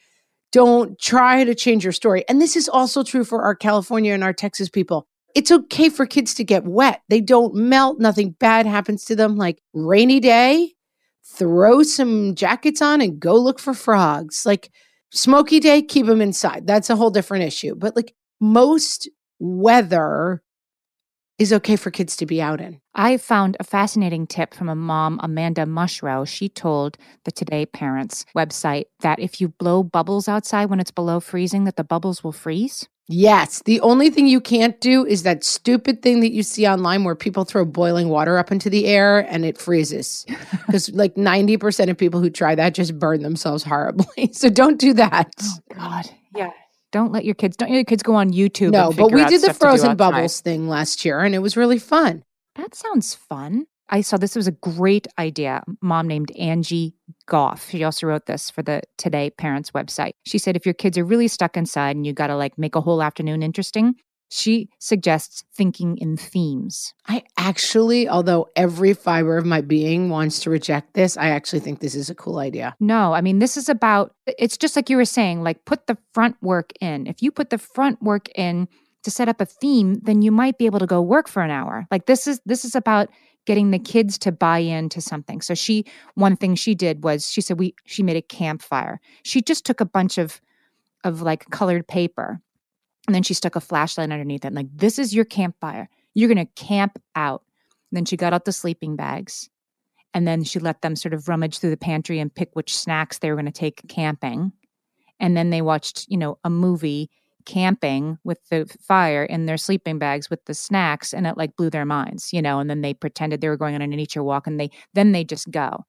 don't 0.51 0.99
try 0.99 1.43
to 1.43 1.55
change 1.55 1.83
your 1.83 1.91
story 1.91 2.23
and 2.29 2.39
this 2.39 2.55
is 2.55 2.69
also 2.69 3.03
true 3.03 3.23
for 3.23 3.41
our 3.41 3.55
california 3.55 4.13
and 4.13 4.23
our 4.23 4.33
texas 4.33 4.69
people 4.69 5.07
it's 5.33 5.51
okay 5.51 5.89
for 5.89 6.05
kids 6.05 6.35
to 6.35 6.43
get 6.43 6.65
wet 6.65 7.01
they 7.09 7.19
don't 7.19 7.55
melt 7.55 7.99
nothing 7.99 8.31
bad 8.31 8.67
happens 8.67 9.05
to 9.05 9.15
them 9.15 9.35
like 9.35 9.59
rainy 9.73 10.19
day 10.19 10.71
throw 11.25 11.83
some 11.83 12.35
jackets 12.35 12.81
on 12.81 13.01
and 13.01 13.19
go 13.19 13.35
look 13.35 13.59
for 13.59 13.73
frogs 13.73 14.45
like 14.45 14.71
smoky 15.11 15.59
day 15.59 15.81
keep 15.81 16.05
them 16.05 16.21
inside 16.21 16.67
that's 16.67 16.89
a 16.89 16.95
whole 16.95 17.09
different 17.09 17.43
issue 17.43 17.75
but 17.75 17.95
like 17.95 18.13
most 18.39 19.09
weather 19.39 20.41
is 21.39 21.51
okay 21.51 21.75
for 21.75 21.91
kids 21.91 22.15
to 22.17 22.25
be 22.25 22.41
out 22.41 22.61
in. 22.61 22.79
I 22.93 23.17
found 23.17 23.57
a 23.59 23.63
fascinating 23.63 24.27
tip 24.27 24.53
from 24.53 24.69
a 24.69 24.75
mom, 24.75 25.19
Amanda 25.23 25.65
Mushro. 25.65 26.27
She 26.27 26.47
told 26.47 26.97
the 27.25 27.31
Today 27.31 27.65
Parents 27.65 28.25
website 28.35 28.85
that 29.01 29.19
if 29.19 29.41
you 29.41 29.49
blow 29.49 29.83
bubbles 29.83 30.27
outside 30.27 30.65
when 30.65 30.79
it's 30.79 30.91
below 30.91 31.19
freezing, 31.19 31.63
that 31.63 31.75
the 31.75 31.83
bubbles 31.83 32.23
will 32.23 32.31
freeze. 32.31 32.87
Yes. 33.07 33.61
The 33.65 33.81
only 33.81 34.09
thing 34.09 34.27
you 34.27 34.39
can't 34.39 34.79
do 34.79 35.05
is 35.05 35.23
that 35.23 35.43
stupid 35.43 36.01
thing 36.01 36.21
that 36.21 36.31
you 36.31 36.41
see 36.41 36.65
online 36.67 37.03
where 37.03 37.15
people 37.15 37.43
throw 37.43 37.65
boiling 37.65 38.09
water 38.09 38.37
up 38.37 38.51
into 38.51 38.69
the 38.69 38.85
air 38.85 39.19
and 39.19 39.45
it 39.45 39.57
freezes. 39.57 40.25
Because 40.65 40.89
like 40.91 41.15
90% 41.15 41.89
of 41.89 41.97
people 41.97 42.19
who 42.21 42.29
try 42.29 42.55
that 42.55 42.73
just 42.73 42.97
burn 42.97 43.21
themselves 43.21 43.63
horribly. 43.63 44.29
So 44.33 44.49
don't 44.49 44.79
do 44.79 44.93
that. 44.93 45.31
Oh, 45.41 45.75
God. 45.75 46.09
Yeah. 46.35 46.51
Don't 46.91 47.11
let 47.11 47.25
your 47.25 47.35
kids. 47.35 47.57
Don't 47.57 47.69
let 47.69 47.75
your 47.75 47.83
kids 47.85 48.01
go 48.01 48.15
on 48.15 48.31
YouTube. 48.31 48.71
No, 48.71 48.91
but 48.91 49.11
we 49.11 49.25
did 49.25 49.41
the 49.41 49.53
frozen 49.53 49.95
bubbles 49.95 50.41
thing 50.41 50.67
last 50.67 51.03
year, 51.03 51.19
and 51.19 51.35
it 51.35 51.39
was 51.39 51.57
really 51.57 51.79
fun. 51.79 52.23
That 52.55 52.75
sounds 52.75 53.13
fun. 53.15 53.65
I 53.89 54.01
saw 54.01 54.17
this 54.17 54.35
was 54.35 54.47
a 54.47 54.51
great 54.51 55.07
idea. 55.19 55.63
Mom 55.81 56.07
named 56.07 56.31
Angie 56.37 56.95
Goff. 57.27 57.69
She 57.69 57.83
also 57.83 58.07
wrote 58.07 58.25
this 58.25 58.49
for 58.49 58.63
the 58.63 58.81
Today 58.97 59.29
Parents 59.29 59.71
website. 59.71 60.13
She 60.25 60.37
said 60.37 60.55
if 60.55 60.65
your 60.65 60.73
kids 60.73 60.97
are 60.97 61.05
really 61.05 61.27
stuck 61.27 61.57
inside 61.57 61.95
and 61.95 62.05
you 62.05 62.13
got 62.13 62.27
to 62.27 62.35
like 62.35 62.57
make 62.57 62.75
a 62.75 62.81
whole 62.81 63.01
afternoon 63.03 63.43
interesting, 63.43 63.95
she 64.29 64.69
suggests 64.79 65.43
thinking 65.55 65.95
in 65.99 66.17
themes. 66.17 66.95
I 67.07 67.23
actually, 67.37 68.09
although 68.09 68.47
every 68.55 68.93
fiber 68.93 69.37
of 69.37 69.45
my 69.45 69.61
being 69.61 70.09
wants 70.09 70.39
to 70.39 70.49
reject 70.49 70.95
this, 70.95 71.17
I 71.17 71.29
actually 71.29 71.59
think 71.59 71.79
this 71.79 71.93
is 71.93 72.09
a 72.09 72.15
cool 72.15 72.39
idea. 72.39 72.75
No, 72.79 73.13
I 73.13 73.21
mean, 73.21 73.37
this 73.37 73.57
is 73.57 73.69
about, 73.69 74.15
it's 74.25 74.57
just 74.57 74.75
like 74.75 74.89
you 74.89 74.97
were 74.97 75.05
saying, 75.05 75.43
like 75.43 75.65
put 75.65 75.85
the 75.85 75.97
front 76.13 76.35
work 76.41 76.71
in. 76.81 77.05
If 77.05 77.21
you 77.21 77.31
put 77.31 77.51
the 77.51 77.59
front 77.59 78.01
work 78.01 78.27
in 78.33 78.67
to 79.03 79.11
set 79.11 79.29
up 79.29 79.39
a 79.39 79.45
theme, 79.45 79.99
then 80.01 80.23
you 80.23 80.31
might 80.31 80.57
be 80.57 80.65
able 80.65 80.79
to 80.79 80.87
go 80.87 80.99
work 80.99 81.27
for 81.27 81.43
an 81.43 81.51
hour. 81.51 81.85
Like 81.91 82.07
this 82.07 82.25
is, 82.25 82.41
this 82.45 82.65
is 82.65 82.73
about 82.73 83.09
getting 83.45 83.71
the 83.71 83.79
kids 83.79 84.17
to 84.19 84.31
buy 84.31 84.59
into 84.59 85.01
something. 85.01 85.41
So 85.41 85.53
she, 85.53 85.85
one 86.15 86.35
thing 86.35 86.55
she 86.55 86.75
did 86.75 87.03
was 87.03 87.29
she 87.29 87.41
said, 87.41 87.59
we, 87.59 87.75
she 87.85 88.03
made 88.03 88.15
a 88.15 88.21
campfire. 88.21 88.99
She 89.23 89.41
just 89.41 89.65
took 89.65 89.81
a 89.81 89.85
bunch 89.85 90.17
of, 90.17 90.41
of 91.03 91.21
like 91.21 91.49
colored 91.49 91.87
paper 91.87 92.41
and 93.07 93.13
then 93.13 93.23
she 93.23 93.33
stuck 93.33 93.55
a 93.55 93.61
flashlight 93.61 94.11
underneath 94.11 94.45
it. 94.45 94.47
And 94.47 94.55
like, 94.55 94.69
this 94.73 94.97
is 94.97 95.13
your 95.13 95.25
campfire. 95.25 95.89
You're 96.13 96.33
going 96.33 96.45
to 96.45 96.63
camp 96.63 97.01
out. 97.15 97.43
And 97.91 97.97
then 97.97 98.05
she 98.05 98.17
got 98.17 98.33
out 98.33 98.45
the 98.45 98.51
sleeping 98.51 98.95
bags. 98.95 99.49
And 100.13 100.27
then 100.27 100.43
she 100.43 100.59
let 100.59 100.81
them 100.81 100.95
sort 100.95 101.13
of 101.13 101.27
rummage 101.27 101.57
through 101.57 101.71
the 101.71 101.77
pantry 101.77 102.19
and 102.19 102.33
pick 102.33 102.51
which 102.53 102.75
snacks 102.75 103.19
they 103.19 103.29
were 103.29 103.35
going 103.35 103.45
to 103.45 103.51
take 103.51 103.87
camping. 103.89 104.53
And 105.19 105.35
then 105.35 105.49
they 105.49 105.61
watched, 105.61 106.05
you 106.07 106.17
know, 106.17 106.37
a 106.43 106.49
movie 106.49 107.09
camping 107.45 108.17
with 108.23 108.39
the 108.49 108.65
fire 108.81 109.23
in 109.23 109.45
their 109.45 109.57
sleeping 109.57 109.99
bags 109.99 110.29
with 110.29 110.43
the 110.45 110.53
snacks 110.53 111.13
and 111.13 111.27
it 111.27 111.37
like 111.37 111.55
blew 111.55 111.69
their 111.69 111.85
minds, 111.85 112.33
you 112.33 112.41
know, 112.41 112.59
and 112.59 112.69
then 112.69 112.81
they 112.81 112.93
pretended 112.93 113.41
they 113.41 113.49
were 113.49 113.57
going 113.57 113.75
on 113.75 113.81
a 113.81 113.87
nature 113.87 114.23
walk 114.23 114.47
and 114.47 114.59
they 114.59 114.69
then 114.93 115.11
they 115.11 115.23
just 115.23 115.51
go. 115.51 115.85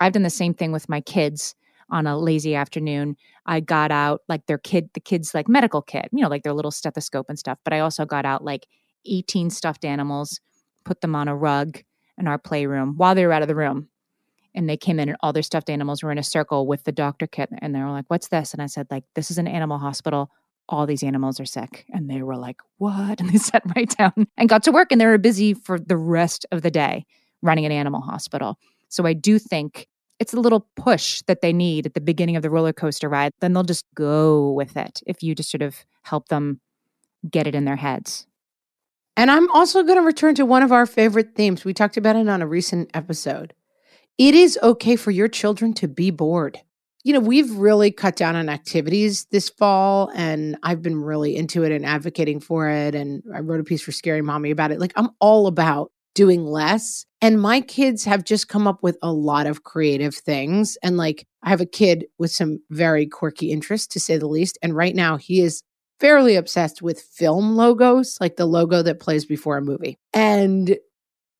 I've 0.00 0.12
done 0.12 0.22
the 0.22 0.30
same 0.30 0.54
thing 0.54 0.72
with 0.72 0.88
my 0.88 1.00
kids 1.00 1.54
on 1.90 2.06
a 2.06 2.18
lazy 2.18 2.54
afternoon, 2.54 3.16
I 3.46 3.60
got 3.60 3.90
out 3.90 4.22
like 4.28 4.46
their 4.46 4.58
kid, 4.58 4.90
the 4.94 5.00
kids' 5.00 5.34
like 5.34 5.48
medical 5.48 5.82
kit, 5.82 6.08
you 6.12 6.22
know, 6.22 6.28
like 6.28 6.42
their 6.42 6.52
little 6.52 6.70
stethoscope 6.70 7.26
and 7.28 7.38
stuff. 7.38 7.58
But 7.64 7.72
I 7.72 7.80
also 7.80 8.04
got 8.04 8.24
out 8.24 8.44
like 8.44 8.66
18 9.06 9.50
stuffed 9.50 9.84
animals, 9.84 10.40
put 10.84 11.00
them 11.00 11.14
on 11.14 11.28
a 11.28 11.36
rug 11.36 11.78
in 12.18 12.26
our 12.28 12.38
playroom 12.38 12.94
while 12.96 13.14
they 13.14 13.26
were 13.26 13.32
out 13.32 13.42
of 13.42 13.48
the 13.48 13.54
room. 13.54 13.88
And 14.54 14.68
they 14.68 14.76
came 14.76 14.98
in 14.98 15.08
and 15.08 15.18
all 15.20 15.32
their 15.32 15.44
stuffed 15.44 15.70
animals 15.70 16.02
were 16.02 16.10
in 16.10 16.18
a 16.18 16.24
circle 16.24 16.66
with 16.66 16.82
the 16.84 16.92
doctor 16.92 17.26
kit. 17.26 17.50
And 17.58 17.74
they 17.74 17.80
were 17.80 17.90
like, 17.90 18.06
What's 18.08 18.28
this? 18.28 18.52
And 18.52 18.60
I 18.60 18.66
said, 18.66 18.88
like, 18.90 19.04
this 19.14 19.30
is 19.30 19.38
an 19.38 19.46
animal 19.46 19.78
hospital. 19.78 20.30
All 20.70 20.86
these 20.86 21.02
animals 21.02 21.38
are 21.38 21.44
sick. 21.44 21.84
And 21.92 22.08
they 22.08 22.22
were 22.22 22.36
like, 22.36 22.56
What? 22.78 23.20
And 23.20 23.28
they 23.28 23.38
sat 23.38 23.62
right 23.76 23.94
down 23.98 24.26
and 24.38 24.48
got 24.48 24.62
to 24.64 24.72
work. 24.72 24.90
And 24.90 25.00
they 25.00 25.06
were 25.06 25.18
busy 25.18 25.52
for 25.52 25.78
the 25.78 25.96
rest 25.96 26.46
of 26.50 26.62
the 26.62 26.70
day 26.70 27.04
running 27.42 27.66
an 27.66 27.72
animal 27.72 28.00
hospital. 28.00 28.58
So 28.88 29.06
I 29.06 29.12
do 29.12 29.38
think 29.38 29.86
it's 30.18 30.34
a 30.34 30.40
little 30.40 30.66
push 30.76 31.22
that 31.26 31.40
they 31.40 31.52
need 31.52 31.86
at 31.86 31.94
the 31.94 32.00
beginning 32.00 32.36
of 32.36 32.42
the 32.42 32.50
roller 32.50 32.72
coaster 32.72 33.08
ride. 33.08 33.32
Then 33.40 33.52
they'll 33.52 33.62
just 33.62 33.86
go 33.94 34.52
with 34.52 34.76
it 34.76 35.02
if 35.06 35.22
you 35.22 35.34
just 35.34 35.50
sort 35.50 35.62
of 35.62 35.84
help 36.02 36.28
them 36.28 36.60
get 37.28 37.46
it 37.46 37.54
in 37.54 37.64
their 37.64 37.76
heads. 37.76 38.26
And 39.16 39.30
I'm 39.30 39.50
also 39.50 39.82
going 39.82 39.98
to 39.98 40.04
return 40.04 40.34
to 40.36 40.46
one 40.46 40.62
of 40.62 40.72
our 40.72 40.86
favorite 40.86 41.34
themes. 41.34 41.64
We 41.64 41.74
talked 41.74 41.96
about 41.96 42.16
it 42.16 42.28
on 42.28 42.42
a 42.42 42.46
recent 42.46 42.90
episode. 42.94 43.54
It 44.18 44.34
is 44.34 44.58
okay 44.62 44.96
for 44.96 45.10
your 45.10 45.28
children 45.28 45.72
to 45.74 45.88
be 45.88 46.10
bored. 46.10 46.60
You 47.02 47.14
know, 47.14 47.20
we've 47.20 47.50
really 47.52 47.90
cut 47.90 48.16
down 48.16 48.36
on 48.36 48.48
activities 48.50 49.26
this 49.30 49.48
fall, 49.48 50.10
and 50.14 50.58
I've 50.62 50.82
been 50.82 51.00
really 51.02 51.34
into 51.34 51.62
it 51.64 51.72
and 51.72 51.86
advocating 51.86 52.40
for 52.40 52.68
it. 52.68 52.94
And 52.94 53.22
I 53.34 53.40
wrote 53.40 53.60
a 53.60 53.64
piece 53.64 53.82
for 53.82 53.92
Scary 53.92 54.20
Mommy 54.20 54.50
about 54.50 54.70
it. 54.70 54.80
Like, 54.80 54.92
I'm 54.96 55.08
all 55.18 55.46
about 55.46 55.92
doing 56.14 56.44
less. 56.44 57.06
And 57.22 57.40
my 57.40 57.60
kids 57.62 58.04
have 58.04 58.24
just 58.24 58.48
come 58.48 58.66
up 58.66 58.82
with 58.82 58.98
a 59.02 59.12
lot 59.12 59.46
of 59.46 59.62
creative 59.62 60.14
things. 60.14 60.76
And 60.82 60.96
like, 60.96 61.26
I 61.42 61.48
have 61.48 61.60
a 61.60 61.66
kid 61.66 62.04
with 62.18 62.32
some 62.32 62.58
very 62.68 63.06
quirky 63.06 63.50
interests, 63.50 63.86
to 63.94 64.00
say 64.00 64.18
the 64.18 64.26
least. 64.26 64.58
And 64.62 64.76
right 64.76 64.94
now, 64.94 65.16
he 65.16 65.40
is 65.40 65.62
fairly 66.00 66.36
obsessed 66.36 66.82
with 66.82 67.00
film 67.00 67.56
logos, 67.56 68.18
like 68.20 68.36
the 68.36 68.46
logo 68.46 68.82
that 68.82 69.00
plays 69.00 69.24
before 69.24 69.56
a 69.56 69.62
movie. 69.62 69.96
And 70.12 70.76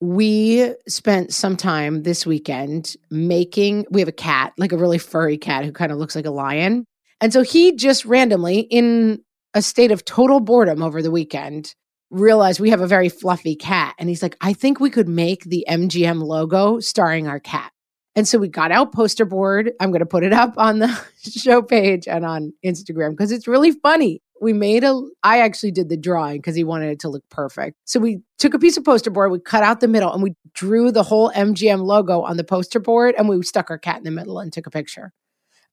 we 0.00 0.74
spent 0.88 1.32
some 1.32 1.56
time 1.56 2.02
this 2.02 2.24
weekend 2.24 2.96
making, 3.10 3.86
we 3.90 4.00
have 4.00 4.08
a 4.08 4.12
cat, 4.12 4.52
like 4.56 4.72
a 4.72 4.78
really 4.78 4.98
furry 4.98 5.36
cat 5.36 5.64
who 5.64 5.72
kind 5.72 5.92
of 5.92 5.98
looks 5.98 6.16
like 6.16 6.26
a 6.26 6.30
lion. 6.30 6.86
And 7.20 7.32
so 7.32 7.42
he 7.42 7.72
just 7.72 8.06
randomly, 8.06 8.60
in 8.60 9.22
a 9.52 9.60
state 9.60 9.90
of 9.90 10.04
total 10.04 10.40
boredom 10.40 10.82
over 10.82 11.02
the 11.02 11.10
weekend, 11.10 11.74
realized 12.10 12.60
we 12.60 12.70
have 12.70 12.80
a 12.80 12.86
very 12.86 13.08
fluffy 13.10 13.54
cat. 13.54 13.94
And 13.98 14.08
he's 14.08 14.22
like, 14.22 14.36
I 14.40 14.54
think 14.54 14.80
we 14.80 14.90
could 14.90 15.08
make 15.08 15.44
the 15.44 15.66
MGM 15.68 16.22
logo 16.22 16.80
starring 16.80 17.28
our 17.28 17.40
cat. 17.40 17.70
And 18.16 18.26
so 18.26 18.38
we 18.38 18.48
got 18.48 18.72
out 18.72 18.92
poster 18.92 19.24
board. 19.24 19.72
I'm 19.80 19.90
going 19.90 20.00
to 20.00 20.06
put 20.06 20.24
it 20.24 20.32
up 20.32 20.54
on 20.56 20.80
the 20.80 21.00
show 21.22 21.62
page 21.62 22.08
and 22.08 22.24
on 22.24 22.52
Instagram 22.64 23.10
because 23.10 23.30
it's 23.30 23.46
really 23.46 23.72
funny. 23.72 24.22
We 24.40 24.52
made 24.52 24.84
a, 24.84 25.00
I 25.22 25.40
actually 25.40 25.72
did 25.72 25.88
the 25.88 25.96
drawing 25.96 26.38
because 26.38 26.56
he 26.56 26.64
wanted 26.64 26.90
it 26.90 27.00
to 27.00 27.08
look 27.08 27.22
perfect. 27.30 27.76
So 27.84 28.00
we 28.00 28.20
took 28.38 28.54
a 28.54 28.58
piece 28.58 28.76
of 28.76 28.84
poster 28.84 29.10
board, 29.10 29.30
we 29.30 29.38
cut 29.38 29.62
out 29.62 29.80
the 29.80 29.88
middle, 29.88 30.12
and 30.12 30.22
we 30.22 30.34
drew 30.54 30.90
the 30.90 31.02
whole 31.02 31.30
MGM 31.32 31.84
logo 31.84 32.22
on 32.22 32.36
the 32.36 32.44
poster 32.44 32.80
board 32.80 33.14
and 33.18 33.28
we 33.28 33.42
stuck 33.42 33.70
our 33.70 33.78
cat 33.78 33.98
in 33.98 34.04
the 34.04 34.10
middle 34.10 34.38
and 34.38 34.52
took 34.52 34.66
a 34.66 34.70
picture. 34.70 35.12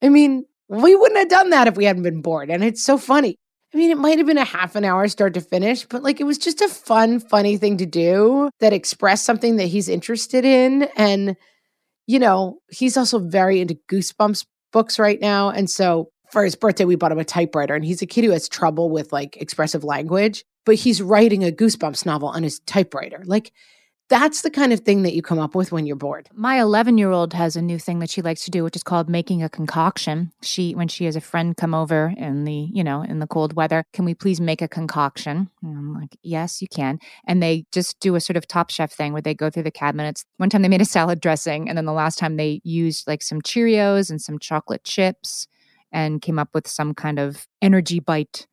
I 0.02 0.10
mean, 0.10 0.46
we 0.68 0.96
wouldn't 0.96 1.20
have 1.20 1.30
done 1.30 1.50
that 1.52 1.68
if 1.68 1.78
we 1.78 1.86
hadn't 1.86 2.04
been 2.04 2.22
bored. 2.22 2.50
And 2.50 2.64
it's 2.64 2.84
so 2.84 2.98
funny. 2.98 3.38
I 3.74 3.78
mean, 3.78 3.92
it 3.92 3.98
might 3.98 4.18
have 4.18 4.28
been 4.28 4.38
a 4.38 4.46
half 4.46 4.76
an 4.76 4.86
hour 4.86 5.08
start 5.08 5.34
to 5.34 5.42
finish, 5.42 5.86
but 5.86 6.04
like 6.04 6.22
it 6.22 6.24
was 6.24 6.38
just 6.38 6.62
a 6.62 6.70
fun, 6.70 7.20
funny 7.20 7.58
thing 7.58 7.78
to 7.78 7.86
do 7.86 8.50
that 8.60 8.74
expressed 8.74 9.26
something 9.26 9.58
that 9.58 9.66
he's 9.68 9.90
interested 9.90 10.46
in. 10.46 10.84
And, 10.96 11.36
you 12.06 12.20
know, 12.20 12.60
he's 12.70 12.96
also 12.96 13.20
very 13.20 13.60
into 13.60 13.78
Goosebumps 13.90 14.46
books 14.72 15.00
right 15.00 15.20
now. 15.20 15.50
And 15.50 15.70
so 15.70 16.12
for 16.32 16.44
his 16.44 16.56
birthday, 16.56 16.86
we 16.86 16.96
bought 16.96 17.12
him 17.12 17.20
a 17.20 17.26
typewriter, 17.26 17.76
and 17.76 17.86
he's 17.86 18.02
a 18.02 18.08
kid 18.08 18.26
who 18.26 18.32
has 18.32 18.50
trouble 18.50 18.90
with 18.90 19.12
like 19.14 19.38
expressive 19.38 19.84
language, 19.84 20.44
but 20.66 20.76
he's 20.76 21.02
writing 21.02 21.44
a 21.44 21.52
Goosebumps 21.52 22.06
novel 22.06 22.30
on 22.30 22.44
his 22.44 22.60
typewriter. 22.60 23.24
Like, 23.26 23.54
that's 24.10 24.42
the 24.42 24.50
kind 24.50 24.72
of 24.72 24.82
thing 24.82 25.04
that 25.04 25.14
you 25.14 25.22
come 25.22 25.40
up 25.40 25.54
with 25.54 25.72
when 25.72 25.86
you're 25.86 25.98
bored. 25.98 26.30
My 26.34 26.62
11 26.62 26.98
year 26.98 27.12
old 27.12 27.34
has 27.34 27.56
a 27.58 27.62
new 27.62 27.78
thing 27.78 28.00
that 28.00 28.10
she 28.10 28.22
likes 28.22 28.46
to 28.46 28.52
do, 28.52 28.64
which 28.64 28.76
is 28.76 28.84
called 28.84 29.10
making 29.10 29.44
a 29.44 29.50
concoction. 29.50 30.32
She, 30.42 30.74
when 30.74 30.88
she 30.88 31.06
has 31.06 31.18
a 31.18 31.22
friend 31.22 31.58
come 31.58 31.74
over 31.74 32.14
in 32.16 32.46
the, 32.46 32.70
you 32.72 32.84
know, 32.84 33.02
in 33.02 33.20
the 33.20 33.28
cold 33.28 33.54
weather, 33.54 33.84
can 33.92 34.06
we 34.06 34.14
please 34.14 34.40
make 34.40 34.62
a 34.62 34.68
concoction? 34.68 35.50
And 35.62 35.78
I'm 35.78 35.94
like, 35.94 36.18
yes, 36.24 36.62
you 36.62 36.70
can. 36.70 37.00
And 37.26 37.44
they 37.44 37.66
just 37.74 38.00
do 38.00 38.16
a 38.16 38.22
sort 38.22 38.38
of 38.38 38.48
top 38.48 38.70
chef 38.70 38.94
thing 38.94 39.12
where 39.12 39.22
they 39.22 39.34
go 39.34 39.50
through 39.50 39.64
the 39.64 39.72
cabinets. 39.72 40.24
One 40.38 40.50
time 40.50 40.62
they 40.62 40.70
made 40.70 40.82
a 40.82 40.86
salad 40.86 41.20
dressing, 41.20 41.68
and 41.68 41.78
then 41.78 41.86
the 41.86 41.92
last 41.92 42.18
time 42.18 42.38
they 42.38 42.62
used 42.64 43.08
like 43.08 43.22
some 43.22 43.42
Cheerios 43.42 44.10
and 44.10 44.22
some 44.22 44.40
chocolate 44.40 44.86
chips 44.86 45.48
and 45.92 46.22
came 46.22 46.40
up 46.40 46.50
with 46.54 46.68
some 46.68 46.94
kind 46.94 47.20
of 47.20 47.48
energy 47.62 48.00
bite 48.00 48.48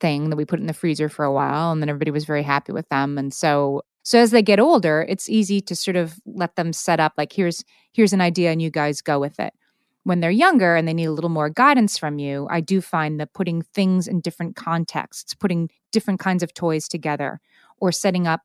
thing 0.00 0.30
that 0.30 0.36
we 0.36 0.44
put 0.44 0.60
in 0.60 0.66
the 0.66 0.74
freezer 0.74 1.08
for 1.08 1.24
a 1.24 1.32
while 1.32 1.72
and 1.72 1.80
then 1.80 1.88
everybody 1.88 2.10
was 2.10 2.26
very 2.26 2.42
happy 2.42 2.72
with 2.72 2.88
them 2.90 3.16
and 3.16 3.32
so 3.32 3.82
so 4.06 4.20
as 4.20 4.30
they 4.30 4.40
get 4.40 4.60
older, 4.60 5.04
it's 5.08 5.28
easy 5.28 5.60
to 5.62 5.74
sort 5.74 5.96
of 5.96 6.20
let 6.26 6.54
them 6.54 6.72
set 6.72 7.00
up 7.00 7.14
like 7.18 7.32
here's 7.32 7.64
here's 7.92 8.12
an 8.12 8.20
idea 8.20 8.52
and 8.52 8.62
you 8.62 8.70
guys 8.70 9.02
go 9.02 9.18
with 9.18 9.40
it. 9.40 9.52
When 10.04 10.20
they're 10.20 10.30
younger 10.30 10.76
and 10.76 10.86
they 10.86 10.94
need 10.94 11.06
a 11.06 11.12
little 11.12 11.28
more 11.28 11.50
guidance 11.50 11.98
from 11.98 12.20
you, 12.20 12.46
I 12.48 12.60
do 12.60 12.80
find 12.80 13.18
that 13.18 13.32
putting 13.32 13.62
things 13.62 14.06
in 14.06 14.20
different 14.20 14.54
contexts, 14.54 15.34
putting 15.34 15.70
different 15.90 16.20
kinds 16.20 16.44
of 16.44 16.54
toys 16.54 16.86
together 16.86 17.40
or 17.80 17.90
setting 17.90 18.28
up 18.28 18.42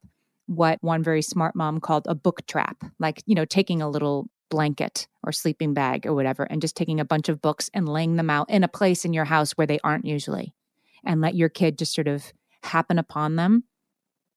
what 0.48 0.80
one 0.82 1.04
very 1.04 1.22
smart 1.22 1.56
mom 1.56 1.80
called 1.80 2.08
a 2.08 2.16
book 2.16 2.42
trap, 2.48 2.84
like, 2.98 3.22
you 3.28 3.36
know, 3.36 3.46
taking 3.46 3.84
a 3.84 3.90
little 3.90 4.30
blanket 4.52 5.08
or 5.24 5.32
sleeping 5.32 5.74
bag 5.74 6.06
or 6.06 6.14
whatever 6.14 6.44
and 6.44 6.62
just 6.62 6.76
taking 6.76 7.00
a 7.00 7.06
bunch 7.06 7.28
of 7.28 7.42
books 7.42 7.72
and 7.74 7.90
laying 7.90 8.18
them 8.18 8.30
out 8.30 8.48
in 8.52 8.64
a 8.64 8.68
place 8.68 9.04
in 9.04 9.14
your 9.14 9.26
house 9.26 9.54
where 9.54 9.66
they 9.66 9.80
aren't 9.84 10.06
usually 10.06 10.54
and 11.04 11.22
let 11.22 11.34
your 11.34 11.50
kid 11.50 11.80
just 11.80 11.96
sort 11.96 12.08
of 12.08 12.32
happen 12.62 13.00
upon 13.00 13.36
them 13.36 13.64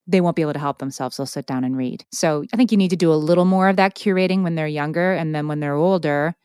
they 0.07 0.21
won't 0.21 0.35
be 0.35 0.41
able 0.41 0.53
to 0.53 0.59
help 0.59 0.77
themselves. 0.77 1.17
They'll 1.17 1.25
sit 1.25 1.45
down 1.45 1.63
and 1.63 1.75
read. 1.75 2.05
So 2.11 2.43
I 2.53 2.57
think 2.57 2.71
you 2.71 2.77
need 2.77 2.89
to 2.89 2.95
do 2.95 3.11
a 3.11 3.15
little 3.15 3.45
more 3.45 3.69
of 3.69 3.75
that 3.77 3.95
curating 3.95 4.43
when 4.43 4.55
they're 4.55 4.67
younger. 4.67 5.13
And 5.13 5.33
then 5.33 5.47
when 5.47 5.59
they're 5.59 5.73
older, 5.73 6.35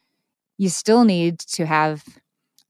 you 0.56 0.68
still 0.68 1.04
need 1.04 1.38
to 1.40 1.66
have 1.66 2.04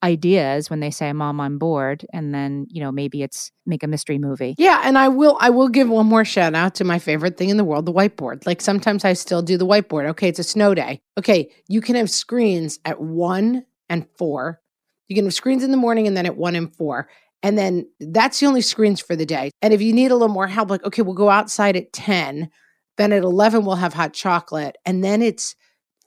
ideas 0.03 0.71
when 0.71 0.81
they 0.81 0.91
say 0.91 1.13
mom 1.13 1.41
i'm 1.41 1.59
bored 1.59 2.07
and 2.13 2.35
then 2.35 2.67
you 2.71 2.81
know 2.81 2.91
maybe 2.91 3.23
it's 3.23 3.53
make 3.67 3.83
a 3.83 3.87
mystery 3.87 4.19
movie 4.19 4.55
yeah 4.57 4.81
and 4.85 4.97
i 4.97 5.09
will 5.09 5.37
i 5.41 5.51
will 5.51 5.69
give 5.69 5.89
one 5.89 6.07
more 6.07 6.25
shout 6.25 6.55
out 6.55 6.75
to 6.75 6.85
my 6.85 6.99
favorite 6.99 7.37
thing 7.37 7.51
in 7.51 7.57
the 7.57 7.65
world 7.65 7.85
the 7.85 7.93
whiteboard 7.93 8.47
like 8.47 8.61
sometimes 8.61 9.05
i 9.05 9.13
still 9.13 9.43
do 9.43 9.59
the 9.59 9.67
whiteboard 9.67 10.09
okay 10.09 10.29
it's 10.29 10.39
a 10.39 10.45
snow 10.45 10.75
day 10.75 11.01
okay 11.19 11.51
you 11.69 11.81
can 11.81 11.97
have 11.97 12.11
screens 12.11 12.79
at 12.85 13.01
one 13.01 13.65
and 13.89 14.07
four 14.17 14.61
you 15.09 15.15
can 15.15 15.25
have 15.25 15.35
screens 15.35 15.63
in 15.63 15.71
the 15.71 15.77
morning 15.77 16.07
and 16.07 16.17
then 16.17 16.25
at 16.25 16.37
one 16.37 16.57
and 16.57 16.75
four 16.77 17.09
and 17.43 17.57
then 17.57 17.89
that's 18.01 18.41
the 18.41 18.47
only 18.47 18.61
screens 18.61 19.01
for 19.01 19.17
the 19.17 19.27
day. 19.27 19.51
And 19.63 19.73
if 19.73 19.81
you 19.81 19.93
need 19.93 20.11
a 20.11 20.15
little 20.15 20.29
more 20.29 20.47
help, 20.47 20.71
like, 20.71 20.85
okay, 20.85 21.03
we'll 21.03 21.15
go 21.15 21.31
outside 21.31 21.77
at 21.77 21.93
10. 21.93 22.51
Then 22.97 23.13
at 23.13 23.23
11, 23.23 23.65
we'll 23.65 23.77
have 23.77 23.95
hot 23.95 24.13
chocolate. 24.13 24.77
And 24.85 25.03
then 25.03 25.23
it's 25.23 25.57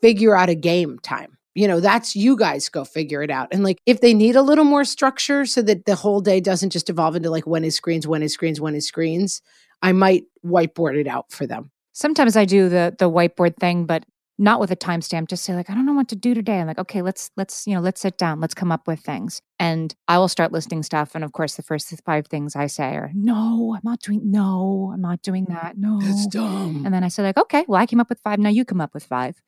figure 0.02 0.36
out 0.36 0.50
a 0.50 0.56
game 0.56 1.00
time. 1.00 1.38
You 1.56 1.68
know, 1.68 1.80
that's 1.80 2.16
you 2.16 2.36
guys 2.36 2.70
go 2.70 2.84
figure 2.84 3.22
it 3.22 3.30
out. 3.30 3.50
And 3.52 3.64
like, 3.64 3.80
if 3.86 4.02
they 4.02 4.14
need 4.14 4.36
a 4.36 4.42
little 4.42 4.66
more 4.66 4.84
structure 4.84 5.46
so 5.46 5.62
that 5.62 5.86
the 5.86 5.96
whole 5.96 6.20
day 6.20 6.40
doesn't 6.40 6.72
just 6.72 6.90
evolve 6.90 7.16
into 7.16 7.30
like 7.30 7.46
when 7.46 7.64
is 7.64 7.76
screens, 7.76 8.08
when 8.08 8.24
is 8.24 8.34
screens, 8.34 8.60
when 8.60 8.76
is 8.76 8.88
screens, 8.88 9.42
I 9.82 9.92
might 9.92 10.24
whiteboard 10.46 11.00
it 11.00 11.08
out 11.08 11.32
for 11.32 11.46
them. 11.46 11.72
Sometimes 11.92 12.36
I 12.36 12.46
do 12.46 12.70
the 12.70 12.96
the 12.98 13.10
whiteboard 13.10 13.58
thing, 13.58 13.86
but 13.86 14.04
not 14.40 14.60
with 14.60 14.72
a 14.72 14.76
timestamp 14.76 15.28
just 15.28 15.44
say 15.44 15.54
like 15.54 15.70
i 15.70 15.76
don't 15.76 15.86
know 15.86 15.94
what 15.94 16.08
to 16.08 16.16
do 16.16 16.34
today. 16.34 16.60
I'm 16.60 16.68
like 16.68 16.80
okay 16.80 17.02
let's 17.02 17.30
let's 17.38 17.68
you 17.68 17.76
know 17.76 17.82
let's 17.82 18.02
sit 18.02 18.18
down. 18.18 18.40
Let's 18.40 18.54
come 18.54 18.72
up 18.72 18.88
with 18.88 19.00
things. 19.00 19.42
And 19.60 19.94
i 20.08 20.18
will 20.18 20.28
start 20.28 20.52
listing 20.52 20.84
stuff 20.84 21.12
and 21.14 21.24
of 21.24 21.34
course 21.34 21.56
the 21.56 21.64
first 21.64 21.94
five 22.04 22.28
things 22.28 22.56
i 22.56 22.68
say 22.68 22.96
are 22.96 23.12
no 23.14 23.76
i'm 23.76 23.82
not 23.84 24.00
doing 24.02 24.22
no 24.24 24.92
i'm 24.94 25.02
not 25.02 25.22
doing 25.22 25.46
that. 25.50 25.78
No. 25.78 26.00
It's 26.02 26.28
dumb. 26.28 26.84
And 26.86 26.94
then 26.94 27.04
i 27.04 27.10
say 27.10 27.24
like 27.24 27.38
okay 27.38 27.64
well 27.68 27.80
i 27.80 27.86
came 27.86 28.00
up 28.00 28.10
with 28.10 28.20
five. 28.22 28.40
Now 28.40 28.50
you 28.50 28.66
come 28.66 28.82
up 28.82 28.94
with 28.94 29.06
five. 29.06 29.42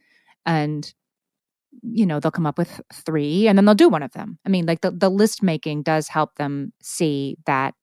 And 0.46 0.94
you 1.82 2.06
know 2.06 2.20
they'll 2.20 2.32
come 2.32 2.46
up 2.46 2.58
with 2.58 2.82
three 2.94 3.48
and 3.48 3.58
then 3.58 3.66
they'll 3.66 3.76
do 3.76 3.90
one 3.90 4.04
of 4.04 4.12
them. 4.12 4.40
I 4.46 4.50
mean 4.50 4.66
like 4.66 4.82
the, 4.82 4.92
the 4.92 5.10
list 5.10 5.44
making 5.44 5.84
does 5.84 6.08
help 6.08 6.36
them 6.36 6.74
see 6.82 7.38
that 7.46 7.74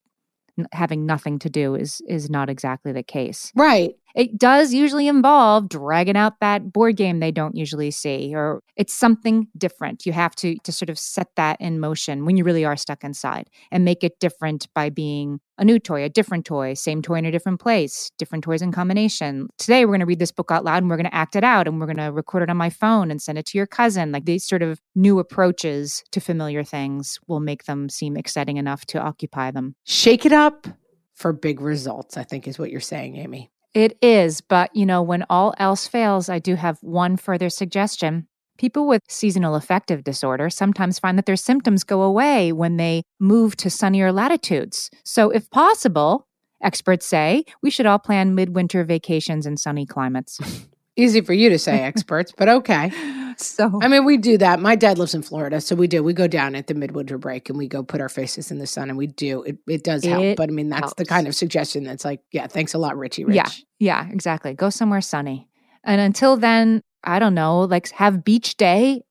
having 0.71 1.05
nothing 1.05 1.39
to 1.39 1.49
do 1.49 1.75
is 1.75 2.01
is 2.07 2.29
not 2.29 2.49
exactly 2.49 2.91
the 2.91 3.03
case. 3.03 3.51
Right 3.55 3.95
it 4.15 4.37
does 4.37 4.73
usually 4.73 5.07
involve 5.07 5.69
dragging 5.69 6.15
out 6.15 6.39
that 6.39 6.71
board 6.71 6.95
game 6.97 7.19
they 7.19 7.31
don't 7.31 7.55
usually 7.55 7.91
see 7.91 8.33
or 8.35 8.61
it's 8.75 8.93
something 8.93 9.47
different. 9.57 10.05
You 10.05 10.13
have 10.13 10.35
to 10.35 10.55
to 10.63 10.71
sort 10.71 10.89
of 10.89 10.99
set 10.99 11.27
that 11.35 11.59
in 11.59 11.79
motion 11.79 12.25
when 12.25 12.37
you 12.37 12.43
really 12.43 12.65
are 12.65 12.75
stuck 12.75 13.03
inside 13.03 13.49
and 13.71 13.85
make 13.85 14.03
it 14.03 14.19
different 14.19 14.67
by 14.73 14.89
being 14.89 15.39
a 15.57 15.65
new 15.65 15.79
toy 15.79 16.03
a 16.03 16.09
different 16.09 16.45
toy 16.45 16.73
same 16.73 17.01
toy 17.01 17.15
in 17.15 17.25
a 17.25 17.31
different 17.31 17.59
place 17.59 18.11
different 18.17 18.43
toys 18.43 18.61
in 18.61 18.71
combination. 18.71 19.47
Today 19.57 19.85
we're 19.85 19.91
going 19.91 19.99
to 20.01 20.05
read 20.05 20.19
this 20.19 20.31
book 20.31 20.51
out 20.51 20.63
loud 20.63 20.83
and 20.83 20.89
we're 20.89 20.97
going 20.97 21.05
to 21.05 21.15
act 21.15 21.35
it 21.35 21.43
out 21.43 21.67
and 21.67 21.79
we're 21.79 21.87
going 21.87 21.97
to 21.97 22.11
record 22.11 22.43
it 22.43 22.49
on 22.49 22.57
my 22.57 22.69
phone 22.69 23.09
and 23.11 23.21
send 23.21 23.37
it 23.37 23.45
to 23.47 23.57
your 23.57 23.67
cousin. 23.67 24.11
Like 24.11 24.25
these 24.25 24.45
sort 24.45 24.61
of 24.61 24.79
new 24.95 25.19
approaches 25.19 26.03
to 26.11 26.19
familiar 26.19 26.63
things 26.63 27.19
will 27.27 27.39
make 27.39 27.65
them 27.65 27.89
seem 27.89 28.17
exciting 28.17 28.57
enough 28.57 28.85
to 28.87 28.99
occupy 28.99 29.51
them. 29.51 29.75
Shake 29.85 30.25
it 30.25 30.33
up 30.33 30.67
for 31.13 31.31
big 31.31 31.61
results 31.61 32.17
i 32.17 32.23
think 32.23 32.47
is 32.47 32.57
what 32.57 32.71
you're 32.71 32.81
saying 32.81 33.15
amy 33.17 33.51
it 33.73 33.97
is, 34.01 34.41
but 34.41 34.75
you 34.75 34.85
know, 34.85 35.01
when 35.01 35.25
all 35.29 35.53
else 35.57 35.87
fails, 35.87 36.29
I 36.29 36.39
do 36.39 36.55
have 36.55 36.77
one 36.81 37.17
further 37.17 37.49
suggestion. 37.49 38.27
People 38.57 38.87
with 38.87 39.01
seasonal 39.07 39.55
affective 39.55 40.03
disorder 40.03 40.49
sometimes 40.49 40.99
find 40.99 41.17
that 41.17 41.25
their 41.25 41.35
symptoms 41.35 41.83
go 41.83 42.03
away 42.03 42.51
when 42.51 42.77
they 42.77 43.01
move 43.19 43.55
to 43.57 43.69
sunnier 43.69 44.11
latitudes. 44.11 44.91
So, 45.03 45.31
if 45.31 45.49
possible, 45.49 46.27
experts 46.61 47.07
say 47.07 47.45
we 47.63 47.71
should 47.71 47.87
all 47.87 47.99
plan 47.99 48.35
midwinter 48.35 48.83
vacations 48.83 49.45
in 49.47 49.57
sunny 49.57 49.85
climates. 49.85 50.39
Easy 50.95 51.21
for 51.21 51.33
you 51.33 51.49
to 51.49 51.57
say, 51.59 51.79
experts, 51.83 52.33
but 52.35 52.47
okay. 52.49 52.91
So, 53.37 53.79
I 53.81 53.87
mean, 53.87 54.05
we 54.05 54.17
do 54.17 54.37
that. 54.37 54.59
My 54.59 54.75
dad 54.75 54.99
lives 54.99 55.15
in 55.15 55.23
Florida, 55.23 55.59
so 55.59 55.75
we 55.75 55.87
do. 55.87 56.03
We 56.03 56.13
go 56.13 56.27
down 56.27 56.53
at 56.53 56.67
the 56.67 56.75
midwinter 56.75 57.17
break 57.17 57.49
and 57.49 57.57
we 57.57 57.67
go 57.67 57.81
put 57.81 57.99
our 57.99 58.09
faces 58.09 58.51
in 58.51 58.59
the 58.59 58.67
sun, 58.67 58.89
and 58.89 58.97
we 58.97 59.07
do. 59.07 59.41
It, 59.43 59.57
it 59.67 59.83
does 59.83 60.05
help, 60.05 60.23
It 60.23 60.37
but 60.37 60.49
I 60.49 60.51
mean, 60.53 60.69
that's 60.69 60.93
the 60.93 61.05
kind 61.05 61.27
of 61.27 61.33
suggestion 61.33 61.83
that's 61.83 62.05
like, 62.05 62.21
yeah, 62.31 62.45
thanks 62.45 62.73
a 62.75 62.77
lot, 62.77 62.95
Richie 62.97 63.25
Rich. 63.25 63.35
yeah, 63.35 63.49
yeah, 63.79 64.07
exactly. 64.11 64.53
Go 64.53 64.69
somewhere 64.69 65.01
sunny. 65.01 65.47
And 65.83 65.99
until 65.99 66.37
then, 66.37 66.81
I 67.03 67.19
don't 67.19 67.33
know, 67.33 67.61
like 67.61 67.89
have 67.91 68.23
beach 68.23 68.55
day. 68.55 69.01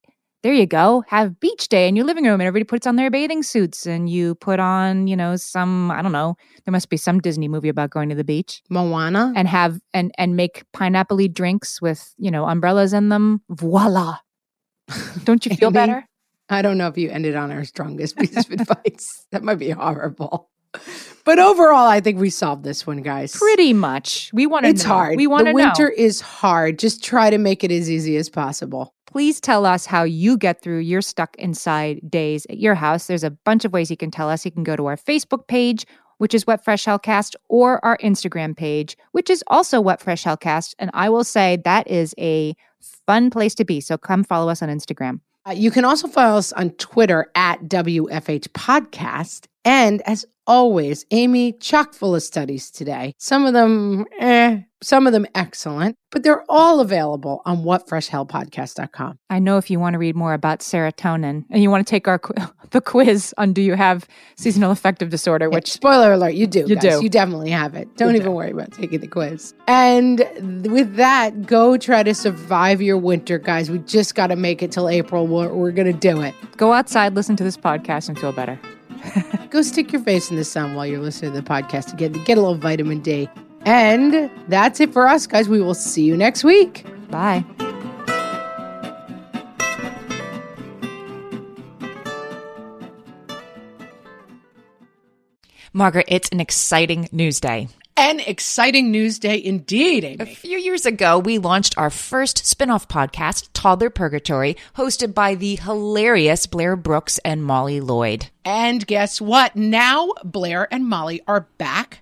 There 0.42 0.52
you 0.52 0.66
go. 0.66 1.04
Have 1.06 1.38
beach 1.38 1.68
day 1.68 1.86
in 1.86 1.94
your 1.94 2.04
living 2.04 2.24
room 2.24 2.40
and 2.40 2.42
everybody 2.42 2.64
puts 2.64 2.84
on 2.86 2.96
their 2.96 3.10
bathing 3.10 3.44
suits 3.44 3.86
and 3.86 4.08
you 4.10 4.34
put 4.34 4.58
on, 4.58 5.06
you 5.06 5.14
know, 5.16 5.36
some, 5.36 5.90
I 5.92 6.02
don't 6.02 6.10
know, 6.10 6.34
there 6.64 6.72
must 6.72 6.88
be 6.88 6.96
some 6.96 7.20
Disney 7.20 7.46
movie 7.46 7.68
about 7.68 7.90
going 7.90 8.08
to 8.08 8.16
the 8.16 8.24
beach 8.24 8.60
Moana. 8.68 9.32
and 9.36 9.46
have 9.46 9.78
and 9.94 10.10
and 10.18 10.34
make 10.34 10.64
pineapple 10.72 11.18
drinks 11.28 11.80
with, 11.80 12.12
you 12.18 12.30
know, 12.30 12.46
umbrellas 12.46 12.92
in 12.92 13.08
them. 13.08 13.40
Voila. 13.50 14.16
Don't 15.24 15.46
you 15.46 15.54
feel 15.54 15.68
Amy? 15.68 15.74
better? 15.74 16.04
I 16.48 16.60
don't 16.60 16.76
know 16.76 16.88
if 16.88 16.98
you 16.98 17.08
ended 17.08 17.36
on 17.36 17.50
our 17.52 17.64
strongest 17.64 18.16
piece 18.18 18.36
of 18.36 18.50
advice. 18.60 19.24
That 19.30 19.42
might 19.44 19.54
be 19.60 19.70
horrible. 19.70 20.50
But 21.24 21.38
overall, 21.38 21.86
I 21.86 22.00
think 22.00 22.18
we 22.18 22.30
solved 22.30 22.64
this 22.64 22.86
one, 22.86 23.00
guys. 23.02 23.36
Pretty 23.36 23.72
much. 23.72 24.28
We 24.34 24.46
want 24.46 24.64
to 24.64 24.70
It's 24.70 24.82
know. 24.82 24.88
hard. 24.90 25.16
We 25.16 25.26
want 25.28 25.44
The 25.44 25.50
to 25.50 25.54
winter 25.54 25.84
know. 25.88 25.94
is 26.04 26.20
hard. 26.20 26.78
Just 26.78 27.02
try 27.04 27.30
to 27.30 27.38
make 27.38 27.62
it 27.62 27.70
as 27.70 27.88
easy 27.90 28.16
as 28.16 28.28
possible. 28.28 28.92
Please 29.12 29.42
tell 29.42 29.66
us 29.66 29.84
how 29.84 30.04
you 30.04 30.38
get 30.38 30.62
through 30.62 30.78
your 30.78 31.02
stuck 31.02 31.36
inside 31.36 32.00
days 32.10 32.46
at 32.48 32.58
your 32.58 32.74
house. 32.74 33.08
There's 33.08 33.24
a 33.24 33.30
bunch 33.30 33.66
of 33.66 33.72
ways 33.74 33.90
you 33.90 33.96
can 33.96 34.10
tell 34.10 34.30
us. 34.30 34.46
You 34.46 34.50
can 34.50 34.62
go 34.62 34.74
to 34.74 34.86
our 34.86 34.96
Facebook 34.96 35.46
page, 35.48 35.84
which 36.16 36.32
is 36.32 36.46
What 36.46 36.64
Fresh 36.64 36.86
Hellcast, 36.86 37.34
or 37.50 37.84
our 37.84 37.98
Instagram 37.98 38.56
page, 38.56 38.96
which 39.10 39.28
is 39.28 39.44
also 39.48 39.82
What 39.82 40.00
Fresh 40.00 40.24
Hellcast. 40.24 40.74
And 40.78 40.90
I 40.94 41.10
will 41.10 41.24
say 41.24 41.58
that 41.66 41.86
is 41.88 42.14
a 42.18 42.54
fun 43.06 43.28
place 43.28 43.54
to 43.56 43.66
be. 43.66 43.82
So 43.82 43.98
come 43.98 44.24
follow 44.24 44.50
us 44.50 44.62
on 44.62 44.70
Instagram. 44.70 45.20
Uh, 45.46 45.52
you 45.52 45.70
can 45.70 45.84
also 45.84 46.08
follow 46.08 46.38
us 46.38 46.50
on 46.54 46.70
Twitter 46.70 47.30
at 47.34 47.62
WFH 47.64 48.48
Podcast. 48.48 49.44
And 49.66 50.00
as 50.06 50.24
always, 50.46 51.04
Amy, 51.10 51.52
chock 51.52 51.92
full 51.92 52.14
of 52.14 52.22
studies 52.22 52.70
today. 52.70 53.12
Some 53.18 53.44
of 53.44 53.52
them, 53.52 54.06
eh, 54.18 54.60
some 54.82 55.06
of 55.06 55.12
them 55.12 55.26
excellent, 55.34 55.96
but 56.10 56.22
they're 56.22 56.44
all 56.48 56.80
available 56.80 57.40
on 57.44 57.58
whatfreshhellpodcast.com. 57.58 59.18
I 59.30 59.38
know 59.38 59.56
if 59.58 59.70
you 59.70 59.78
want 59.80 59.94
to 59.94 59.98
read 59.98 60.16
more 60.16 60.34
about 60.34 60.60
serotonin 60.60 61.44
and 61.50 61.62
you 61.62 61.70
want 61.70 61.86
to 61.86 61.90
take 61.90 62.08
our 62.08 62.20
the 62.70 62.80
quiz 62.80 63.34
on 63.38 63.52
do 63.52 63.62
you 63.62 63.74
have 63.74 64.06
seasonal 64.36 64.70
affective 64.70 65.10
disorder, 65.10 65.46
Yeah, 65.50 65.54
which 65.56 65.70
spoiler 65.72 66.12
alert, 66.12 66.34
you 66.34 66.46
do. 66.46 66.64
You 66.66 66.76
guys. 66.76 66.98
do. 66.98 67.02
You 67.04 67.08
definitely 67.08 67.50
have 67.50 67.74
it. 67.74 67.94
Don't 67.96 68.10
You 68.10 68.16
even 68.16 68.26
do. 68.28 68.32
worry 68.32 68.50
about 68.50 68.72
taking 68.72 69.00
the 69.00 69.06
quiz. 69.06 69.54
And 69.68 70.20
with 70.70 70.96
that, 70.96 71.46
go 71.46 71.76
try 71.76 72.02
to 72.02 72.14
survive 72.14 72.80
your 72.82 72.98
winter, 72.98 73.38
guys. 73.38 73.70
We 73.70 73.78
just 73.78 74.14
got 74.14 74.28
to 74.28 74.36
make 74.36 74.62
it 74.62 74.72
till 74.72 74.88
April. 74.88 75.26
We're, 75.26 75.52
we're 75.52 75.72
going 75.72 75.92
to 75.92 75.98
do 75.98 76.20
it. 76.22 76.34
go 76.56 76.72
outside, 76.72 77.14
listen 77.14 77.36
to 77.36 77.44
this 77.44 77.56
podcast, 77.56 78.08
and 78.08 78.18
feel 78.18 78.32
better. 78.32 78.58
Go 79.50 79.62
stick 79.62 79.92
your 79.92 80.00
face 80.02 80.30
in 80.30 80.36
the 80.36 80.44
sun 80.44 80.74
while 80.76 80.86
you're 80.86 81.00
listening 81.00 81.32
to 81.32 81.40
the 81.40 81.46
podcast 81.46 81.90
to 81.90 81.96
get, 81.96 82.12
get 82.24 82.38
a 82.38 82.40
little 82.40 82.54
vitamin 82.54 83.00
D. 83.00 83.28
And 83.64 84.30
that's 84.48 84.80
it 84.80 84.92
for 84.92 85.06
us, 85.06 85.26
guys. 85.26 85.48
We 85.48 85.60
will 85.60 85.74
see 85.74 86.02
you 86.02 86.16
next 86.16 86.44
week. 86.44 86.84
Bye. 87.10 87.44
Margaret, 95.74 96.06
it's 96.08 96.28
an 96.28 96.40
exciting 96.40 97.08
news 97.12 97.40
day. 97.40 97.68
An 97.96 98.20
exciting 98.20 98.90
news 98.90 99.18
day 99.18 99.42
indeed, 99.42 100.04
Amy. 100.04 100.16
A 100.20 100.26
few 100.26 100.58
years 100.58 100.84
ago, 100.84 101.18
we 101.18 101.38
launched 101.38 101.78
our 101.78 101.88
first 101.88 102.44
spin 102.44 102.68
off 102.68 102.88
podcast, 102.88 103.48
Toddler 103.52 103.90
Purgatory, 103.90 104.56
hosted 104.76 105.14
by 105.14 105.34
the 105.34 105.56
hilarious 105.56 106.46
Blair 106.46 106.74
Brooks 106.76 107.18
and 107.18 107.44
Molly 107.44 107.80
Lloyd. 107.80 108.28
And 108.44 108.86
guess 108.86 109.20
what? 109.20 109.56
Now 109.56 110.10
Blair 110.24 110.68
and 110.70 110.86
Molly 110.86 111.22
are 111.26 111.46
back 111.58 112.01